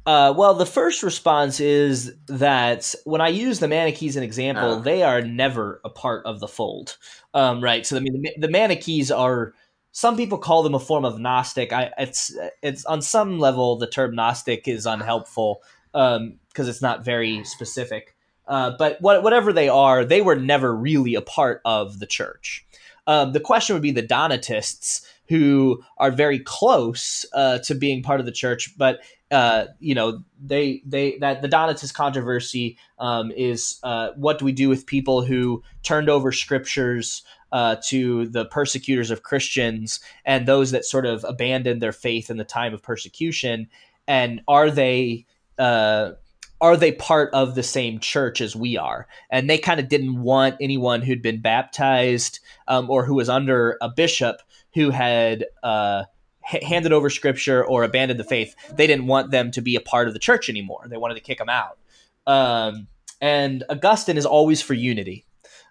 [0.08, 4.70] Uh, well, the first response is that when I use the Manichees as an example,
[4.70, 4.78] uh.
[4.78, 6.96] they are never a part of the fold,
[7.34, 7.84] um, right?
[7.84, 9.52] So I mean, the, the Manichees are.
[9.92, 11.74] Some people call them a form of Gnostic.
[11.74, 15.62] I, it's it's on some level the term Gnostic is unhelpful
[15.92, 18.16] because um, it's not very specific.
[18.46, 22.66] Uh, but what, whatever they are, they were never really a part of the church.
[23.06, 28.20] Um, the question would be the Donatists, who are very close uh, to being part
[28.20, 29.00] of the church, but
[29.30, 34.52] uh, you know, they they that the Donatist controversy um, is uh, what do we
[34.52, 37.22] do with people who turned over scriptures
[37.52, 42.38] uh, to the persecutors of Christians and those that sort of abandoned their faith in
[42.38, 43.68] the time of persecution,
[44.06, 45.26] and are they
[45.58, 46.12] uh,
[46.60, 49.06] are they part of the same church as we are?
[49.30, 53.76] And they kind of didn't want anyone who'd been baptized um, or who was under
[53.80, 54.40] a bishop
[54.74, 56.04] who had uh,
[56.42, 60.08] handed over scripture or abandoned the faith, they didn't want them to be a part
[60.08, 60.86] of the church anymore.
[60.88, 61.78] They wanted to kick them out.
[62.26, 62.88] Um,
[63.20, 65.24] and Augustine is always for unity.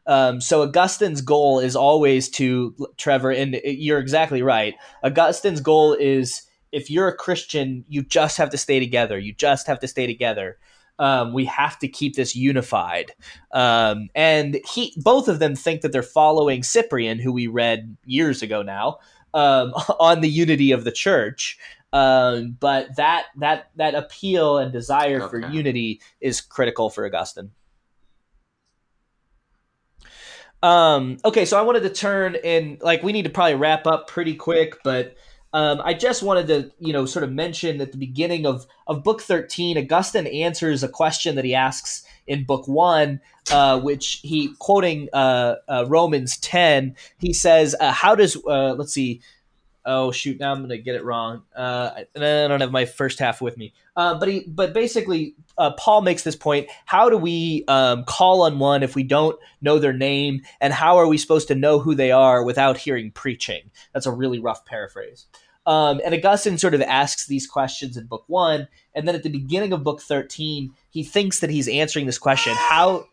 [0.05, 4.73] Um, so Augustine's goal is always to Trevor, and you're exactly right.
[5.03, 9.17] Augustine's goal is if you're a Christian, you just have to stay together.
[9.17, 10.57] You just have to stay together.
[10.99, 13.11] Um, we have to keep this unified.
[13.51, 18.41] Um, and he, both of them think that they're following Cyprian, who we read years
[18.41, 18.99] ago now,
[19.33, 21.57] um, on the unity of the church.
[21.93, 25.29] Um, but that that that appeal and desire okay.
[25.29, 27.51] for unity is critical for Augustine.
[30.63, 34.07] Um, okay, so I wanted to turn in like we need to probably wrap up
[34.07, 35.15] pretty quick, but
[35.53, 39.03] um, I just wanted to, you know, sort of mention at the beginning of, of
[39.03, 43.21] book 13, Augustine answers a question that he asks in book one,
[43.51, 48.93] uh, which he, quoting uh, uh, Romans 10, he says, uh, How does, uh, let's
[48.93, 49.21] see,
[49.89, 53.39] oh shoot now i'm gonna get it wrong uh, i don't have my first half
[53.39, 58.03] with me but he but basically uh, paul makes this point how do we um,
[58.05, 60.41] call on one if we don't know their name?
[60.61, 63.71] And how are we supposed to know who they are without hearing preaching?
[63.93, 65.25] That's a really rough paraphrase.
[65.65, 69.29] Um, and augustine sort of asks these questions in book one and then at the
[69.29, 73.05] beginning of book 13 he thinks that he's answering this question how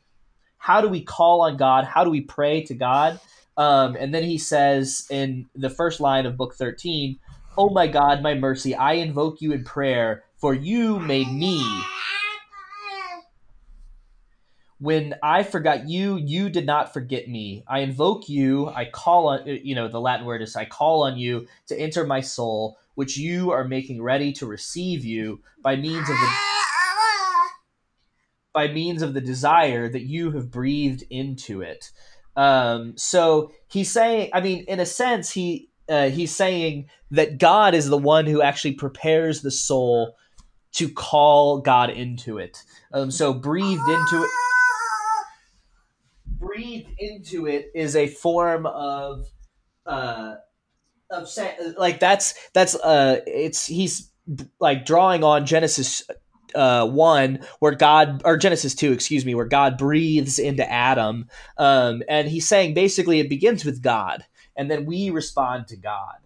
[0.65, 1.85] how do we call on god?
[1.85, 3.21] How do we pray to god?
[3.59, 7.19] Um, and then he says in the first line of book 13,
[7.59, 11.63] Oh my God, my mercy, I invoke you in prayer, for you made me.
[14.85, 17.65] When I forgot you, you did not forget me.
[17.67, 21.17] I invoke you, I call on, you know, the Latin word is I call on
[21.17, 26.11] you to enter my soul, which you are making ready to receive you by means
[26.11, 26.29] of the
[28.53, 31.91] by means of the desire that you have breathed into it.
[32.37, 37.75] Um, so he's saying, I mean, in a sense, he uh, he's saying that God
[37.75, 40.15] is the one who actually prepares the soul
[40.73, 42.63] to call God into it.
[42.93, 44.31] Um, so breathed into it,
[46.99, 49.27] into it is a form of
[49.87, 50.37] uh,
[51.11, 51.29] of
[51.77, 54.11] like that's that's uh, it's he's
[54.61, 56.03] like drawing on Genesis
[56.55, 62.03] uh, one where God or Genesis two, excuse me, where God breathes into Adam, um,
[62.09, 64.25] and he's saying basically it begins with God,
[64.57, 66.17] and then we respond to God.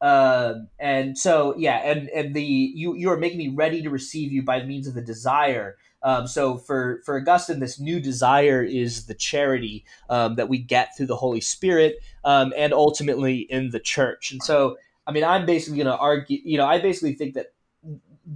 [0.00, 4.32] Um, and so yeah, and and the you you are making me ready to receive
[4.32, 5.76] you by means of the desire.
[6.02, 10.96] Um, so for for Augustine, this new desire is the charity um, that we get
[10.96, 14.30] through the Holy Spirit, um, and ultimately in the church.
[14.30, 16.38] And so, I mean, I'm basically going to argue.
[16.44, 17.52] You know, I basically think that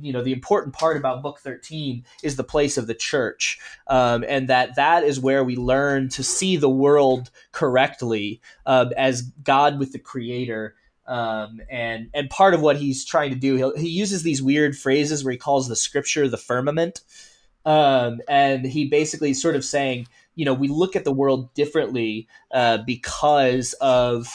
[0.01, 3.59] you know the important part about book 13 is the place of the church
[3.89, 9.23] um, and that that is where we learn to see the world correctly uh, as
[9.43, 10.77] god with the creator
[11.07, 15.24] um, and and part of what he's trying to do he uses these weird phrases
[15.24, 17.01] where he calls the scripture the firmament
[17.65, 22.27] um, and he basically sort of saying you know we look at the world differently
[22.53, 24.28] uh, because of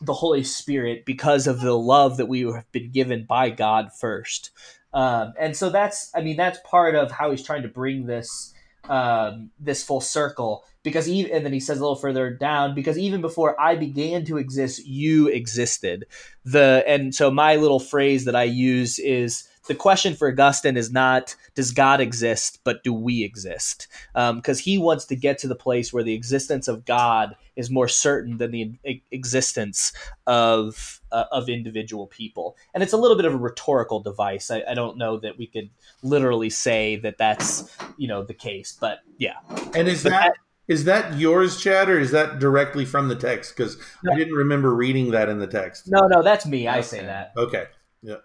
[0.00, 4.50] the Holy Spirit because of the love that we have been given by God first.
[4.92, 8.52] Um, and so that's, I mean, that's part of how he's trying to bring this
[8.88, 10.64] um, this full circle.
[10.82, 14.26] Because even, and then he says a little further down, because even before I began
[14.26, 16.04] to exist, you existed.
[16.44, 20.92] The and so my little phrase that I use is the question for Augustine is
[20.92, 23.88] not does God exist, but do we exist?
[24.14, 27.70] Because um, he wants to get to the place where the existence of God is
[27.70, 28.76] more certain than the
[29.10, 29.92] existence
[30.26, 32.56] of uh, of individual people.
[32.74, 34.50] And it's a little bit of a rhetorical device.
[34.50, 35.70] I, I, don't know that we could
[36.02, 39.36] literally say that that's you know the case, but yeah.
[39.74, 40.34] And is that, that
[40.66, 43.56] is that yours, Chad, or is that directly from the text?
[43.56, 44.12] Because no.
[44.12, 45.88] I didn't remember reading that in the text.
[45.88, 46.66] No, no, that's me.
[46.66, 47.32] I say that.
[47.36, 47.66] Okay.
[48.02, 48.16] Yeah.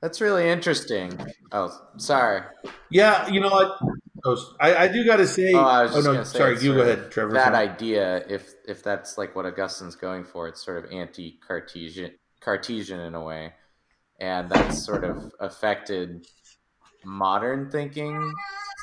[0.00, 1.18] That's really interesting.
[1.52, 2.42] Oh, sorry.
[2.90, 3.78] Yeah, you know what?
[4.60, 5.52] I, I do got to say.
[5.54, 6.60] Oh, I was oh, no, sorry.
[6.60, 7.32] You go ahead, Trevor.
[7.32, 7.68] That sorry.
[7.68, 13.14] idea, if if that's like what Augustine's going for, it's sort of anti-Cartesian, Cartesian in
[13.14, 13.52] a way,
[14.18, 16.26] and that's sort of affected
[17.04, 18.32] modern thinking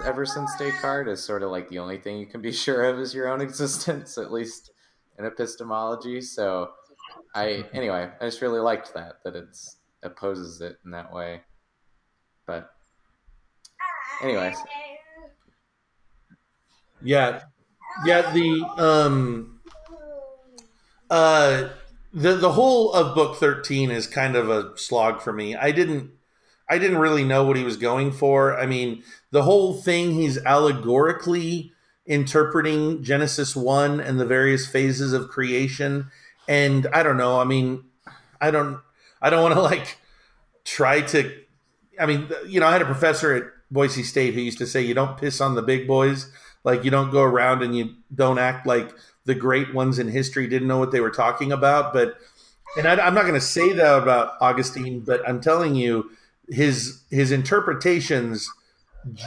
[0.05, 1.07] ever since Descartes.
[1.07, 3.41] Is sort of like the only thing you can be sure of is your own
[3.41, 4.71] existence, at least
[5.19, 6.21] in epistemology.
[6.21, 6.71] So,
[7.35, 11.41] I anyway, I just really liked that that it's opposes it in that way.
[12.45, 12.69] But
[14.21, 14.57] anyways.
[17.01, 17.41] Yeah.
[18.05, 19.59] Yeah, the um
[21.09, 21.69] uh
[22.13, 25.55] the the whole of book 13 is kind of a slog for me.
[25.55, 26.11] I didn't
[26.69, 28.57] I didn't really know what he was going for.
[28.57, 31.71] I mean, the whole thing he's allegorically
[32.05, 36.09] interpreting Genesis 1 and the various phases of creation
[36.47, 37.83] and I don't know, I mean,
[38.39, 38.79] I don't
[39.21, 39.97] I don't want to like
[40.63, 41.33] try to.
[41.99, 44.81] I mean, you know, I had a professor at Boise State who used to say,
[44.81, 46.31] "You don't piss on the big boys.
[46.63, 48.93] Like you don't go around and you don't act like
[49.25, 52.17] the great ones in history didn't know what they were talking about." But
[52.77, 56.11] and I, I'm not going to say that about Augustine, but I'm telling you,
[56.49, 58.49] his his interpretations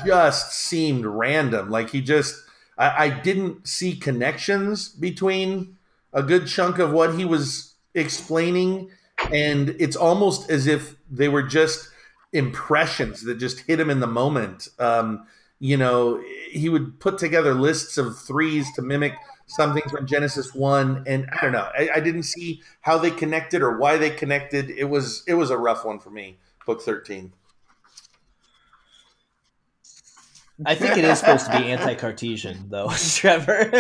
[0.05, 1.71] just seemed random.
[1.71, 2.37] Like he just,
[2.77, 5.77] I, I didn't see connections between
[6.13, 8.91] a good chunk of what he was explaining,
[9.33, 11.89] and it's almost as if they were just
[12.33, 14.69] impressions that just hit him in the moment.
[14.79, 15.27] Um,
[15.59, 19.15] you know, he would put together lists of threes to mimic
[19.47, 21.69] something from Genesis one, and I don't know.
[21.77, 24.71] I, I, didn't see how they connected or why they connected.
[24.71, 26.39] It was it was a rough one for me.
[26.67, 27.33] Book thirteen.
[30.67, 33.63] I think it is supposed to be anti-Cartesian, though, Trevor.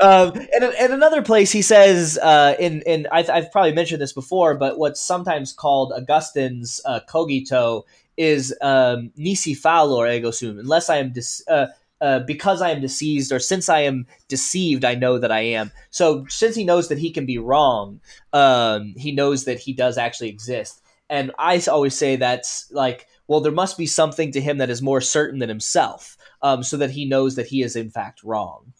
[0.00, 4.12] um, and, and another place he says, uh, in in I've, I've, probably mentioned this
[4.12, 7.84] before, but what's sometimes called Augustine's uh, cogito
[8.16, 11.66] is um, nisi fallor ego sum, unless I am dis- uh,
[12.00, 15.72] uh, because I am deceased, or since I am deceived, I know that I am.
[15.90, 18.00] So since he knows that he can be wrong,
[18.32, 20.82] um, he knows that he does actually exist.
[21.10, 24.82] And I always say that's like well, there must be something to him that is
[24.82, 28.72] more certain than himself, um, so that he knows that he is in fact wrong.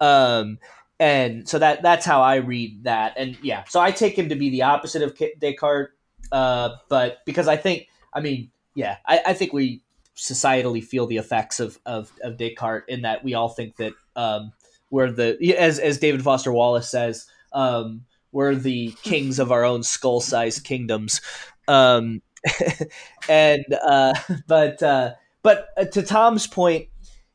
[0.00, 0.58] Um,
[0.98, 3.14] and so that that's how I read that.
[3.16, 5.92] And yeah, so I take him to be the opposite of Descartes,
[6.30, 9.82] uh, but because I think, I mean, yeah, I, I, think we
[10.16, 14.52] societally feel the effects of, of, of Descartes in that we all think that um,
[14.90, 19.82] we're the as as David Foster Wallace says, um, we're the kings of our own
[19.82, 21.20] skull-sized kingdoms.
[21.68, 22.22] Um,
[23.28, 24.14] and uh,
[24.46, 25.12] but uh,
[25.42, 26.88] but uh, to Tom's point,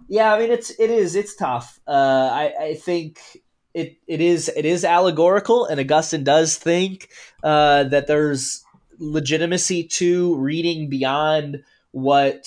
[0.08, 1.80] yeah, I mean it's it is it's tough.
[1.88, 3.20] Uh, I I think
[3.74, 7.10] it it is it is allegorical, and Augustine does think
[7.44, 8.64] uh, that there's
[9.00, 12.44] legitimacy to reading beyond what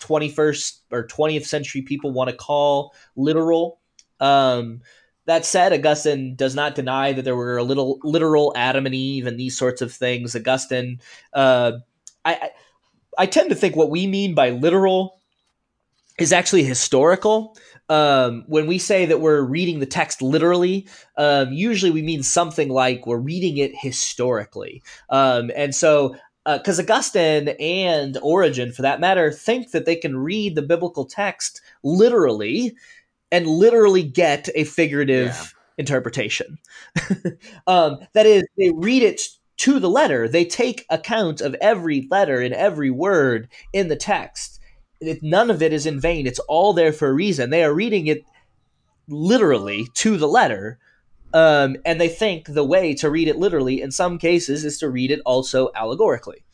[0.00, 3.80] 21st or 20th century people want to call literal.
[4.20, 4.80] Um,
[5.26, 9.26] that said, Augustine does not deny that there were a little literal Adam and Eve
[9.26, 10.36] and these sorts of things.
[10.36, 11.00] Augustine
[11.32, 11.72] uh,
[12.24, 12.50] I,
[13.18, 15.20] I tend to think what we mean by literal
[16.18, 17.56] is actually historical.
[17.88, 20.86] Um, when we say that we're reading the text literally,
[21.18, 24.82] um, usually we mean something like we're reading it historically.
[25.10, 30.16] Um, and so, because uh, Augustine and Origen, for that matter, think that they can
[30.16, 32.74] read the biblical text literally
[33.32, 35.46] and literally get a figurative yeah.
[35.78, 36.58] interpretation.
[37.66, 39.22] Um, that is, they read it
[39.58, 40.28] to the letter.
[40.28, 44.60] They take account of every letter and every word in the text.
[45.00, 46.26] It, none of it is in vain.
[46.26, 47.50] It's all there for a reason.
[47.50, 48.24] They are reading it
[49.08, 50.78] literally to the letter.
[51.32, 54.88] Um, and they think the way to read it literally, in some cases, is to
[54.88, 56.44] read it also allegorically.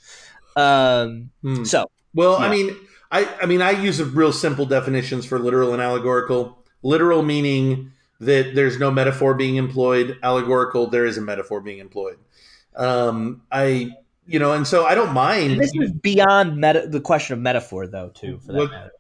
[0.57, 1.65] Um, hmm.
[1.65, 2.47] So, well, yeah.
[2.47, 2.77] I mean,
[3.11, 6.59] I, I mean, I use real simple definitions for literal and allegorical.
[6.83, 10.17] Literal meaning that there's no metaphor being employed.
[10.23, 12.19] Allegorical, there is a metaphor being employed.
[12.77, 13.93] Um, I
[14.31, 15.59] you know, and so I don't mind.
[15.59, 18.93] This is beyond meta- the question of metaphor, though, too, for that well, matter.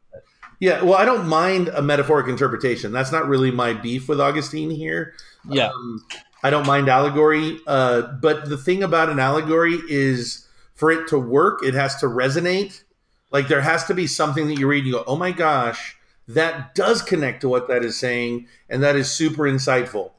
[0.58, 2.90] Yeah, well, I don't mind a metaphoric interpretation.
[2.90, 5.14] That's not really my beef with Augustine here.
[5.48, 5.68] Yeah.
[5.68, 6.04] Um,
[6.42, 7.58] I don't mind allegory.
[7.66, 12.06] Uh, but the thing about an allegory is for it to work, it has to
[12.06, 12.82] resonate.
[13.30, 15.96] Like there has to be something that you read and you go, oh my gosh,
[16.26, 18.48] that does connect to what that is saying.
[18.68, 20.10] And that is super insightful.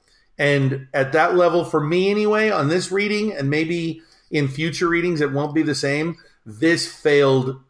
[0.41, 4.01] And at that level, for me anyway, on this reading, and maybe
[4.31, 6.18] in future readings, it won't be the same.
[6.47, 7.61] This failed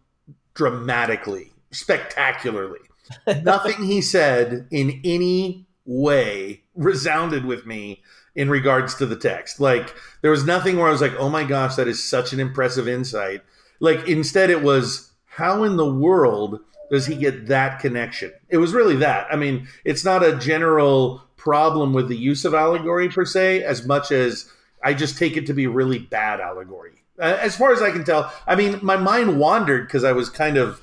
[0.54, 2.80] dramatically, spectacularly.
[3.44, 8.04] Nothing he said in any way resounded with me
[8.36, 9.60] in regards to the text.
[9.60, 12.40] Like, there was nothing where I was like, oh my gosh, that is such an
[12.40, 13.42] impressive insight.
[13.82, 18.32] Like, instead, it was, how in the world does he get that connection?
[18.48, 19.28] It was really that.
[19.30, 23.86] I mean, it's not a general problem with the use of allegory per se, as
[23.86, 24.52] much as
[24.84, 27.04] I just take it to be really bad allegory.
[27.18, 30.58] As far as I can tell, I mean, my mind wandered because I was kind
[30.58, 30.82] of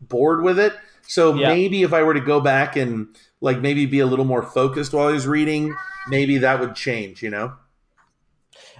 [0.00, 0.74] bored with it.
[1.06, 1.48] So yeah.
[1.48, 3.08] maybe if I were to go back and
[3.40, 5.74] like maybe be a little more focused while I was reading,
[6.08, 7.54] maybe that would change, you know?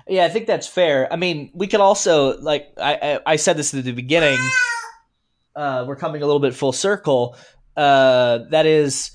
[0.06, 1.10] Yeah, I think that's fair.
[1.12, 4.39] I mean, we could also like I I, I said this at the beginning.
[5.56, 7.36] Uh, we're coming a little bit full circle.
[7.77, 9.12] Uh, that is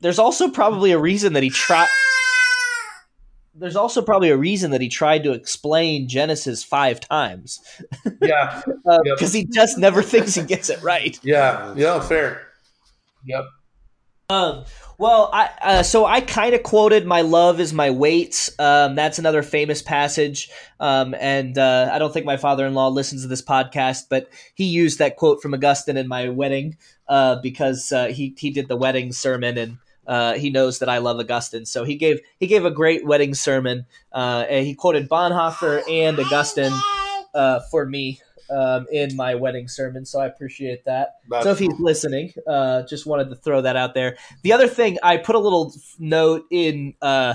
[0.00, 1.88] there's also probably a reason that he tried.
[3.58, 7.58] There's also probably a reason that he tried to explain Genesis five times.
[8.20, 9.18] Yeah, because uh, yep.
[9.18, 11.18] he just never thinks he gets it right.
[11.24, 12.48] Yeah, yeah, fair.
[13.24, 13.46] Yep.
[14.28, 14.64] Um,
[14.98, 19.18] well, I uh, so I kind of quoted "My love is my weight." Um, that's
[19.18, 20.50] another famous passage,
[20.80, 24.98] um, and uh, I don't think my father-in-law listens to this podcast, but he used
[24.98, 26.76] that quote from Augustine in my wedding
[27.08, 30.98] uh, because uh, he he did the wedding sermon, and uh, he knows that I
[30.98, 31.66] love Augustine.
[31.66, 33.86] So he gave he gave a great wedding sermon.
[34.12, 36.72] Uh, and he quoted Bonhoeffer and Augustine
[37.34, 38.20] uh, for me
[38.50, 40.04] um, in my wedding sermon.
[40.04, 41.16] So I appreciate that.
[41.28, 44.16] That's so if he's listening, uh, just wanted to throw that out there.
[44.42, 47.34] The other thing, I put a little note in uh,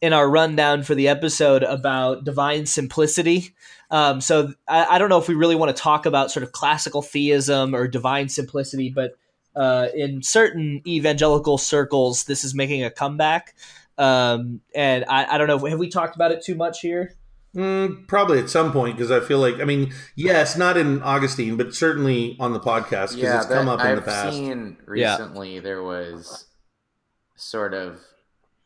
[0.00, 3.54] in our rundown for the episode about divine simplicity.
[3.90, 6.52] Um, so I, I don't know if we really want to talk about sort of
[6.52, 9.16] classical theism or divine simplicity, but
[9.56, 13.54] uh, in certain evangelical circles, this is making a comeback.
[13.98, 17.14] Um, and I, I don't know, have we talked about it too much here?
[17.56, 21.56] Mm, probably at some point because I feel like I mean, yes, not in Augustine,
[21.56, 24.36] but certainly on the podcast because Yeah, it's come up in I've the past.
[24.36, 25.12] seen Yeah.
[25.16, 26.44] recently there was
[27.36, 28.00] sort of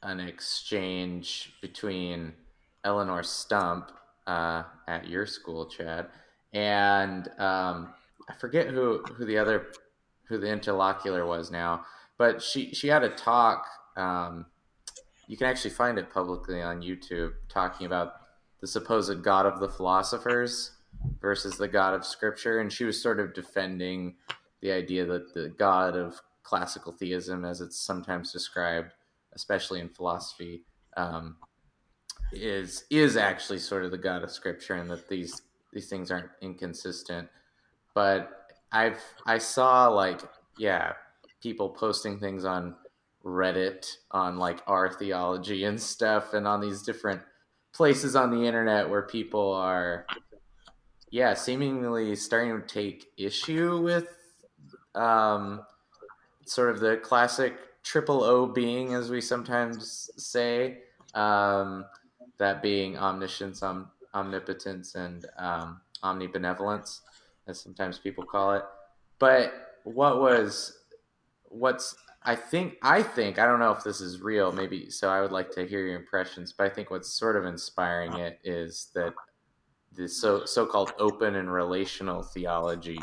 [0.03, 2.33] an exchange between
[2.85, 3.93] Eleonore Stump
[4.27, 6.09] uh, at your school, Chad,
[6.53, 7.95] and um,
[8.29, 9.67] I forget who who the other
[10.31, 11.85] who the interlocutor was now,
[12.17, 13.67] but she she had a talk.
[13.97, 14.47] Um,
[15.27, 18.15] you can actually find it publicly on YouTube, talking about
[18.61, 20.71] the supposed God of the philosophers
[21.21, 24.15] versus the God of Scripture, and she was sort of defending
[24.63, 28.93] the idea that the God of classical theism, as it's sometimes described,
[29.35, 30.63] especially in philosophy,
[30.97, 31.37] um,
[32.33, 35.43] is is actually sort of the God of Scripture, and that these
[35.73, 37.29] these things aren't inconsistent.
[37.95, 38.40] But
[38.73, 40.21] I've I saw like
[40.59, 40.93] yeah
[41.43, 42.77] people posting things on
[43.25, 47.23] Reddit on like our theology and stuff, and on these different
[47.73, 50.07] places on the internet where people are
[51.11, 54.09] yeah seemingly starting to take issue with
[54.95, 55.63] um,
[56.47, 60.79] sort of the classic triple O being, as we sometimes say,
[61.15, 61.85] um,
[62.39, 67.01] that being omniscience, om- omnipotence, and um, omnibenevolence,
[67.51, 68.63] as sometimes people call it.
[69.19, 69.53] But
[69.85, 70.79] what was,
[71.49, 75.21] what's, I think, I think, I don't know if this is real, maybe, so I
[75.21, 78.89] would like to hear your impressions, but I think what's sort of inspiring it is
[78.95, 79.13] that
[79.93, 83.01] the so so-called open and relational theology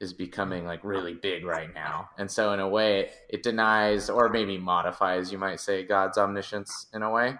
[0.00, 2.08] is becoming like really big right now.
[2.18, 6.86] And so in a way it denies or maybe modifies, you might say, God's omniscience
[6.94, 7.34] in a way.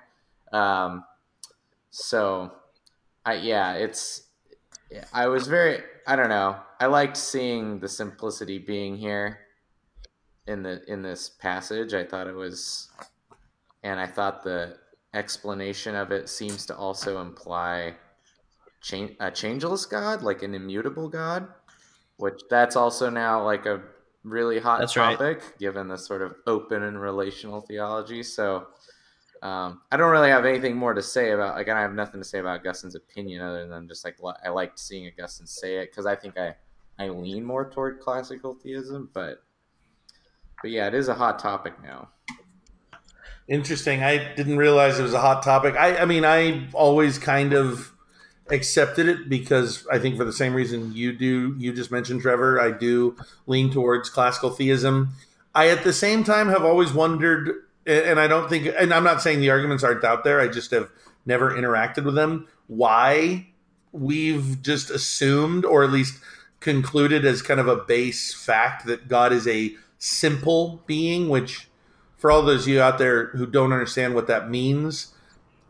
[0.53, 1.05] Um,
[1.91, 2.53] so
[3.25, 4.23] I yeah, it's
[5.13, 6.57] I was very I don't know.
[6.81, 9.41] I liked seeing the simplicity being here
[10.47, 11.95] in the in this passage.
[11.95, 12.89] I thought it was
[13.83, 14.77] and I thought the
[15.15, 17.95] explanation of it seems to also imply
[18.83, 21.49] change, a changeless God, like an immutable God,
[22.19, 23.83] which that's also now like a
[24.23, 25.13] really hot That's right.
[25.13, 28.23] topic given the sort of open and relational theology.
[28.23, 28.67] So
[29.47, 32.27] um, I don't really have anything more to say about like I have nothing to
[32.27, 36.05] say about Augustine's opinion other than just like I liked seeing Augustine say it because
[36.05, 36.57] I think I
[36.99, 39.45] I lean more toward classical theism, but
[40.61, 42.09] but yeah, it is a hot topic now.
[43.47, 44.03] Interesting.
[44.03, 45.77] I didn't realize it was a hot topic.
[45.77, 47.93] I, I mean, I always kind of
[48.51, 52.61] accepted it because I think for the same reason you do, you just mentioned, Trevor,
[52.61, 53.17] I do
[53.47, 55.11] lean towards classical theism.
[55.55, 59.23] I, at the same time, have always wondered, and I don't think, and I'm not
[59.23, 60.91] saying the arguments aren't out there, I just have
[61.25, 63.49] never interacted with them, why
[63.93, 66.21] we've just assumed, or at least
[66.61, 71.69] concluded as kind of a base fact, that God is a simple being, which
[72.17, 75.15] for all those of you out there who don't understand what that means,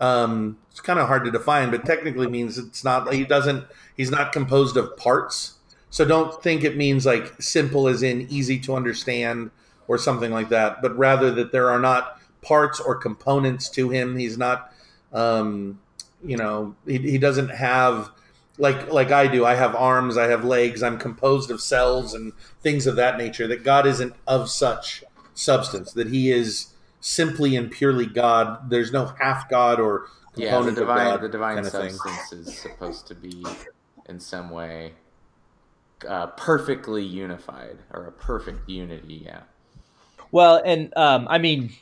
[0.01, 3.13] um, it's kind of hard to define, but technically means it's not.
[3.13, 3.65] He doesn't.
[3.97, 5.55] He's not composed of parts.
[5.89, 9.51] So don't think it means like simple as in easy to understand
[9.89, 14.17] or something like that, but rather that there are not parts or components to him.
[14.17, 14.73] He's not.
[15.13, 15.81] Um,
[16.25, 18.11] you know, he, he doesn't have
[18.59, 19.45] like like I do.
[19.45, 20.17] I have arms.
[20.17, 20.83] I have legs.
[20.83, 23.47] I'm composed of cells and things of that nature.
[23.47, 25.05] That God isn't of such
[25.35, 25.93] substance.
[25.93, 28.71] That He is simply and purely God.
[28.71, 31.73] There's no half God or Yeah, the component of divine God the divine kind of
[31.73, 31.91] thing.
[31.91, 33.45] substance is supposed to be
[34.09, 34.93] in some way
[36.07, 39.23] uh, perfectly unified or a perfect unity.
[39.25, 39.43] Yeah.
[40.33, 41.73] Well, and um, I mean,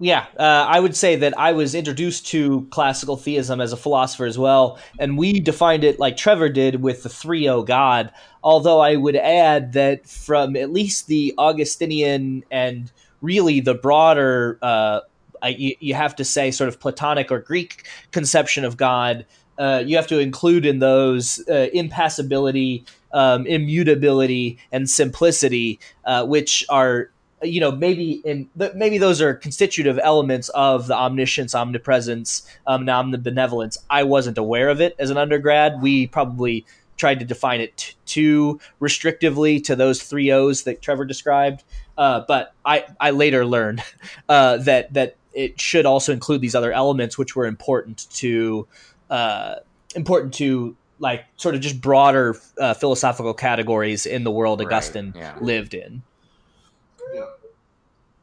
[0.00, 4.26] yeah, uh, I would say that I was introduced to classical theism as a philosopher
[4.26, 8.12] as well, and we defined it like Trevor did with the three O God.
[8.42, 15.00] Although I would add that from at least the Augustinian and really the broader, uh,
[15.42, 19.26] I, you, you have to say, sort of Platonic or Greek conception of God,
[19.58, 26.64] uh, you have to include in those uh, impassibility, um, immutability, and simplicity, uh, which
[26.68, 27.10] are
[27.42, 32.88] you know maybe in th- maybe those are constitutive elements of the omniscience omnipresence um,
[32.88, 36.66] and omnibenevolence i wasn't aware of it as an undergrad we probably
[36.96, 41.62] tried to define it t- too restrictively to those three o's that trevor described
[41.98, 43.82] Uh, but I I later learned
[44.28, 48.66] uh, that that it should also include these other elements, which were important to
[49.10, 49.56] uh,
[49.96, 55.12] important to like sort of just broader uh, philosophical categories in the world Right, Augustine
[55.16, 55.36] yeah.
[55.40, 56.02] lived in.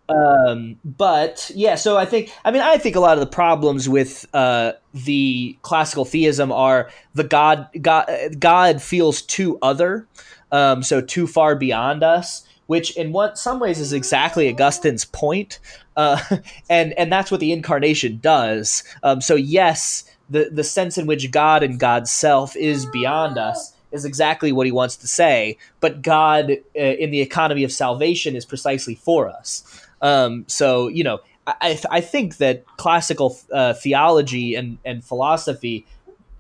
[0.07, 3.89] Um, but yeah, so I think I mean I think a lot of the problems
[3.89, 8.07] with uh, the classical theism are the God God
[8.37, 10.07] God feels too other,
[10.51, 15.59] um, so too far beyond us, which in what some ways is exactly Augustine's point,
[15.97, 16.21] uh,
[16.69, 18.83] and and that's what the incarnation does.
[19.01, 23.74] Um, so yes, the the sense in which God and God's self is beyond us
[23.95, 28.35] is exactly what he wants to say, but God uh, in the economy of salvation
[28.35, 29.63] is precisely for us.
[30.01, 35.85] Um, so you know, I, I think that classical uh, theology and and philosophy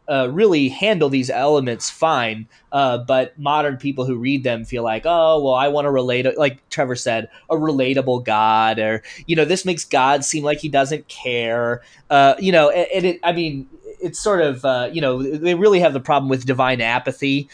[0.07, 5.03] uh, really handle these elements fine, uh, but modern people who read them feel like,
[5.05, 9.45] oh, well, I want to relate, like Trevor said, a relatable God, or you know,
[9.45, 11.81] this makes God seem like he doesn't care.
[12.09, 13.67] Uh, you know, and, and it, I mean,
[14.05, 17.49] it's sort of, uh, you know, they really have the problem with divine apathy.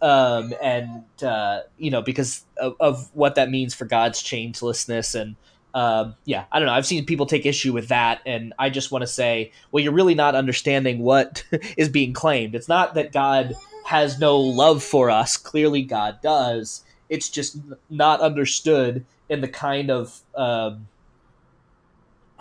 [0.00, 5.36] Um, and uh, you know because of, of what that means for God's changelessness and
[5.74, 6.74] um, yeah, I don't know.
[6.74, 9.92] I've seen people take issue with that, and I just want to say, well, you're
[9.92, 11.44] really not understanding what
[11.78, 12.54] is being claimed.
[12.54, 13.54] It's not that God
[13.86, 15.36] has no love for us.
[15.36, 16.84] Clearly, God does.
[17.08, 17.58] It's just
[17.88, 20.88] not understood in the kind of um,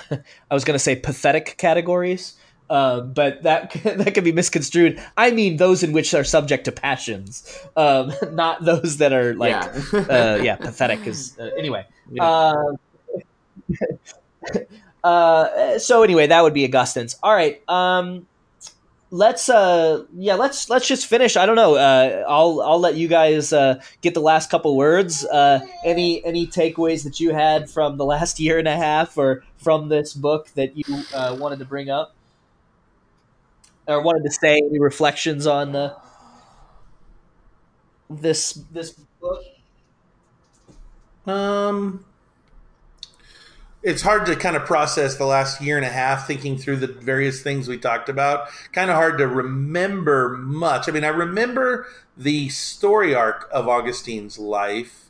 [0.11, 2.35] I was going to say pathetic categories,
[2.72, 5.02] uh, but that that can be misconstrued.
[5.18, 7.45] I mean those in which are subject to passions,
[7.76, 9.99] um, not those that are like yeah.
[9.99, 11.06] uh, yeah pathetic.
[11.06, 11.85] Is uh, anyway.
[12.10, 12.23] Yeah.
[12.23, 12.76] Uh,
[15.03, 17.18] uh, so anyway, that would be Augustine's.
[17.22, 17.61] All right.
[17.68, 18.26] Um,
[19.11, 21.35] let's uh, yeah, let's let's just finish.
[21.35, 21.76] I don't know.
[21.76, 25.26] Uh, I'll I'll let you guys uh, get the last couple words.
[25.26, 29.43] Uh, any any takeaways that you had from the last year and a half, or
[29.57, 32.15] from this book that you uh, wanted to bring up,
[33.87, 34.57] or wanted to say?
[34.57, 35.97] Any reflections on uh,
[38.09, 39.43] this this book?
[41.25, 42.05] Um,
[43.83, 46.87] it's hard to kind of process the last year and a half thinking through the
[46.87, 48.47] various things we talked about.
[48.71, 50.87] Kind of hard to remember much.
[50.87, 55.09] I mean, I remember the story arc of Augustine's life,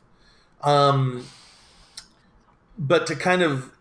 [0.61, 1.27] um,
[2.77, 3.71] but to kind of,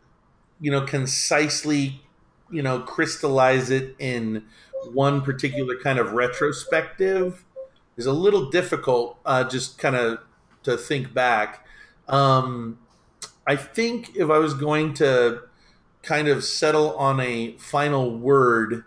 [0.61, 2.03] you know, concisely,
[2.51, 4.45] you know, crystallize it in
[4.93, 7.45] one particular kind of retrospective
[7.97, 9.19] is a little difficult.
[9.25, 10.19] Uh, just kind of
[10.63, 11.67] to think back.
[12.09, 12.79] Um,
[13.47, 15.43] I think if I was going to
[16.03, 18.85] kind of settle on a final word,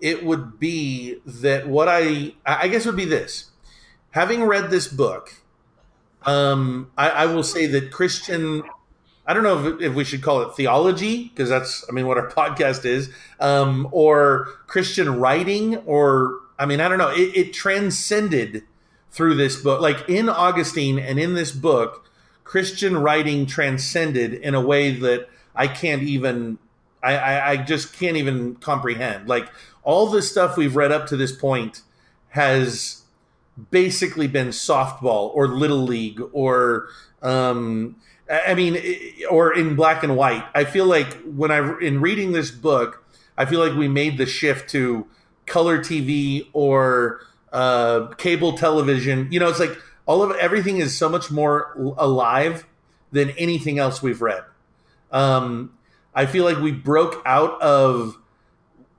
[0.00, 3.50] it would be that what I I guess would be this.
[4.10, 5.36] Having read this book,
[6.24, 8.62] um, I, I will say that Christian.
[9.26, 12.18] I don't know if, if we should call it theology because that's I mean what
[12.18, 17.10] our podcast is, um, or Christian writing, or I mean I don't know.
[17.10, 18.64] It, it transcended
[19.10, 22.02] through this book, like in Augustine and in this book
[22.52, 26.58] Christian writing transcended in a way that I can't even,
[27.02, 29.26] I, I, I, just can't even comprehend.
[29.26, 29.48] Like
[29.82, 31.80] all the stuff we've read up to this point
[32.28, 33.04] has
[33.70, 36.88] basically been softball or little league or,
[37.22, 37.96] um,
[38.32, 38.80] I mean,
[39.30, 40.44] or in black and white.
[40.54, 43.04] I feel like when I, in reading this book,
[43.36, 45.06] I feel like we made the shift to
[45.46, 47.20] color TV or
[47.52, 49.28] uh, cable television.
[49.30, 49.76] You know, it's like
[50.06, 52.66] all of everything is so much more alive
[53.10, 54.44] than anything else we've read.
[55.10, 55.74] Um,
[56.14, 58.16] I feel like we broke out of.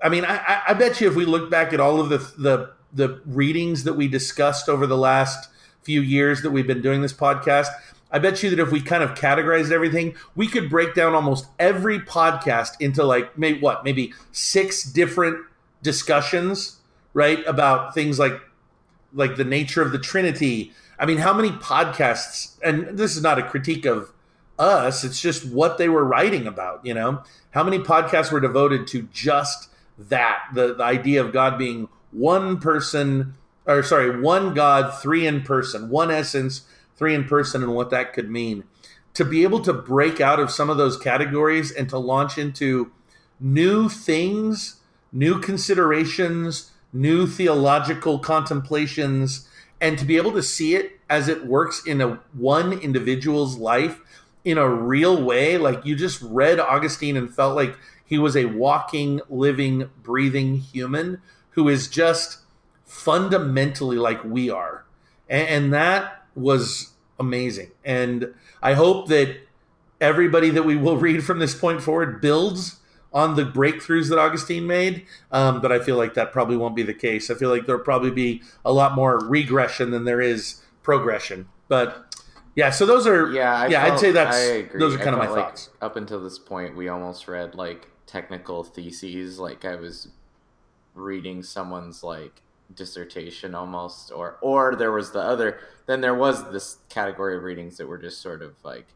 [0.01, 2.73] I mean, I, I bet you if we look back at all of the the
[2.93, 5.49] the readings that we discussed over the last
[5.81, 7.69] few years that we've been doing this podcast,
[8.13, 11.47] I bet you that if we kind of categorized everything, we could break down almost
[11.59, 15.39] every podcast into like maybe what, maybe six different
[15.81, 16.77] discussions,
[17.13, 17.45] right?
[17.47, 18.39] About things like
[19.13, 20.71] like the nature of the Trinity.
[20.99, 24.11] I mean, how many podcasts, and this is not a critique of
[24.57, 27.23] us, it's just what they were writing about, you know?
[27.51, 32.59] How many podcasts were devoted to just that, the, the idea of God being one
[32.59, 33.35] person,
[33.65, 36.61] or sorry, one God, three in person, one essence,
[36.95, 38.63] three in person, and what that could mean.
[39.15, 42.91] To be able to break out of some of those categories and to launch into
[43.39, 44.77] new things,
[45.11, 49.47] new considerations, new theological contemplations,
[49.79, 53.99] and to be able to see it as it works in a one individual's life
[54.45, 58.45] in a real way, like you just read Augustine and felt like he was a
[58.45, 61.21] walking, living, breathing human
[61.51, 62.39] who is just
[62.85, 64.85] fundamentally like we are.
[65.29, 67.71] And, and that was amazing.
[67.85, 69.37] And I hope that
[70.01, 72.79] everybody that we will read from this point forward builds
[73.13, 75.05] on the breakthroughs that Augustine made.
[75.31, 77.29] Um, but I feel like that probably won't be the case.
[77.29, 81.47] I feel like there'll probably be a lot more regression than there is progression.
[81.67, 82.15] But
[82.55, 83.81] yeah, so those are Yeah, I yeah.
[83.83, 85.69] felt- I'd say that's those are kind of my like thoughts.
[85.81, 90.09] Up until this point, we almost read like technical theses, like I was
[90.95, 92.41] reading someone's like
[92.73, 95.59] dissertation almost, or or there was the other.
[95.85, 98.87] Then there was this category of readings that were just sort of like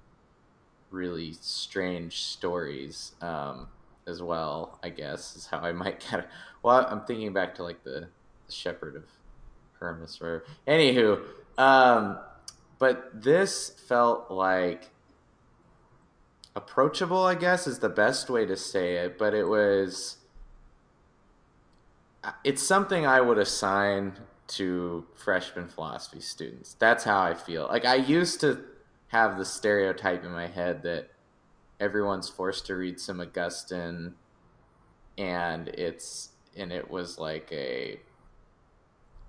[0.89, 3.68] really strange stories um,
[4.07, 4.80] as well.
[4.84, 6.30] I guess is how I might kind of.
[6.64, 8.07] Well, I'm thinking back to like the,
[8.45, 9.03] the Shepherd of
[9.80, 11.22] Hermas, or anywho.
[11.57, 12.19] Um,
[12.80, 14.89] but this felt like
[16.56, 20.16] approachable i guess is the best way to say it but it was
[22.44, 24.14] it's something i would assign
[24.48, 28.60] to freshman philosophy students that's how i feel like i used to
[29.08, 31.10] have the stereotype in my head that
[31.80, 34.14] everyone's forced to read some augustine
[35.18, 37.99] and it's and it was like a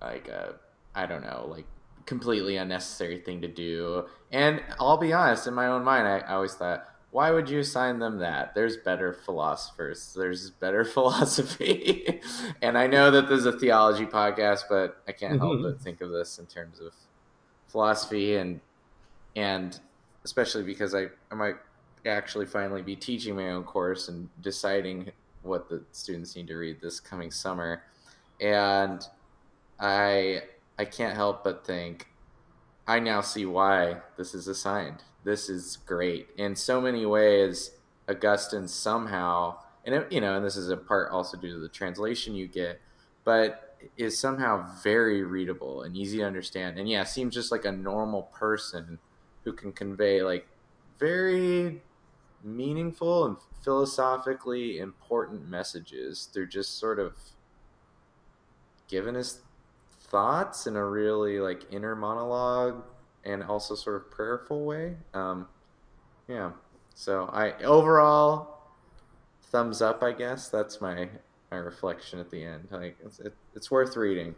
[0.01, 0.55] like a
[0.95, 1.67] i don't know like
[2.09, 4.07] completely unnecessary thing to do.
[4.33, 7.61] And I'll be honest, in my own mind, I, I always thought, why would you
[7.61, 8.55] assign them that?
[8.55, 10.13] There's better philosophers.
[10.17, 12.21] There's better philosophy.
[12.63, 15.63] and I know that there's a theology podcast, but I can't help Mhm.
[15.63, 16.93] but think of this in terms of
[17.69, 18.61] philosophy and
[19.37, 19.79] and
[20.25, 21.57] especially because I, I might
[22.07, 25.11] actually finally be teaching my own course and deciding
[25.43, 27.83] what the students need to read this coming summer.
[28.41, 29.07] And
[29.81, 30.43] I
[30.79, 32.09] I can't help but think
[32.87, 35.03] I now see why this is assigned.
[35.25, 37.73] This is great in so many ways.
[38.09, 41.69] Augustine somehow, and it, you know, and this is in part also due to the
[41.69, 42.81] translation you get,
[43.25, 46.79] but is somehow very readable and easy to understand.
[46.79, 48.99] And yeah, seems just like a normal person
[49.45, 50.49] who can convey like
[50.99, 51.83] very
[52.43, 57.17] meaningful and philosophically important messages through just sort of
[58.89, 59.41] giving his
[60.01, 62.83] thoughts in a really like inner monologue
[63.25, 64.97] and also sort of prayerful way.
[65.15, 65.49] Um,
[66.29, 66.53] yeah.
[66.95, 68.59] So I overall
[69.51, 70.03] thumbs up.
[70.03, 71.09] I guess that's my
[71.51, 72.69] my reflection at the end.
[72.71, 74.35] Like it's it, it's worth reading.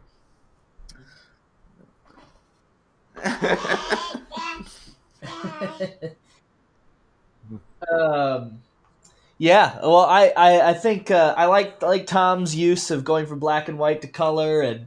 [7.91, 8.61] Um,
[9.39, 13.39] yeah, well, I, I, I think uh, I like like Tom's use of going from
[13.39, 14.87] black and white to color, and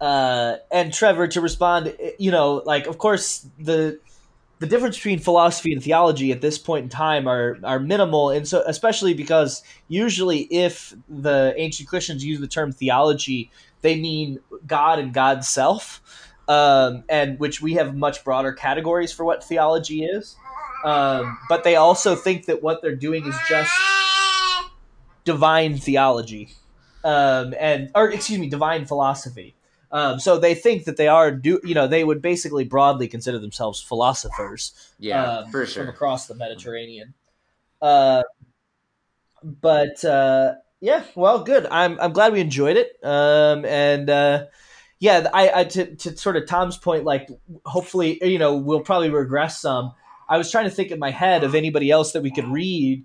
[0.00, 1.96] uh, and Trevor to respond.
[2.18, 3.98] You know, like of course the
[4.60, 8.46] the difference between philosophy and theology at this point in time are are minimal, and
[8.46, 13.50] so especially because usually if the ancient Christians use the term theology,
[13.82, 16.00] they mean God and God's self,
[16.48, 20.36] um, and which we have much broader categories for what theology is.
[20.84, 23.72] Um, but they also think that what they're doing is just
[25.24, 26.50] divine theology,
[27.04, 29.54] um, and or excuse me, divine philosophy.
[29.90, 33.38] Um, so they think that they are do you know they would basically broadly consider
[33.38, 37.14] themselves philosophers yeah, um, for from across the Mediterranean.
[37.80, 38.22] Uh,
[39.42, 41.66] but uh, yeah, well, good.
[41.70, 42.98] I'm I'm glad we enjoyed it.
[43.02, 44.46] Um, and uh,
[44.98, 47.28] yeah, I, I to to sort of Tom's point, like
[47.64, 49.92] hopefully you know we'll probably regress some.
[50.28, 53.04] I was trying to think in my head of anybody else that we could read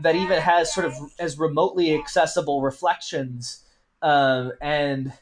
[0.00, 3.64] that even has sort of as remotely accessible reflections,
[4.02, 5.12] um, and.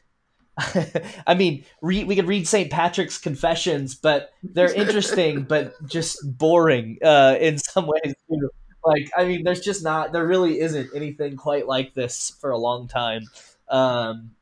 [1.26, 2.70] I mean, re- we could read St.
[2.70, 8.14] Patrick's Confessions, but they're interesting, but just boring uh, in some ways.
[8.28, 8.50] Too.
[8.84, 12.58] Like, I mean, there's just not, there really isn't anything quite like this for a
[12.58, 13.22] long time.
[13.68, 14.32] Um,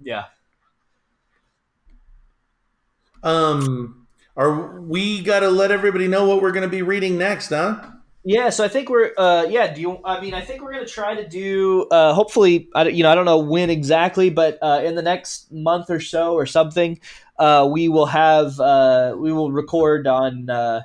[0.00, 0.26] yeah.
[3.22, 7.48] Um, are we got to let everybody know what we're going to be reading next,
[7.48, 7.90] huh?
[8.28, 10.84] Yeah, so I think we're uh yeah, do you I mean I think we're going
[10.84, 14.58] to try to do uh hopefully I you know I don't know when exactly but
[14.60, 17.00] uh in the next month or so or something
[17.38, 20.82] uh we will have uh we will record on uh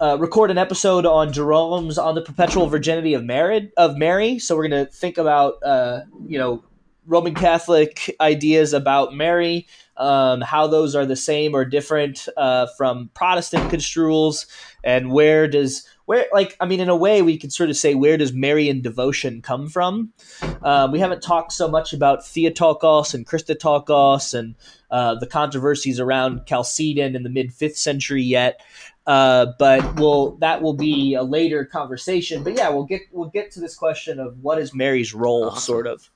[0.00, 3.72] uh, record an episode on Jerome's on the perpetual virginity of Mary.
[3.76, 6.62] Of Mary, so we're going to think about uh, you know
[7.04, 9.66] Roman Catholic ideas about Mary,
[9.96, 14.46] um, how those are the same or different uh, from Protestant construals,
[14.84, 17.94] and where does where like I mean in a way we could sort of say
[17.94, 20.14] where does Marian devotion come from?
[20.62, 24.54] Uh, we haven't talked so much about Theotokos and Christotokos and
[24.90, 28.62] uh, the controversies around Chalcedon in the mid fifth century yet.
[29.06, 32.42] Uh, but we'll that will be a later conversation.
[32.42, 35.60] But yeah, we'll get we'll get to this question of what is Mary's role, Awesome.
[35.60, 36.08] sort of.